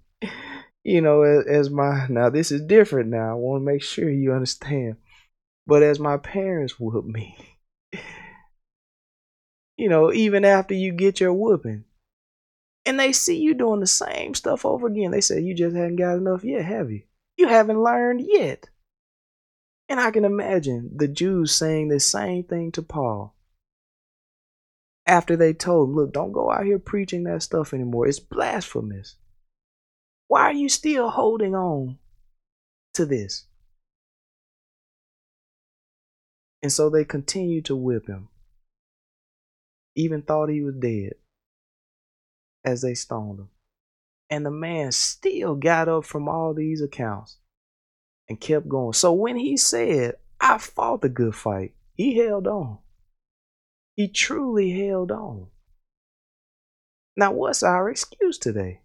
you 0.84 1.00
know, 1.00 1.22
as, 1.22 1.70
my 1.70 2.06
now 2.08 2.30
this 2.30 2.50
is 2.50 2.62
different 2.62 3.10
now. 3.10 3.30
I 3.30 3.34
want 3.34 3.60
to 3.60 3.64
make 3.64 3.82
sure 3.82 4.10
you 4.10 4.32
understand. 4.32 4.96
But 5.66 5.82
as 5.82 6.00
my 6.00 6.16
parents 6.16 6.80
whooped 6.80 7.08
me, 7.08 7.36
you 9.76 9.88
know, 9.88 10.12
even 10.12 10.44
after 10.44 10.74
you 10.74 10.92
get 10.92 11.20
your 11.20 11.32
whooping, 11.32 11.84
and 12.84 12.98
they 12.98 13.12
see 13.12 13.38
you 13.38 13.54
doing 13.54 13.80
the 13.80 13.86
same 13.86 14.34
stuff 14.34 14.64
over 14.64 14.86
again, 14.86 15.10
they 15.10 15.20
say 15.20 15.40
you 15.40 15.54
just 15.54 15.76
haven't 15.76 15.96
got 15.96 16.16
enough 16.16 16.44
yet, 16.44 16.64
have 16.64 16.90
you? 16.90 17.02
You 17.36 17.48
haven't 17.48 17.82
learned 17.82 18.22
yet. 18.24 18.68
And 19.88 20.00
I 20.00 20.10
can 20.10 20.24
imagine 20.24 20.90
the 20.96 21.06
Jews 21.06 21.54
saying 21.54 21.88
the 21.88 22.00
same 22.00 22.44
thing 22.44 22.72
to 22.72 22.82
Paul 22.82 23.35
after 25.06 25.36
they 25.36 25.52
told 25.52 25.90
him, 25.90 25.96
look, 25.96 26.12
don't 26.12 26.32
go 26.32 26.50
out 26.50 26.64
here 26.64 26.78
preaching 26.78 27.24
that 27.24 27.42
stuff 27.42 27.72
anymore. 27.72 28.08
It's 28.08 28.18
blasphemous. 28.18 29.16
Why 30.28 30.42
are 30.42 30.52
you 30.52 30.68
still 30.68 31.08
holding 31.10 31.54
on 31.54 31.98
to 32.94 33.06
this? 33.06 33.46
And 36.62 36.72
so 36.72 36.90
they 36.90 37.04
continued 37.04 37.66
to 37.66 37.76
whip 37.76 38.08
him, 38.08 38.28
even 39.94 40.22
thought 40.22 40.48
he 40.48 40.62
was 40.62 40.74
dead 40.74 41.12
as 42.64 42.82
they 42.82 42.94
stoned 42.94 43.38
him. 43.38 43.48
And 44.28 44.44
the 44.44 44.50
man 44.50 44.90
still 44.90 45.54
got 45.54 45.88
up 45.88 46.04
from 46.04 46.28
all 46.28 46.52
these 46.52 46.82
accounts 46.82 47.36
and 48.28 48.40
kept 48.40 48.68
going. 48.68 48.94
So 48.94 49.12
when 49.12 49.36
he 49.36 49.56
said, 49.56 50.16
I 50.40 50.58
fought 50.58 51.02
the 51.02 51.08
good 51.08 51.36
fight, 51.36 51.74
he 51.94 52.18
held 52.18 52.48
on. 52.48 52.78
He 53.96 54.08
truly 54.08 54.70
held 54.70 55.10
on. 55.10 55.48
Now, 57.16 57.32
what's 57.32 57.62
our 57.62 57.88
excuse 57.90 58.38
today? 58.38 58.80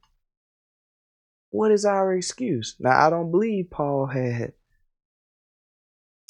What 1.49 1.71
is 1.71 1.83
our 1.83 2.13
excuse? 2.13 2.75
Now, 2.79 3.05
I 3.05 3.09
don't 3.09 3.29
believe 3.29 3.69
Paul 3.69 4.05
had 4.05 4.53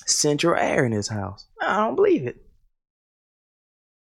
central 0.08 0.60
air 0.60 0.84
in 0.84 0.92
his 0.92 1.08
house. 1.08 1.46
I 1.62 1.78
don't 1.78 1.96
believe 1.96 2.26
it. 2.26 2.44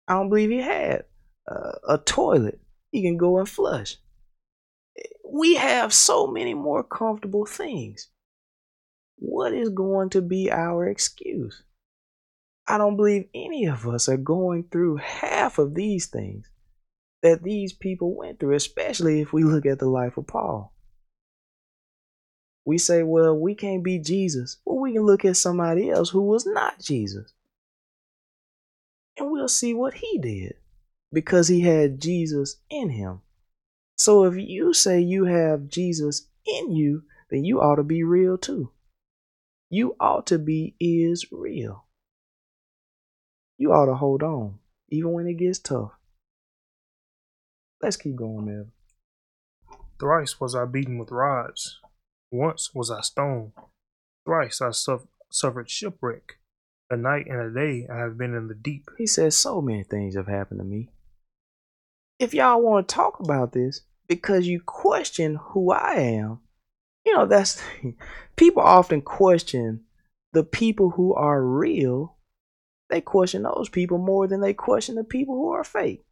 I 0.08 0.14
don't 0.14 0.30
believe 0.30 0.50
he 0.50 0.62
had 0.62 1.04
uh, 1.50 1.74
a 1.88 1.98
toilet 1.98 2.62
he 2.92 3.02
can 3.02 3.18
go 3.18 3.40
and 3.40 3.48
flush. 3.48 3.98
We 5.30 5.56
have 5.56 5.94
so 5.94 6.28
many 6.28 6.54
more 6.54 6.84
comfortable 6.84 7.46
things. 7.46 8.10
What 9.18 9.54
is 9.54 9.70
going 9.70 10.10
to 10.12 10.22
be 10.22 10.52
our 10.52 10.88
excuse? 10.88 11.64
I 12.72 12.78
don't 12.78 12.96
believe 12.96 13.28
any 13.36 13.66
of 13.66 13.86
us 13.86 14.08
are 14.08 14.16
going 14.16 14.64
through 14.72 14.96
half 14.96 15.58
of 15.58 15.76
these 15.76 16.06
things 16.06 16.50
that 17.22 17.44
these 17.44 17.74
people 17.74 18.16
went 18.16 18.40
through, 18.40 18.56
especially 18.56 19.20
if 19.20 19.34
we 19.34 19.44
look 19.44 19.66
at 19.66 19.80
the 19.80 19.90
life 19.90 20.16
of 20.16 20.28
Paul. 20.28 20.74
We 22.64 22.78
say, 22.78 23.04
well, 23.04 23.38
we 23.38 23.56
can't 23.56 23.84
be 23.84 24.00
Jesus. 24.00 24.62
Well, 24.64 24.80
we 24.80 24.94
can 24.94 25.02
look 25.02 25.26
at 25.26 25.36
somebody 25.36 25.90
else 25.90 26.12
who 26.12 26.22
was 26.22 26.46
not 26.46 26.80
Jesus. 26.80 27.34
And 29.18 29.30
we'll 29.30 29.50
see 29.50 29.74
what 29.74 29.96
he 29.96 30.18
did 30.20 30.54
because 31.12 31.50
he 31.50 31.60
had 31.60 32.00
Jesus 32.00 32.56
in 32.70 32.92
him. 32.92 33.20
So 33.98 34.24
if 34.24 34.38
you 34.38 34.74
say 34.74 35.02
you 35.02 35.26
have 35.26 35.68
Jesus 35.68 36.30
in 36.46 36.72
you, 36.72 37.04
then 37.30 37.44
you 37.44 37.60
ought 37.60 37.76
to 37.76 37.84
be 37.84 38.04
real 38.04 38.38
too. 38.38 38.72
You 39.70 39.98
ought 40.00 40.26
to 40.28 40.40
be 40.40 40.78
is 40.80 41.26
real. 41.34 41.86
You 43.62 43.74
ought 43.74 43.86
to 43.86 43.94
hold 43.94 44.24
on, 44.24 44.58
even 44.90 45.12
when 45.12 45.28
it 45.28 45.36
gets 45.38 45.60
tough. 45.60 45.92
Let's 47.80 47.96
keep 47.96 48.16
going, 48.16 48.44
man. 48.44 48.72
Thrice 50.00 50.40
was 50.40 50.56
I 50.56 50.66
beaten 50.66 50.98
with 50.98 51.12
rods. 51.12 51.80
Once 52.32 52.74
was 52.74 52.90
I 52.90 53.02
stoned. 53.02 53.52
Thrice 54.26 54.62
I 54.62 54.72
suff- 54.72 55.06
suffered 55.30 55.70
shipwreck. 55.70 56.40
A 56.90 56.98
night 56.98 57.28
and 57.28 57.40
a 57.40 57.54
day 57.54 57.86
I 57.88 58.00
have 58.00 58.18
been 58.18 58.34
in 58.34 58.48
the 58.48 58.56
deep. 58.56 58.90
He 58.98 59.06
says 59.06 59.38
so 59.38 59.62
many 59.62 59.84
things 59.84 60.16
have 60.16 60.28
happened 60.28 60.62
to 60.62 60.66
me. 60.66 60.90
If 62.18 62.34
y'all 62.34 62.64
want 62.64 62.90
to 62.90 62.96
talk 62.96 63.20
about 63.20 63.52
this 63.52 63.82
because 64.08 64.48
you 64.48 64.60
question 64.60 65.36
who 65.36 65.72
I 65.72 65.98
am, 65.98 66.40
you 67.06 67.16
know, 67.16 67.28
that's 67.28 67.62
people 68.36 68.64
often 68.64 69.04
question 69.04 69.82
the 70.34 70.44
people 70.44 70.90
who 70.90 71.14
are 71.14 71.44
real. 71.44 72.18
They 72.92 73.00
question 73.00 73.44
those 73.44 73.70
people 73.70 73.98
more 73.98 74.28
than 74.28 74.42
they 74.42 74.54
question 74.54 74.96
the 74.96 75.06
people 75.06 75.36
who 75.36 75.52
are 75.52 75.64
fake. 75.64 76.04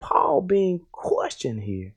Paul 0.00 0.40
being 0.40 0.80
questioned 0.90 1.62
here. 1.62 1.94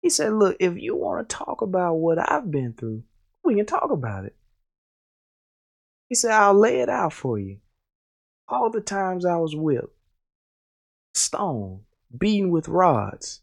He 0.00 0.08
said, 0.08 0.32
Look, 0.32 0.56
if 0.60 0.78
you 0.78 0.94
want 0.94 1.28
to 1.28 1.36
talk 1.36 1.60
about 1.60 1.94
what 1.94 2.18
I've 2.20 2.52
been 2.52 2.72
through, 2.72 3.02
we 3.42 3.56
can 3.56 3.66
talk 3.66 3.90
about 3.90 4.26
it. 4.26 4.36
He 6.08 6.14
said, 6.14 6.30
I'll 6.30 6.54
lay 6.54 6.78
it 6.80 6.88
out 6.88 7.12
for 7.12 7.36
you. 7.36 7.58
All 8.46 8.70
the 8.70 8.80
times 8.80 9.26
I 9.26 9.38
was 9.38 9.56
whipped, 9.56 9.96
stoned, 11.14 11.80
beaten 12.16 12.50
with 12.50 12.68
rods. 12.68 13.40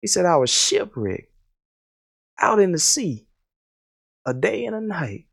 He 0.00 0.08
said, 0.08 0.24
I 0.24 0.36
was 0.36 0.48
shipwrecked, 0.48 1.30
out 2.40 2.60
in 2.60 2.72
the 2.72 2.78
sea, 2.78 3.26
a 4.24 4.32
day 4.32 4.64
and 4.64 4.74
a 4.74 4.80
night. 4.80 5.25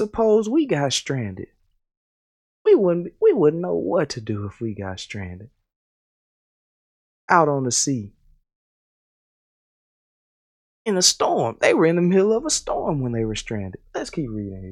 Suppose 0.00 0.48
we 0.48 0.64
got 0.64 0.94
stranded. 0.94 1.48
We 2.64 2.74
wouldn't 2.74 3.12
we 3.20 3.34
wouldn't 3.34 3.60
know 3.60 3.74
what 3.74 4.08
to 4.08 4.22
do 4.22 4.46
if 4.46 4.58
we 4.58 4.72
got 4.74 4.98
stranded. 4.98 5.50
Out 7.28 7.50
on 7.50 7.64
the 7.64 7.70
sea. 7.70 8.14
In 10.86 10.96
a 10.96 11.02
storm. 11.02 11.58
They 11.60 11.74
were 11.74 11.84
in 11.84 11.96
the 11.96 12.00
middle 12.00 12.32
of 12.32 12.46
a 12.46 12.50
storm 12.50 13.02
when 13.02 13.12
they 13.12 13.26
were 13.26 13.34
stranded. 13.34 13.82
Let's 13.94 14.08
keep 14.08 14.30
reading 14.30 14.62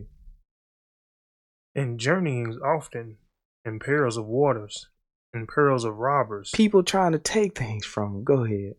here. 1.74 1.82
In 1.84 1.98
journeyings 1.98 2.56
often, 2.64 3.18
in 3.66 3.80
perils 3.80 4.16
of 4.16 4.24
waters, 4.24 4.88
in 5.34 5.46
perils 5.46 5.84
of 5.84 5.98
robbers, 5.98 6.52
People 6.54 6.82
trying 6.82 7.12
to 7.12 7.18
take 7.18 7.54
things 7.54 7.84
from 7.84 8.14
him. 8.14 8.24
Go 8.24 8.44
ahead. 8.44 8.76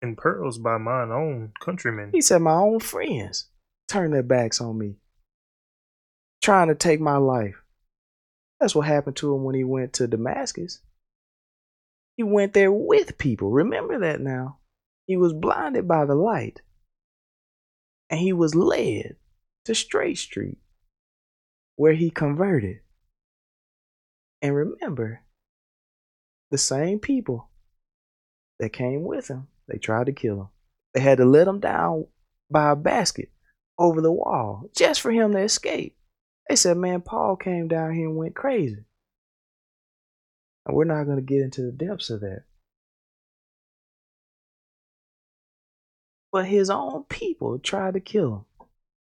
In 0.00 0.16
perils 0.16 0.56
by 0.56 0.78
mine 0.78 1.10
own 1.10 1.52
countrymen. 1.60 2.12
He 2.14 2.22
said, 2.22 2.40
My 2.40 2.54
own 2.54 2.80
friends 2.80 3.48
turn 3.88 4.12
their 4.12 4.22
backs 4.22 4.58
on 4.62 4.78
me, 4.78 4.96
trying 6.42 6.68
to 6.68 6.74
take 6.74 7.00
my 7.00 7.16
life. 7.16 7.56
That's 8.58 8.74
what 8.74 8.86
happened 8.86 9.16
to 9.16 9.34
him 9.34 9.44
when 9.44 9.54
he 9.54 9.64
went 9.64 9.94
to 9.94 10.06
Damascus. 10.06 10.80
He 12.16 12.22
went 12.22 12.52
there 12.52 12.72
with 12.72 13.18
people. 13.18 13.50
Remember 13.50 13.98
that 14.00 14.20
now. 14.20 14.58
He 15.06 15.16
was 15.16 15.32
blinded 15.32 15.88
by 15.88 16.04
the 16.04 16.14
light, 16.14 16.60
and 18.10 18.20
he 18.20 18.32
was 18.32 18.54
led 18.54 19.16
to 19.64 19.74
Straight 19.74 20.18
Street, 20.18 20.58
where 21.76 21.94
he 21.94 22.10
converted. 22.10 22.80
And 24.42 24.54
remember, 24.54 25.22
the 26.50 26.58
same 26.58 26.98
people 26.98 27.48
that 28.58 28.72
came 28.72 29.02
with 29.02 29.28
him, 29.28 29.48
they 29.66 29.78
tried 29.78 30.06
to 30.06 30.12
kill 30.12 30.40
him. 30.40 30.48
They 30.94 31.00
had 31.00 31.18
to 31.18 31.24
let 31.24 31.48
him 31.48 31.60
down 31.60 32.06
by 32.50 32.70
a 32.70 32.76
basket 32.76 33.30
over 33.78 34.00
the 34.00 34.12
wall 34.12 34.70
just 34.76 35.00
for 35.00 35.10
him 35.10 35.32
to 35.32 35.38
escape. 35.38 35.96
They 36.50 36.56
said, 36.56 36.78
man, 36.78 37.00
Paul 37.02 37.36
came 37.36 37.68
down 37.68 37.94
here 37.94 38.08
and 38.08 38.16
went 38.16 38.34
crazy. 38.34 38.84
And 40.66 40.76
we're 40.76 40.82
not 40.82 41.04
going 41.04 41.18
to 41.18 41.22
get 41.22 41.42
into 41.42 41.62
the 41.62 41.70
depths 41.70 42.10
of 42.10 42.22
that. 42.22 42.42
But 46.32 46.46
his 46.46 46.68
own 46.68 47.04
people 47.04 47.60
tried 47.60 47.94
to 47.94 48.00
kill 48.00 48.34
him. 48.34 48.66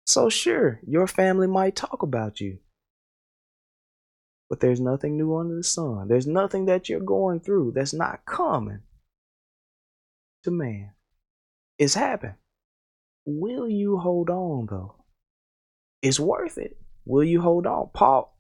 So, 0.06 0.28
sure, 0.28 0.82
your 0.86 1.08
family 1.08 1.48
might 1.48 1.78
talk 1.78 2.04
about 2.04 2.42
you. 2.42 2.58
But 4.50 4.60
there's 4.60 4.82
nothing 4.82 5.16
new 5.16 5.38
under 5.38 5.56
the 5.56 5.64
sun. 5.64 6.10
There's 6.10 6.28
nothing 6.28 6.66
that 6.66 6.90
you're 6.90 7.00
going 7.00 7.40
through 7.40 7.72
that's 7.74 7.94
not 7.94 8.26
common 8.26 8.84
to 10.44 10.52
man. 10.52 10.92
It's 11.78 11.94
happened. 11.94 12.36
Will 13.26 13.70
you 13.70 13.98
hold 13.98 14.30
on 14.30 14.68
though? 14.70 14.96
It's 16.02 16.20
worth 16.20 16.58
it. 16.58 16.76
Will 17.10 17.24
you 17.24 17.42
hold 17.42 17.66
on? 17.66 17.90
Paul, 17.92 18.38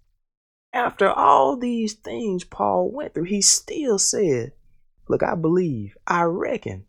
after 0.71 1.09
all 1.09 1.57
these 1.57 1.93
things 1.93 2.43
Paul 2.43 2.91
went 2.91 3.15
through, 3.15 3.23
he 3.23 3.41
still 3.41 3.97
said, 3.97 4.51
Look, 5.07 5.23
I 5.23 5.33
believe, 5.33 5.97
I 6.05 6.21
reckon 6.21 6.85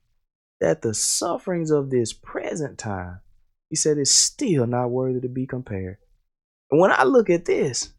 that 0.61 0.83
the 0.83 0.93
sufferings 0.93 1.71
of 1.71 1.89
this 1.89 2.13
present 2.13 2.77
time, 2.77 3.21
he 3.71 3.77
said, 3.77 3.97
is 3.97 4.13
still 4.13 4.67
not 4.67 4.91
worthy 4.91 5.23
to 5.23 5.29
be 5.31 5.47
compared. 5.47 5.97
And 6.71 6.79
when 6.79 6.91
I 6.93 7.05
look 7.05 7.31
at 7.31 7.47
this, 7.47 7.95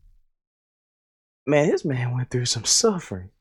man, 1.48 1.68
this 1.68 1.84
man 1.84 2.14
went 2.14 2.30
through 2.30 2.46
some 2.46 2.66
suffering. 2.66 3.32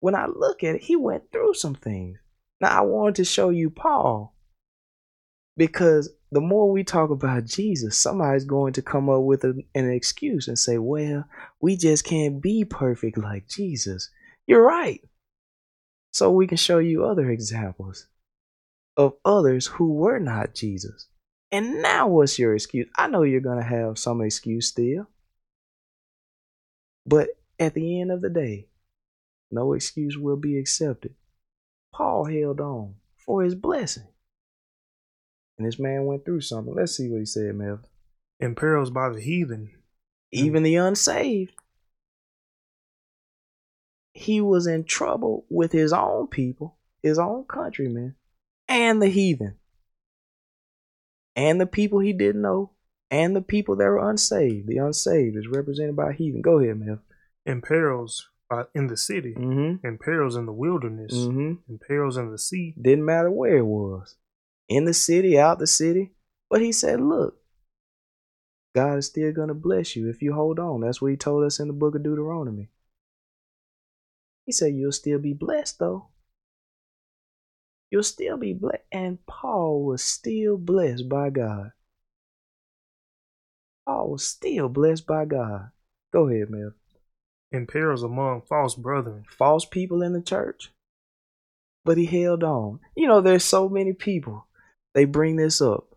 When 0.00 0.14
I 0.14 0.26
look 0.26 0.62
at 0.62 0.74
it, 0.74 0.82
he 0.82 0.96
went 0.96 1.32
through 1.32 1.54
some 1.54 1.74
things. 1.74 2.18
Now, 2.60 2.78
I 2.78 2.82
wanted 2.82 3.14
to 3.14 3.24
show 3.24 3.48
you 3.48 3.70
Paul 3.70 4.36
because 5.56 6.10
the 6.30 6.40
more 6.40 6.70
we 6.70 6.84
talk 6.84 7.10
about 7.10 7.46
Jesus, 7.46 7.96
somebody's 7.96 8.44
going 8.44 8.74
to 8.74 8.82
come 8.82 9.08
up 9.08 9.22
with 9.22 9.44
a, 9.44 9.54
an 9.74 9.90
excuse 9.90 10.46
and 10.48 10.58
say, 10.58 10.78
well, 10.78 11.24
we 11.60 11.76
just 11.76 12.04
can't 12.04 12.42
be 12.42 12.64
perfect 12.64 13.16
like 13.16 13.48
Jesus. 13.48 14.10
You're 14.46 14.62
right. 14.62 15.00
So 16.12 16.30
we 16.30 16.46
can 16.46 16.56
show 16.56 16.78
you 16.78 17.04
other 17.04 17.30
examples 17.30 18.06
of 18.96 19.14
others 19.24 19.66
who 19.66 19.92
were 19.92 20.18
not 20.18 20.54
Jesus. 20.54 21.06
And 21.50 21.80
now, 21.80 22.08
what's 22.08 22.38
your 22.38 22.54
excuse? 22.54 22.88
I 22.98 23.06
know 23.06 23.22
you're 23.22 23.40
going 23.40 23.58
to 23.58 23.64
have 23.64 23.98
some 23.98 24.20
excuse 24.20 24.68
still. 24.68 25.06
But 27.06 27.28
at 27.58 27.72
the 27.72 28.00
end 28.00 28.12
of 28.12 28.20
the 28.20 28.28
day, 28.28 28.68
no 29.50 29.72
excuse 29.72 30.18
will 30.18 30.36
be 30.36 30.58
accepted. 30.58 31.14
Paul 31.94 32.26
held 32.26 32.60
on 32.60 32.96
for 33.16 33.42
his 33.42 33.54
blessing. 33.54 34.08
And 35.58 35.66
this 35.66 35.78
man 35.78 36.04
went 36.06 36.24
through 36.24 36.40
something. 36.42 36.74
Let's 36.74 36.96
see 36.96 37.08
what 37.08 37.18
he 37.18 37.26
said, 37.26 37.54
Mel. 37.56 37.80
and 38.40 38.56
pearls 38.56 38.90
by 38.90 39.08
the 39.10 39.20
heathen. 39.20 39.70
Even 40.30 40.62
the 40.62 40.76
unsaved. 40.76 41.52
He 44.12 44.40
was 44.40 44.66
in 44.66 44.84
trouble 44.84 45.44
with 45.48 45.72
his 45.72 45.92
own 45.92 46.26
people, 46.28 46.76
his 47.02 47.18
own 47.18 47.44
countrymen, 47.44 48.16
and 48.68 49.00
the 49.00 49.08
heathen. 49.08 49.56
And 51.36 51.60
the 51.60 51.66
people 51.66 52.00
he 52.00 52.12
didn't 52.12 52.42
know, 52.42 52.72
and 53.10 53.34
the 53.34 53.40
people 53.42 53.76
that 53.76 53.84
were 53.86 54.10
unsaved. 54.10 54.66
The 54.68 54.78
unsaved 54.78 55.36
is 55.36 55.46
represented 55.48 55.94
by 55.96 56.12
heathen. 56.12 56.42
Go 56.42 56.58
ahead, 56.58 56.78
Mel. 56.80 56.98
and 57.46 57.62
perils 57.62 58.28
by, 58.50 58.64
in 58.74 58.88
the 58.88 58.96
city, 58.96 59.34
Mm-hmm. 59.34 59.86
and 59.86 60.00
perils 60.00 60.36
in 60.36 60.46
the 60.46 60.52
wilderness, 60.52 61.14
Mm-hmm. 61.14 61.52
and 61.68 61.80
perils 61.80 62.16
in 62.16 62.30
the 62.30 62.38
sea, 62.38 62.74
Didn't 62.80 63.04
matter 63.04 63.30
where 63.30 63.58
it 63.58 63.66
was. 63.66 64.16
In 64.68 64.84
the 64.84 64.94
city, 64.94 65.38
out 65.38 65.58
the 65.58 65.66
city. 65.66 66.12
But 66.50 66.60
he 66.60 66.72
said, 66.72 67.00
look, 67.00 67.36
God 68.74 68.98
is 68.98 69.06
still 69.06 69.32
going 69.32 69.48
to 69.48 69.54
bless 69.54 69.96
you 69.96 70.08
if 70.08 70.22
you 70.22 70.34
hold 70.34 70.58
on. 70.58 70.80
That's 70.80 71.00
what 71.00 71.10
he 71.10 71.16
told 71.16 71.44
us 71.44 71.58
in 71.58 71.68
the 71.68 71.74
book 71.74 71.94
of 71.94 72.02
Deuteronomy. 72.02 72.68
He 74.46 74.52
said, 74.52 74.74
you'll 74.74 74.92
still 74.92 75.18
be 75.18 75.34
blessed, 75.34 75.78
though. 75.78 76.08
You'll 77.90 78.02
still 78.02 78.36
be 78.36 78.52
blessed. 78.52 78.82
And 78.92 79.24
Paul 79.26 79.84
was 79.84 80.02
still 80.02 80.56
blessed 80.56 81.08
by 81.08 81.30
God. 81.30 81.72
Paul 83.86 84.10
was 84.12 84.26
still 84.26 84.68
blessed 84.68 85.06
by 85.06 85.24
God. 85.24 85.70
Go 86.12 86.28
ahead, 86.28 86.50
Mel. 86.50 86.72
In 87.52 87.66
perils 87.66 88.02
among 88.02 88.42
false 88.42 88.74
brethren, 88.74 89.24
false 89.28 89.64
people 89.64 90.02
in 90.02 90.12
the 90.12 90.20
church. 90.20 90.70
But 91.84 91.96
he 91.96 92.04
held 92.04 92.44
on. 92.44 92.80
You 92.94 93.06
know, 93.06 93.22
there's 93.22 93.44
so 93.44 93.68
many 93.68 93.94
people. 93.94 94.46
They 94.98 95.04
bring 95.04 95.36
this 95.36 95.60
up. 95.60 95.94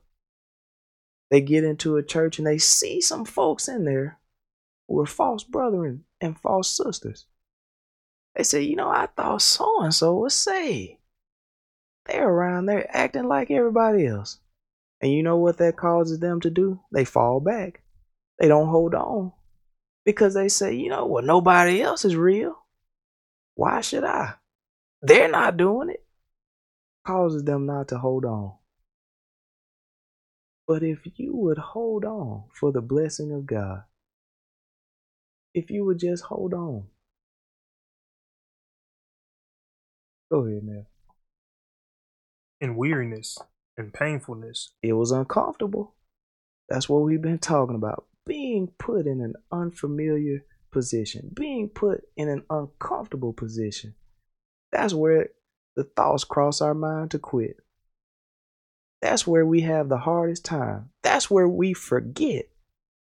They 1.32 1.42
get 1.42 1.64
into 1.64 1.98
a 1.98 2.04
church 2.04 2.38
and 2.38 2.46
they 2.46 2.60
see 2.60 3.02
some 3.02 3.26
folks 3.26 3.68
in 3.68 3.84
there 3.84 4.20
who 4.88 5.00
are 5.00 5.08
false 5.08 5.44
brethren 5.44 6.04
and 6.22 6.40
false 6.40 6.70
sisters. 6.70 7.26
They 8.36 8.44
say, 8.44 8.62
you 8.62 8.76
know, 8.76 8.90
I 8.90 9.08
thought 9.08 9.42
so 9.42 9.82
and 9.82 9.92
so 9.92 10.14
was 10.14 10.36
saved. 10.36 11.00
They're 12.06 12.30
around 12.30 12.68
there 12.68 12.86
acting 12.96 13.28
like 13.28 13.50
everybody 13.50 14.06
else. 14.06 14.38
And 15.02 15.12
you 15.12 15.24
know 15.24 15.38
what 15.38 15.58
that 15.58 15.78
causes 15.78 16.20
them 16.20 16.40
to 16.42 16.52
do? 16.52 16.80
They 16.92 17.04
fall 17.04 17.40
back. 17.40 17.82
They 18.38 18.48
don't 18.48 18.70
hold 18.70 18.94
on. 18.94 19.32
Because 20.06 20.36
they 20.36 20.48
say, 20.48 20.76
you 20.76 20.90
know 20.90 21.08
what, 21.08 21.24
nobody 21.24 21.82
else 21.82 22.06
is 22.06 22.16
real. 22.16 22.56
Why 23.56 23.82
should 23.82 24.04
I? 24.04 24.36
They're 25.02 25.28
not 25.28 25.58
doing 25.58 25.90
it. 25.90 26.06
Causes 27.04 27.44
them 27.44 27.66
not 27.66 27.88
to 27.88 27.98
hold 27.98 28.26
on. 28.26 28.61
But 30.68 30.84
if 30.84 31.00
you 31.18 31.36
would 31.36 31.58
hold 31.58 32.06
on 32.06 32.46
for 32.54 32.72
the 32.72 32.82
blessing 32.82 33.32
of 33.34 33.46
God, 33.46 33.84
if 35.54 35.70
you 35.72 35.86
would 35.86 36.00
just 36.00 36.24
hold 36.26 36.54
on. 36.54 36.88
Go 40.32 40.46
ahead, 40.46 40.64
man. 40.64 40.86
and 42.62 42.78
weariness, 42.78 43.38
and 43.78 43.94
painfulness, 43.94 44.74
It 44.84 44.94
was 44.94 45.12
uncomfortable. 45.12 45.96
That's 46.70 46.90
what 46.90 47.04
we've 47.04 47.22
been 47.22 47.40
talking 47.40 47.76
about. 47.76 48.06
Being 48.26 48.70
put 48.80 49.08
in 49.08 49.22
an 49.22 49.36
unfamiliar 49.52 50.46
position, 50.72 51.32
being 51.34 51.70
put 51.70 52.04
in 52.16 52.30
an 52.30 52.44
uncomfortable 52.50 53.34
position. 53.34 53.96
That's 54.72 54.94
where 54.94 55.30
the 55.76 55.86
thoughts 55.86 56.24
cross 56.24 56.62
our 56.62 56.74
mind 56.74 57.12
to 57.12 57.20
quit. 57.20 57.58
That's 59.02 59.26
where 59.26 59.46
we 59.46 59.62
have 59.62 59.90
the 59.90 59.98
hardest 59.98 60.46
time. 60.46 60.90
That's 61.02 61.30
where 61.30 61.48
we 61.48 61.74
forget. 61.74 62.46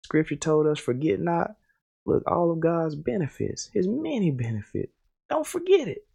Scripture 0.03 0.35
told 0.35 0.67
us, 0.67 0.77
forget 0.77 1.19
not. 1.19 1.55
Look, 2.05 2.23
all 2.27 2.51
of 2.51 2.59
God's 2.59 2.95
benefits, 2.95 3.69
his 3.73 3.87
many 3.87 4.29
benefits. 4.29 4.91
Don't 5.29 5.47
forget 5.47 5.87
it. 5.87 6.05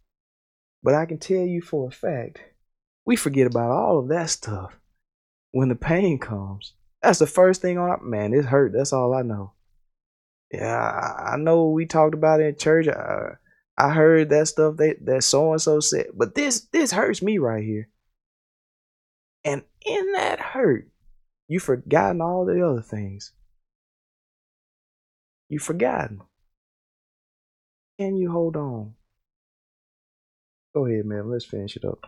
But 0.83 0.93
I 0.93 1.05
can 1.05 1.17
tell 1.17 1.43
you 1.43 1.61
for 1.61 1.87
a 1.87 1.91
fact, 1.91 2.41
we 3.05 3.15
forget 3.15 3.47
about 3.47 3.71
all 3.71 3.99
of 3.99 4.07
that 4.09 4.29
stuff 4.29 4.77
when 5.51 5.69
the 5.69 5.75
pain 5.75 6.17
comes. 6.17 6.73
That's 7.01 7.19
the 7.19 7.27
first 7.27 7.61
thing 7.61 7.77
on 7.77 7.89
our 7.89 8.01
man. 8.01 8.33
It 8.33 8.45
hurt. 8.45 8.73
That's 8.73 8.93
all 8.93 9.13
I 9.13 9.23
know. 9.23 9.53
Yeah, 10.51 11.15
I, 11.17 11.37
know 11.37 11.69
we 11.69 11.85
talked 11.85 12.13
about 12.13 12.41
it 12.41 12.45
in 12.45 12.57
church. 12.57 12.87
I, 12.87 13.33
I 13.77 13.89
heard 13.91 14.29
that 14.29 14.47
stuff 14.47 14.77
that 14.77 14.97
that 15.05 15.23
so 15.23 15.51
and 15.53 15.61
so 15.61 15.79
said, 15.79 16.07
but 16.13 16.35
this 16.35 16.61
this 16.71 16.91
hurts 16.91 17.21
me 17.21 17.37
right 17.37 17.63
here. 17.63 17.89
And 19.43 19.63
in 19.85 20.11
that 20.13 20.39
hurt, 20.39 20.87
you've 21.47 21.63
forgotten 21.63 22.21
all 22.21 22.45
the 22.45 22.65
other 22.65 22.81
things. 22.81 23.33
You've 25.49 25.63
forgotten. 25.63 26.21
Can 27.99 28.15
you 28.15 28.31
hold 28.31 28.55
on? 28.55 28.93
Go 30.73 30.85
ahead, 30.85 31.05
man. 31.05 31.29
Let's 31.29 31.45
finish 31.45 31.75
it 31.75 31.83
up. 31.85 31.99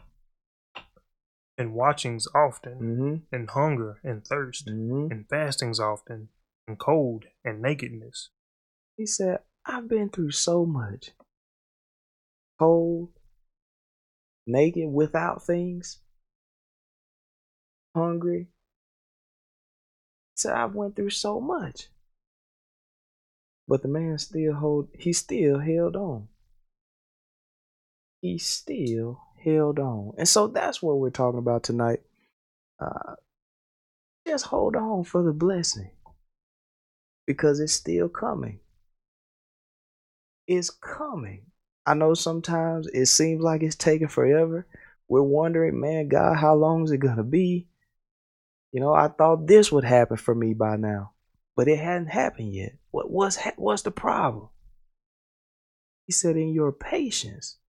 and 1.57 1.73
watchings 1.75 2.27
often, 2.33 2.79
Mm-hmm. 2.79 3.35
and 3.35 3.49
hunger 3.51 3.99
and 4.03 4.25
thirst, 4.25 4.67
Mm-hmm. 4.67 5.11
and 5.11 5.29
fastings 5.29 5.79
often, 5.79 6.29
and 6.67 6.79
cold 6.79 7.25
and 7.45 7.61
nakedness. 7.61 8.29
He 8.97 9.05
said, 9.05 9.39
I've 9.65 9.87
been 9.87 10.09
through 10.09 10.31
so 10.31 10.65
much. 10.65 11.11
Cold, 12.57 13.09
naked, 14.47 14.89
without 14.91 15.45
things, 15.45 15.99
hungry. 17.95 18.47
So 20.35 20.51
I 20.51 20.65
went 20.65 20.95
through 20.95 21.11
so 21.11 21.39
much. 21.39 21.87
But 23.67 23.81
the 23.81 23.87
man 23.87 24.17
still 24.17 24.53
hold 24.53 24.89
he 24.97 25.13
still 25.13 25.59
held 25.59 25.95
on. 25.95 26.27
He 28.21 28.37
still 28.37 29.21
held 29.43 29.79
on. 29.79 30.13
And 30.17 30.27
so 30.27 30.47
that's 30.47 30.81
what 30.81 30.97
we're 30.97 31.09
talking 31.09 31.39
about 31.39 31.63
tonight. 31.63 32.01
Uh, 32.79 33.15
just 34.27 34.45
hold 34.45 34.75
on 34.75 35.03
for 35.03 35.23
the 35.23 35.33
blessing 35.33 35.91
because 37.25 37.59
it's 37.59 37.73
still 37.73 38.09
coming. 38.09 38.59
It's 40.47 40.69
coming. 40.69 41.45
I 41.85 41.93
know 41.93 42.13
sometimes 42.13 42.87
it 42.87 43.07
seems 43.07 43.41
like 43.41 43.61
it's 43.63 43.75
taking 43.75 44.07
forever. 44.07 44.65
We're 45.07 45.21
wondering, 45.21 45.79
man, 45.79 46.07
God, 46.07 46.37
how 46.37 46.55
long 46.55 46.83
is 46.83 46.91
it 46.91 46.97
going 46.97 47.17
to 47.17 47.23
be? 47.23 47.67
You 48.73 48.79
know, 48.79 48.91
I 48.91 49.07
thought 49.07 49.45
this 49.45 49.71
would 49.71 49.83
happen 49.83 50.17
for 50.17 50.33
me 50.33 50.55
by 50.55 50.77
now, 50.77 51.11
but 51.55 51.67
it 51.67 51.77
hadn't 51.77 52.07
happened 52.07 52.53
yet. 52.53 52.73
What 52.89 53.09
was 53.11 53.37
what's 53.55 53.83
the 53.83 53.91
problem? 53.91 54.49
He 56.07 56.11
said, 56.11 56.35
"In 56.35 56.49
your 56.49 56.71
patience, 56.71 57.59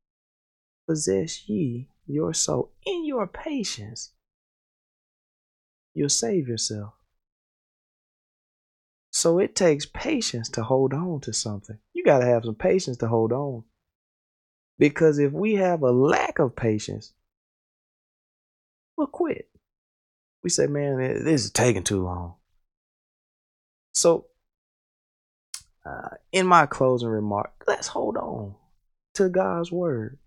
possess 0.89 1.47
ye 1.47 1.91
your 2.07 2.33
soul. 2.33 2.73
In 2.87 3.05
your 3.05 3.27
patience, 3.27 4.15
you'll 5.93 6.09
save 6.09 6.49
yourself." 6.49 6.95
So 9.13 9.39
it 9.39 9.55
takes 9.55 9.85
patience 9.85 10.49
to 10.51 10.65
hold 10.65 10.95
on 10.95 11.21
to 11.21 11.35
something. 11.35 11.79
You 11.93 12.03
got 12.03 12.21
to 12.21 12.25
have 12.25 12.47
some 12.47 12.55
patience 12.55 12.97
to 12.99 13.09
hold 13.09 13.31
on. 13.31 13.65
Because 14.79 15.19
if 15.19 15.33
we 15.33 15.57
have 15.57 15.83
a 15.83 15.93
lack 15.93 16.39
of 16.39 16.57
patience, 16.57 17.13
we'll 18.97 19.07
quit 19.07 19.44
we 20.45 20.51
say, 20.51 20.67
man, 20.67 20.99
this 21.25 21.45
is 21.45 21.51
taking 21.51 21.83
too 21.83 22.05
long. 22.05 22.35
So, 23.95 24.27
uh, 25.87 26.17
in 26.33 26.47
my 26.47 26.67
closing 26.67 27.09
remark, 27.09 27.65
let's 27.67 27.89
hold 27.89 28.17
on 28.19 28.55
to 29.15 29.31
God's 29.31 29.73
word. 29.73 30.19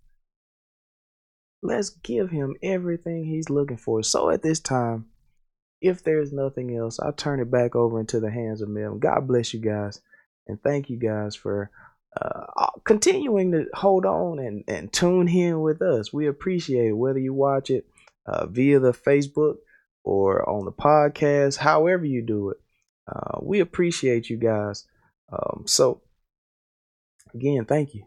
Let's 1.61 1.89
give 1.89 2.31
him 2.31 2.55
everything 2.63 3.25
he's 3.25 3.49
looking 3.49 3.77
for. 3.77 4.01
So, 4.01 4.31
at 4.31 4.41
this 4.41 4.59
time, 4.59 5.05
if 5.81 6.03
there's 6.03 6.33
nothing 6.33 6.75
else, 6.75 6.99
I'll 6.99 7.13
turn 7.13 7.39
it 7.39 7.51
back 7.51 7.75
over 7.75 7.99
into 7.99 8.19
the 8.19 8.31
hands 8.31 8.61
of 8.61 8.69
Mel. 8.69 8.95
God 8.95 9.27
bless 9.27 9.53
you 9.53 9.59
guys. 9.59 10.01
And 10.47 10.61
thank 10.63 10.89
you 10.89 10.97
guys 10.97 11.35
for 11.35 11.69
uh, 12.19 12.67
continuing 12.85 13.51
to 13.51 13.65
hold 13.75 14.05
on 14.05 14.39
and, 14.39 14.63
and 14.67 14.91
tune 14.91 15.27
in 15.27 15.59
with 15.59 15.81
us. 15.83 16.11
We 16.11 16.25
appreciate 16.25 16.87
it, 16.87 16.97
whether 16.97 17.19
you 17.19 17.33
watch 17.33 17.69
it 17.69 17.85
uh, 18.25 18.47
via 18.47 18.79
the 18.79 18.93
Facebook 18.93 19.57
or 20.07 20.47
on 20.49 20.63
the 20.63 20.71
podcast, 20.71 21.57
however 21.57 22.05
you 22.05 22.21
do 22.21 22.51
it. 22.51 22.57
Uh, 23.11 23.39
we 23.41 23.59
appreciate 23.59 24.29
you 24.29 24.37
guys. 24.37 24.85
Um, 25.29 25.63
so, 25.65 26.01
again, 27.33 27.65
thank 27.65 27.93
you. 27.93 28.05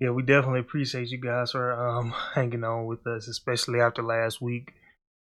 Yeah, 0.00 0.10
we 0.10 0.22
definitely 0.22 0.60
appreciate 0.60 1.08
you 1.08 1.18
guys 1.18 1.50
for 1.50 1.72
um, 1.72 2.14
hanging 2.34 2.64
on 2.64 2.86
with 2.86 3.06
us, 3.06 3.28
especially 3.28 3.78
after 3.78 4.02
last 4.02 4.40
week 4.40 4.72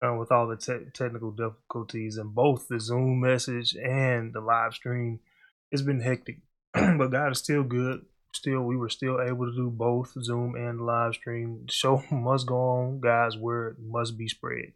uh, 0.02 0.14
with 0.14 0.32
all 0.32 0.48
the 0.48 0.56
te- 0.56 0.90
technical 0.94 1.32
difficulties 1.32 2.16
and 2.16 2.34
both 2.34 2.70
the 2.70 2.80
Zoom 2.80 3.20
message 3.20 3.76
and 3.76 4.34
the 4.34 4.40
live 4.40 4.74
stream. 4.74 5.20
It's 5.70 5.82
been 5.82 6.00
hectic, 6.00 6.38
but 6.74 7.08
God 7.10 7.34
is 7.34 7.40
still 7.40 7.64
good. 7.64 8.06
Still, 8.34 8.62
we 8.62 8.78
were 8.78 8.90
still 8.90 9.20
able 9.22 9.48
to 9.48 9.56
do 9.56 9.70
both 9.70 10.14
Zoom 10.22 10.56
and 10.56 10.80
live 10.80 11.16
stream. 11.16 11.64
The 11.66 11.74
show 11.74 12.04
must 12.12 12.48
go 12.48 12.56
on. 12.56 13.00
God's 13.02 13.36
word 13.36 13.78
must 13.82 14.18
be 14.18 14.30
spread. 14.30 14.72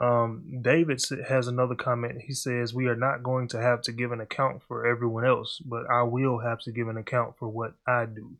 Um, 0.00 0.60
David 0.62 1.02
has 1.28 1.48
another 1.48 1.74
comment. 1.74 2.22
He 2.26 2.32
says, 2.32 2.72
We 2.72 2.86
are 2.86 2.96
not 2.96 3.22
going 3.22 3.48
to 3.48 3.60
have 3.60 3.82
to 3.82 3.92
give 3.92 4.12
an 4.12 4.20
account 4.20 4.62
for 4.66 4.86
everyone 4.86 5.24
else, 5.24 5.60
but 5.64 5.90
I 5.90 6.02
will 6.02 6.38
have 6.38 6.60
to 6.60 6.72
give 6.72 6.88
an 6.88 6.96
account 6.96 7.34
for 7.38 7.48
what 7.48 7.74
I 7.86 8.06
do. 8.06 8.36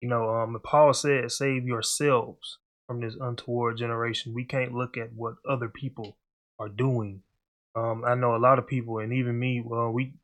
You 0.00 0.08
know, 0.08 0.30
um, 0.30 0.58
Paul 0.62 0.94
said, 0.94 1.30
Save 1.30 1.66
yourselves 1.66 2.58
from 2.86 3.00
this 3.00 3.16
untoward 3.20 3.76
generation. 3.76 4.34
We 4.34 4.44
can't 4.44 4.74
look 4.74 4.96
at 4.96 5.12
what 5.12 5.34
other 5.48 5.68
people 5.68 6.16
are 6.58 6.68
doing. 6.68 7.22
Um, 7.74 8.04
I 8.06 8.14
know 8.14 8.34
a 8.34 8.38
lot 8.38 8.58
of 8.58 8.66
people, 8.66 8.98
and 8.98 9.12
even 9.12 9.38
me, 9.38 9.62
well, 9.64 9.90
we 9.90 10.14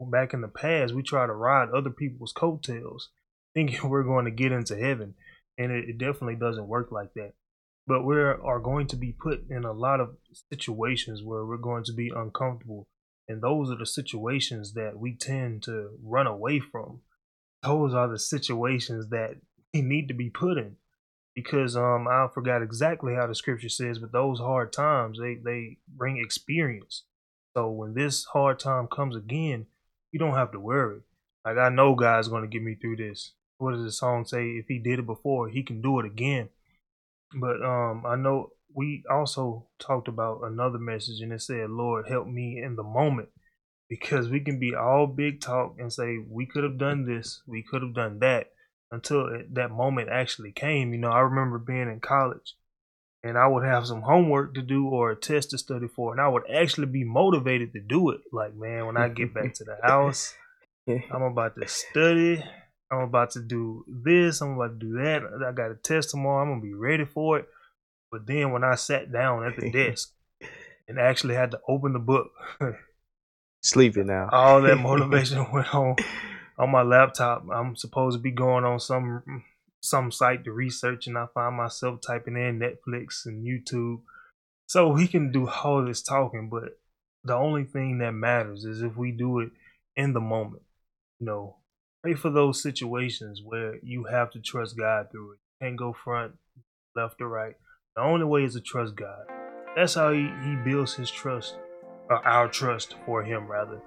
back 0.00 0.32
in 0.32 0.40
the 0.40 0.48
past, 0.48 0.94
we 0.94 1.02
try 1.02 1.26
to 1.26 1.32
ride 1.32 1.68
other 1.70 1.90
people's 1.90 2.32
coattails, 2.32 3.10
thinking 3.52 3.78
we're 3.90 4.04
going 4.04 4.24
to 4.24 4.30
get 4.30 4.52
into 4.52 4.76
heaven. 4.76 5.14
And 5.58 5.70
it, 5.70 5.90
it 5.90 5.98
definitely 5.98 6.36
doesn't 6.36 6.68
work 6.68 6.90
like 6.90 7.12
that 7.14 7.34
but 7.90 8.04
we 8.04 8.14
are 8.14 8.60
going 8.60 8.86
to 8.86 8.94
be 8.94 9.10
put 9.10 9.50
in 9.50 9.64
a 9.64 9.72
lot 9.72 9.98
of 9.98 10.10
situations 10.52 11.24
where 11.24 11.44
we're 11.44 11.56
going 11.56 11.82
to 11.82 11.92
be 11.92 12.08
uncomfortable. 12.14 12.86
And 13.26 13.42
those 13.42 13.68
are 13.68 13.76
the 13.76 13.84
situations 13.84 14.74
that 14.74 14.96
we 14.96 15.16
tend 15.16 15.64
to 15.64 15.90
run 16.00 16.28
away 16.28 16.60
from. 16.60 17.00
Those 17.64 17.92
are 17.92 18.06
the 18.06 18.20
situations 18.20 19.08
that 19.08 19.40
we 19.74 19.82
need 19.82 20.06
to 20.06 20.14
be 20.14 20.30
put 20.30 20.56
in. 20.56 20.76
Because 21.34 21.76
um 21.76 22.06
i 22.06 22.28
forgot 22.32 22.62
exactly 22.62 23.14
how 23.16 23.26
the 23.26 23.34
scripture 23.34 23.68
says 23.68 23.98
but 23.98 24.12
those 24.12 24.38
hard 24.38 24.72
times 24.72 25.18
they 25.20 25.38
they 25.44 25.78
bring 25.88 26.18
experience. 26.18 27.02
So 27.56 27.70
when 27.70 27.94
this 27.94 28.24
hard 28.24 28.60
time 28.60 28.86
comes 28.86 29.16
again 29.16 29.66
you 30.12 30.20
don't 30.20 30.36
have 30.36 30.52
to 30.52 30.60
worry. 30.60 31.00
Like 31.44 31.58
i 31.58 31.70
know 31.70 31.96
god's 31.96 32.28
going 32.28 32.42
to 32.42 32.48
get 32.48 32.62
me 32.62 32.76
through 32.76 32.98
this. 32.98 33.32
What 33.58 33.72
does 33.72 33.82
the 33.82 33.90
song 33.90 34.26
say? 34.26 34.44
If 34.50 34.66
he 34.68 34.78
did 34.78 35.00
it 35.00 35.06
before 35.06 35.48
he 35.48 35.64
can 35.64 35.82
do 35.82 35.98
it 35.98 36.06
again 36.06 36.50
but 37.34 37.62
um, 37.62 38.04
I 38.06 38.16
know 38.16 38.50
we 38.74 39.04
also 39.10 39.66
talked 39.78 40.08
about 40.08 40.42
another 40.44 40.78
message, 40.78 41.20
and 41.20 41.32
it 41.32 41.42
said, 41.42 41.70
"Lord, 41.70 42.06
help 42.08 42.26
me 42.26 42.60
in 42.62 42.76
the 42.76 42.82
moment," 42.82 43.28
because 43.88 44.28
we 44.28 44.40
can 44.40 44.58
be 44.58 44.74
all 44.74 45.06
big 45.06 45.40
talk 45.40 45.76
and 45.78 45.92
say 45.92 46.18
we 46.18 46.46
could 46.46 46.64
have 46.64 46.78
done 46.78 47.06
this, 47.06 47.42
we 47.46 47.62
could 47.62 47.82
have 47.82 47.94
done 47.94 48.18
that, 48.20 48.48
until 48.90 49.26
it, 49.26 49.54
that 49.54 49.70
moment 49.70 50.08
actually 50.10 50.52
came. 50.52 50.92
You 50.92 51.00
know, 51.00 51.10
I 51.10 51.20
remember 51.20 51.58
being 51.58 51.90
in 51.90 52.00
college, 52.00 52.54
and 53.22 53.36
I 53.36 53.46
would 53.46 53.64
have 53.64 53.86
some 53.86 54.02
homework 54.02 54.54
to 54.54 54.62
do 54.62 54.86
or 54.88 55.10
a 55.10 55.16
test 55.16 55.50
to 55.50 55.58
study 55.58 55.88
for, 55.88 56.12
and 56.12 56.20
I 56.20 56.28
would 56.28 56.48
actually 56.50 56.86
be 56.86 57.04
motivated 57.04 57.72
to 57.74 57.80
do 57.80 58.10
it. 58.10 58.20
Like, 58.32 58.54
man, 58.54 58.86
when 58.86 58.96
I 58.96 59.08
get 59.08 59.34
back 59.34 59.54
to 59.54 59.64
the 59.64 59.76
house, 59.82 60.34
I'm 60.88 61.22
about 61.22 61.56
to 61.56 61.68
study. 61.68 62.42
I'm 62.90 63.02
about 63.02 63.30
to 63.32 63.40
do 63.40 63.84
this. 63.86 64.40
I'm 64.40 64.54
about 64.54 64.80
to 64.80 64.86
do 64.86 64.92
that. 64.94 65.22
I 65.46 65.52
got 65.52 65.70
a 65.70 65.76
test 65.76 66.10
tomorrow. 66.10 66.42
I'm 66.42 66.50
gonna 66.50 66.60
be 66.60 66.74
ready 66.74 67.04
for 67.04 67.38
it. 67.38 67.48
But 68.10 68.26
then 68.26 68.50
when 68.50 68.64
I 68.64 68.74
sat 68.74 69.12
down 69.12 69.44
at 69.44 69.56
the 69.56 69.70
desk 69.72 70.12
and 70.88 70.98
actually 70.98 71.34
had 71.34 71.52
to 71.52 71.60
open 71.68 71.92
the 71.92 72.00
book, 72.00 72.30
sleeping 73.62 74.06
now. 74.06 74.28
all 74.32 74.62
that 74.62 74.76
motivation 74.76 75.46
went 75.52 75.72
on 75.74 75.96
on 76.58 76.70
my 76.70 76.82
laptop. 76.82 77.44
I'm 77.52 77.76
supposed 77.76 78.18
to 78.18 78.22
be 78.22 78.32
going 78.32 78.64
on 78.64 78.80
some 78.80 79.44
some 79.80 80.10
site 80.10 80.44
to 80.44 80.52
research, 80.52 81.06
and 81.06 81.16
I 81.16 81.26
find 81.32 81.56
myself 81.56 82.00
typing 82.00 82.36
in 82.36 82.58
Netflix 82.58 83.24
and 83.24 83.46
YouTube. 83.46 84.00
So 84.66 84.88
we 84.88 85.08
can 85.08 85.32
do 85.32 85.48
all 85.48 85.84
this 85.84 86.02
talking, 86.02 86.48
but 86.50 86.78
the 87.24 87.34
only 87.34 87.64
thing 87.64 87.98
that 87.98 88.12
matters 88.12 88.64
is 88.64 88.82
if 88.82 88.96
we 88.96 89.12
do 89.12 89.40
it 89.40 89.50
in 89.96 90.12
the 90.12 90.20
moment. 90.20 90.62
You 91.18 91.26
know, 91.26 91.56
pray 92.02 92.14
for 92.14 92.30
those 92.30 92.62
situations 92.62 93.42
where 93.44 93.76
you 93.82 94.04
have 94.04 94.30
to 94.30 94.40
trust 94.40 94.78
God 94.78 95.08
through 95.10 95.32
it. 95.32 95.38
You 95.60 95.66
can't 95.66 95.78
go 95.78 95.92
front, 95.92 96.32
left, 96.96 97.20
or 97.20 97.28
right. 97.28 97.54
The 97.96 98.02
only 98.02 98.24
way 98.24 98.44
is 98.44 98.54
to 98.54 98.60
trust 98.60 98.96
God. 98.96 99.24
That's 99.76 99.94
how 99.94 100.12
he, 100.12 100.30
he 100.44 100.56
builds 100.64 100.94
his 100.94 101.10
trust, 101.10 101.56
or 102.08 102.26
our 102.26 102.48
trust 102.48 102.96
for 103.04 103.22
him, 103.22 103.46
rather. 103.46 103.80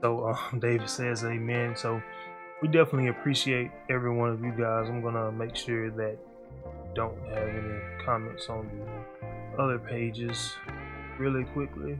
So 0.00 0.28
um, 0.52 0.60
David 0.60 0.88
says, 0.88 1.24
Amen. 1.24 1.74
So 1.76 2.00
we 2.62 2.68
definitely 2.68 3.08
appreciate 3.08 3.70
every 3.90 4.14
one 4.14 4.30
of 4.30 4.40
you 4.42 4.52
guys. 4.52 4.88
I'm 4.88 5.02
gonna 5.02 5.32
make 5.32 5.56
sure 5.56 5.90
that 5.90 6.18
don't 6.94 7.18
have 7.28 7.48
any 7.48 8.04
comments 8.04 8.48
on 8.48 8.70
the 8.78 9.62
other 9.62 9.78
pages 9.78 10.54
really 11.18 11.44
quickly. 11.44 11.98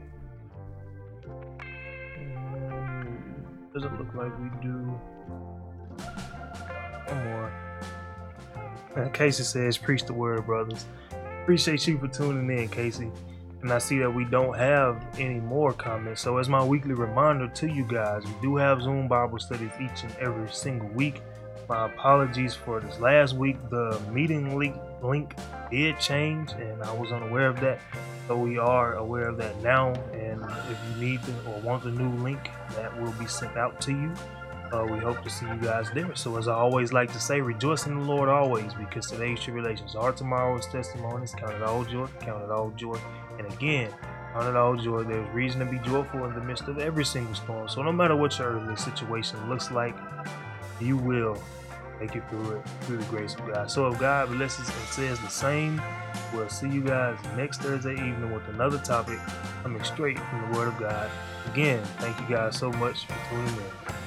Um, 2.09 3.17
doesn't 3.73 3.99
look 3.99 4.13
like 4.15 4.31
we 4.39 4.49
do. 4.61 4.99
More. 7.13 7.51
And 8.95 9.13
Casey 9.13 9.43
says, 9.43 9.77
Preach 9.77 10.05
the 10.05 10.13
word, 10.13 10.45
brothers. 10.45 10.85
Appreciate 11.43 11.87
you 11.87 11.97
for 11.97 12.07
tuning 12.07 12.57
in, 12.57 12.67
Casey. 12.67 13.11
And 13.61 13.71
I 13.71 13.79
see 13.79 13.97
that 13.99 14.09
we 14.13 14.25
don't 14.25 14.55
have 14.57 15.03
any 15.17 15.39
more 15.39 15.73
comments. 15.73 16.21
So, 16.21 16.37
as 16.37 16.49
my 16.49 16.63
weekly 16.63 16.93
reminder 16.93 17.47
to 17.47 17.67
you 17.67 17.85
guys, 17.85 18.23
we 18.25 18.33
do 18.41 18.55
have 18.55 18.81
Zoom 18.81 19.07
Bible 19.07 19.39
studies 19.39 19.71
each 19.79 20.03
and 20.03 20.15
every 20.17 20.49
single 20.51 20.89
week. 20.89 21.21
My 21.67 21.85
apologies 21.85 22.53
for 22.53 22.79
this 22.79 22.99
last 22.99 23.33
week. 23.33 23.57
The 23.69 23.99
meeting 24.11 24.57
link, 24.57 24.75
link 25.01 25.35
did 25.71 25.99
change, 25.99 26.51
and 26.51 26.81
I 26.83 26.93
was 26.93 27.11
unaware 27.11 27.47
of 27.47 27.59
that. 27.61 27.79
So, 28.27 28.37
we 28.37 28.57
are 28.57 28.95
aware 28.95 29.29
of 29.29 29.37
that 29.37 29.59
now. 29.63 29.93
And 30.13 30.43
if 30.69 30.77
you 30.89 31.01
need 31.01 31.19
or 31.47 31.59
want 31.61 31.83
the 31.83 31.91
new 31.91 32.11
link, 32.23 32.49
that 32.75 33.01
will 33.01 33.13
be 33.13 33.25
sent 33.25 33.57
out 33.57 33.81
to 33.81 33.91
you. 33.91 34.13
Uh, 34.73 34.85
we 34.85 34.99
hope 34.99 35.23
to 35.23 35.29
see 35.29 35.45
you 35.45 35.55
guys 35.55 35.89
there. 35.93 36.13
So, 36.15 36.37
as 36.37 36.47
I 36.47 36.53
always 36.53 36.91
like 36.91 37.11
to 37.13 37.19
say, 37.19 37.39
rejoice 37.39 37.85
in 37.85 37.97
the 37.97 38.05
Lord 38.05 38.27
always, 38.27 38.73
because 38.73 39.09
today's 39.09 39.39
tribulations 39.39 39.95
are 39.95 40.11
tomorrow's 40.11 40.67
testimonies. 40.67 41.33
Count 41.33 41.53
it 41.53 41.61
all 41.61 41.85
joy, 41.85 42.07
count 42.19 42.43
it 42.43 42.51
all 42.51 42.71
joy. 42.71 42.99
And 43.37 43.47
again, 43.53 43.93
count 44.33 44.47
it 44.47 44.57
all 44.57 44.75
joy. 44.75 45.03
There's 45.03 45.29
reason 45.33 45.59
to 45.61 45.65
be 45.65 45.79
joyful 45.79 46.25
in 46.25 46.33
the 46.33 46.41
midst 46.41 46.67
of 46.67 46.79
every 46.79 47.05
single 47.05 47.33
storm. 47.33 47.69
So, 47.69 47.81
no 47.81 47.93
matter 47.93 48.15
what 48.15 48.37
your 48.37 48.59
earthly 48.59 48.75
situation 48.75 49.49
looks 49.49 49.71
like, 49.71 49.95
you 50.81 50.97
will 50.97 51.41
make 52.01 52.15
it 52.15 52.23
through 52.29 52.57
it 52.57 52.65
through 52.81 52.97
the 52.97 53.05
grace 53.05 53.35
of 53.35 53.47
God. 53.47 53.71
So, 53.71 53.87
if 53.87 53.97
God 53.99 54.27
blesses 54.29 54.67
and 54.67 54.87
says 54.89 55.17
the 55.19 55.29
same, 55.29 55.81
we'll 56.33 56.49
see 56.49 56.69
you 56.69 56.81
guys 56.81 57.17
next 57.37 57.61
Thursday 57.61 57.93
evening 57.93 58.33
with 58.33 58.45
another 58.49 58.79
topic 58.79 59.19
coming 59.63 59.83
straight 59.85 60.19
from 60.19 60.51
the 60.51 60.57
Word 60.57 60.67
of 60.67 60.77
God. 60.77 61.09
Again, 61.53 61.81
thank 61.99 62.19
you 62.19 62.35
guys 62.35 62.57
so 62.57 62.69
much 62.73 63.05
for 63.05 63.15
tuning 63.29 63.47
in. 63.47 64.06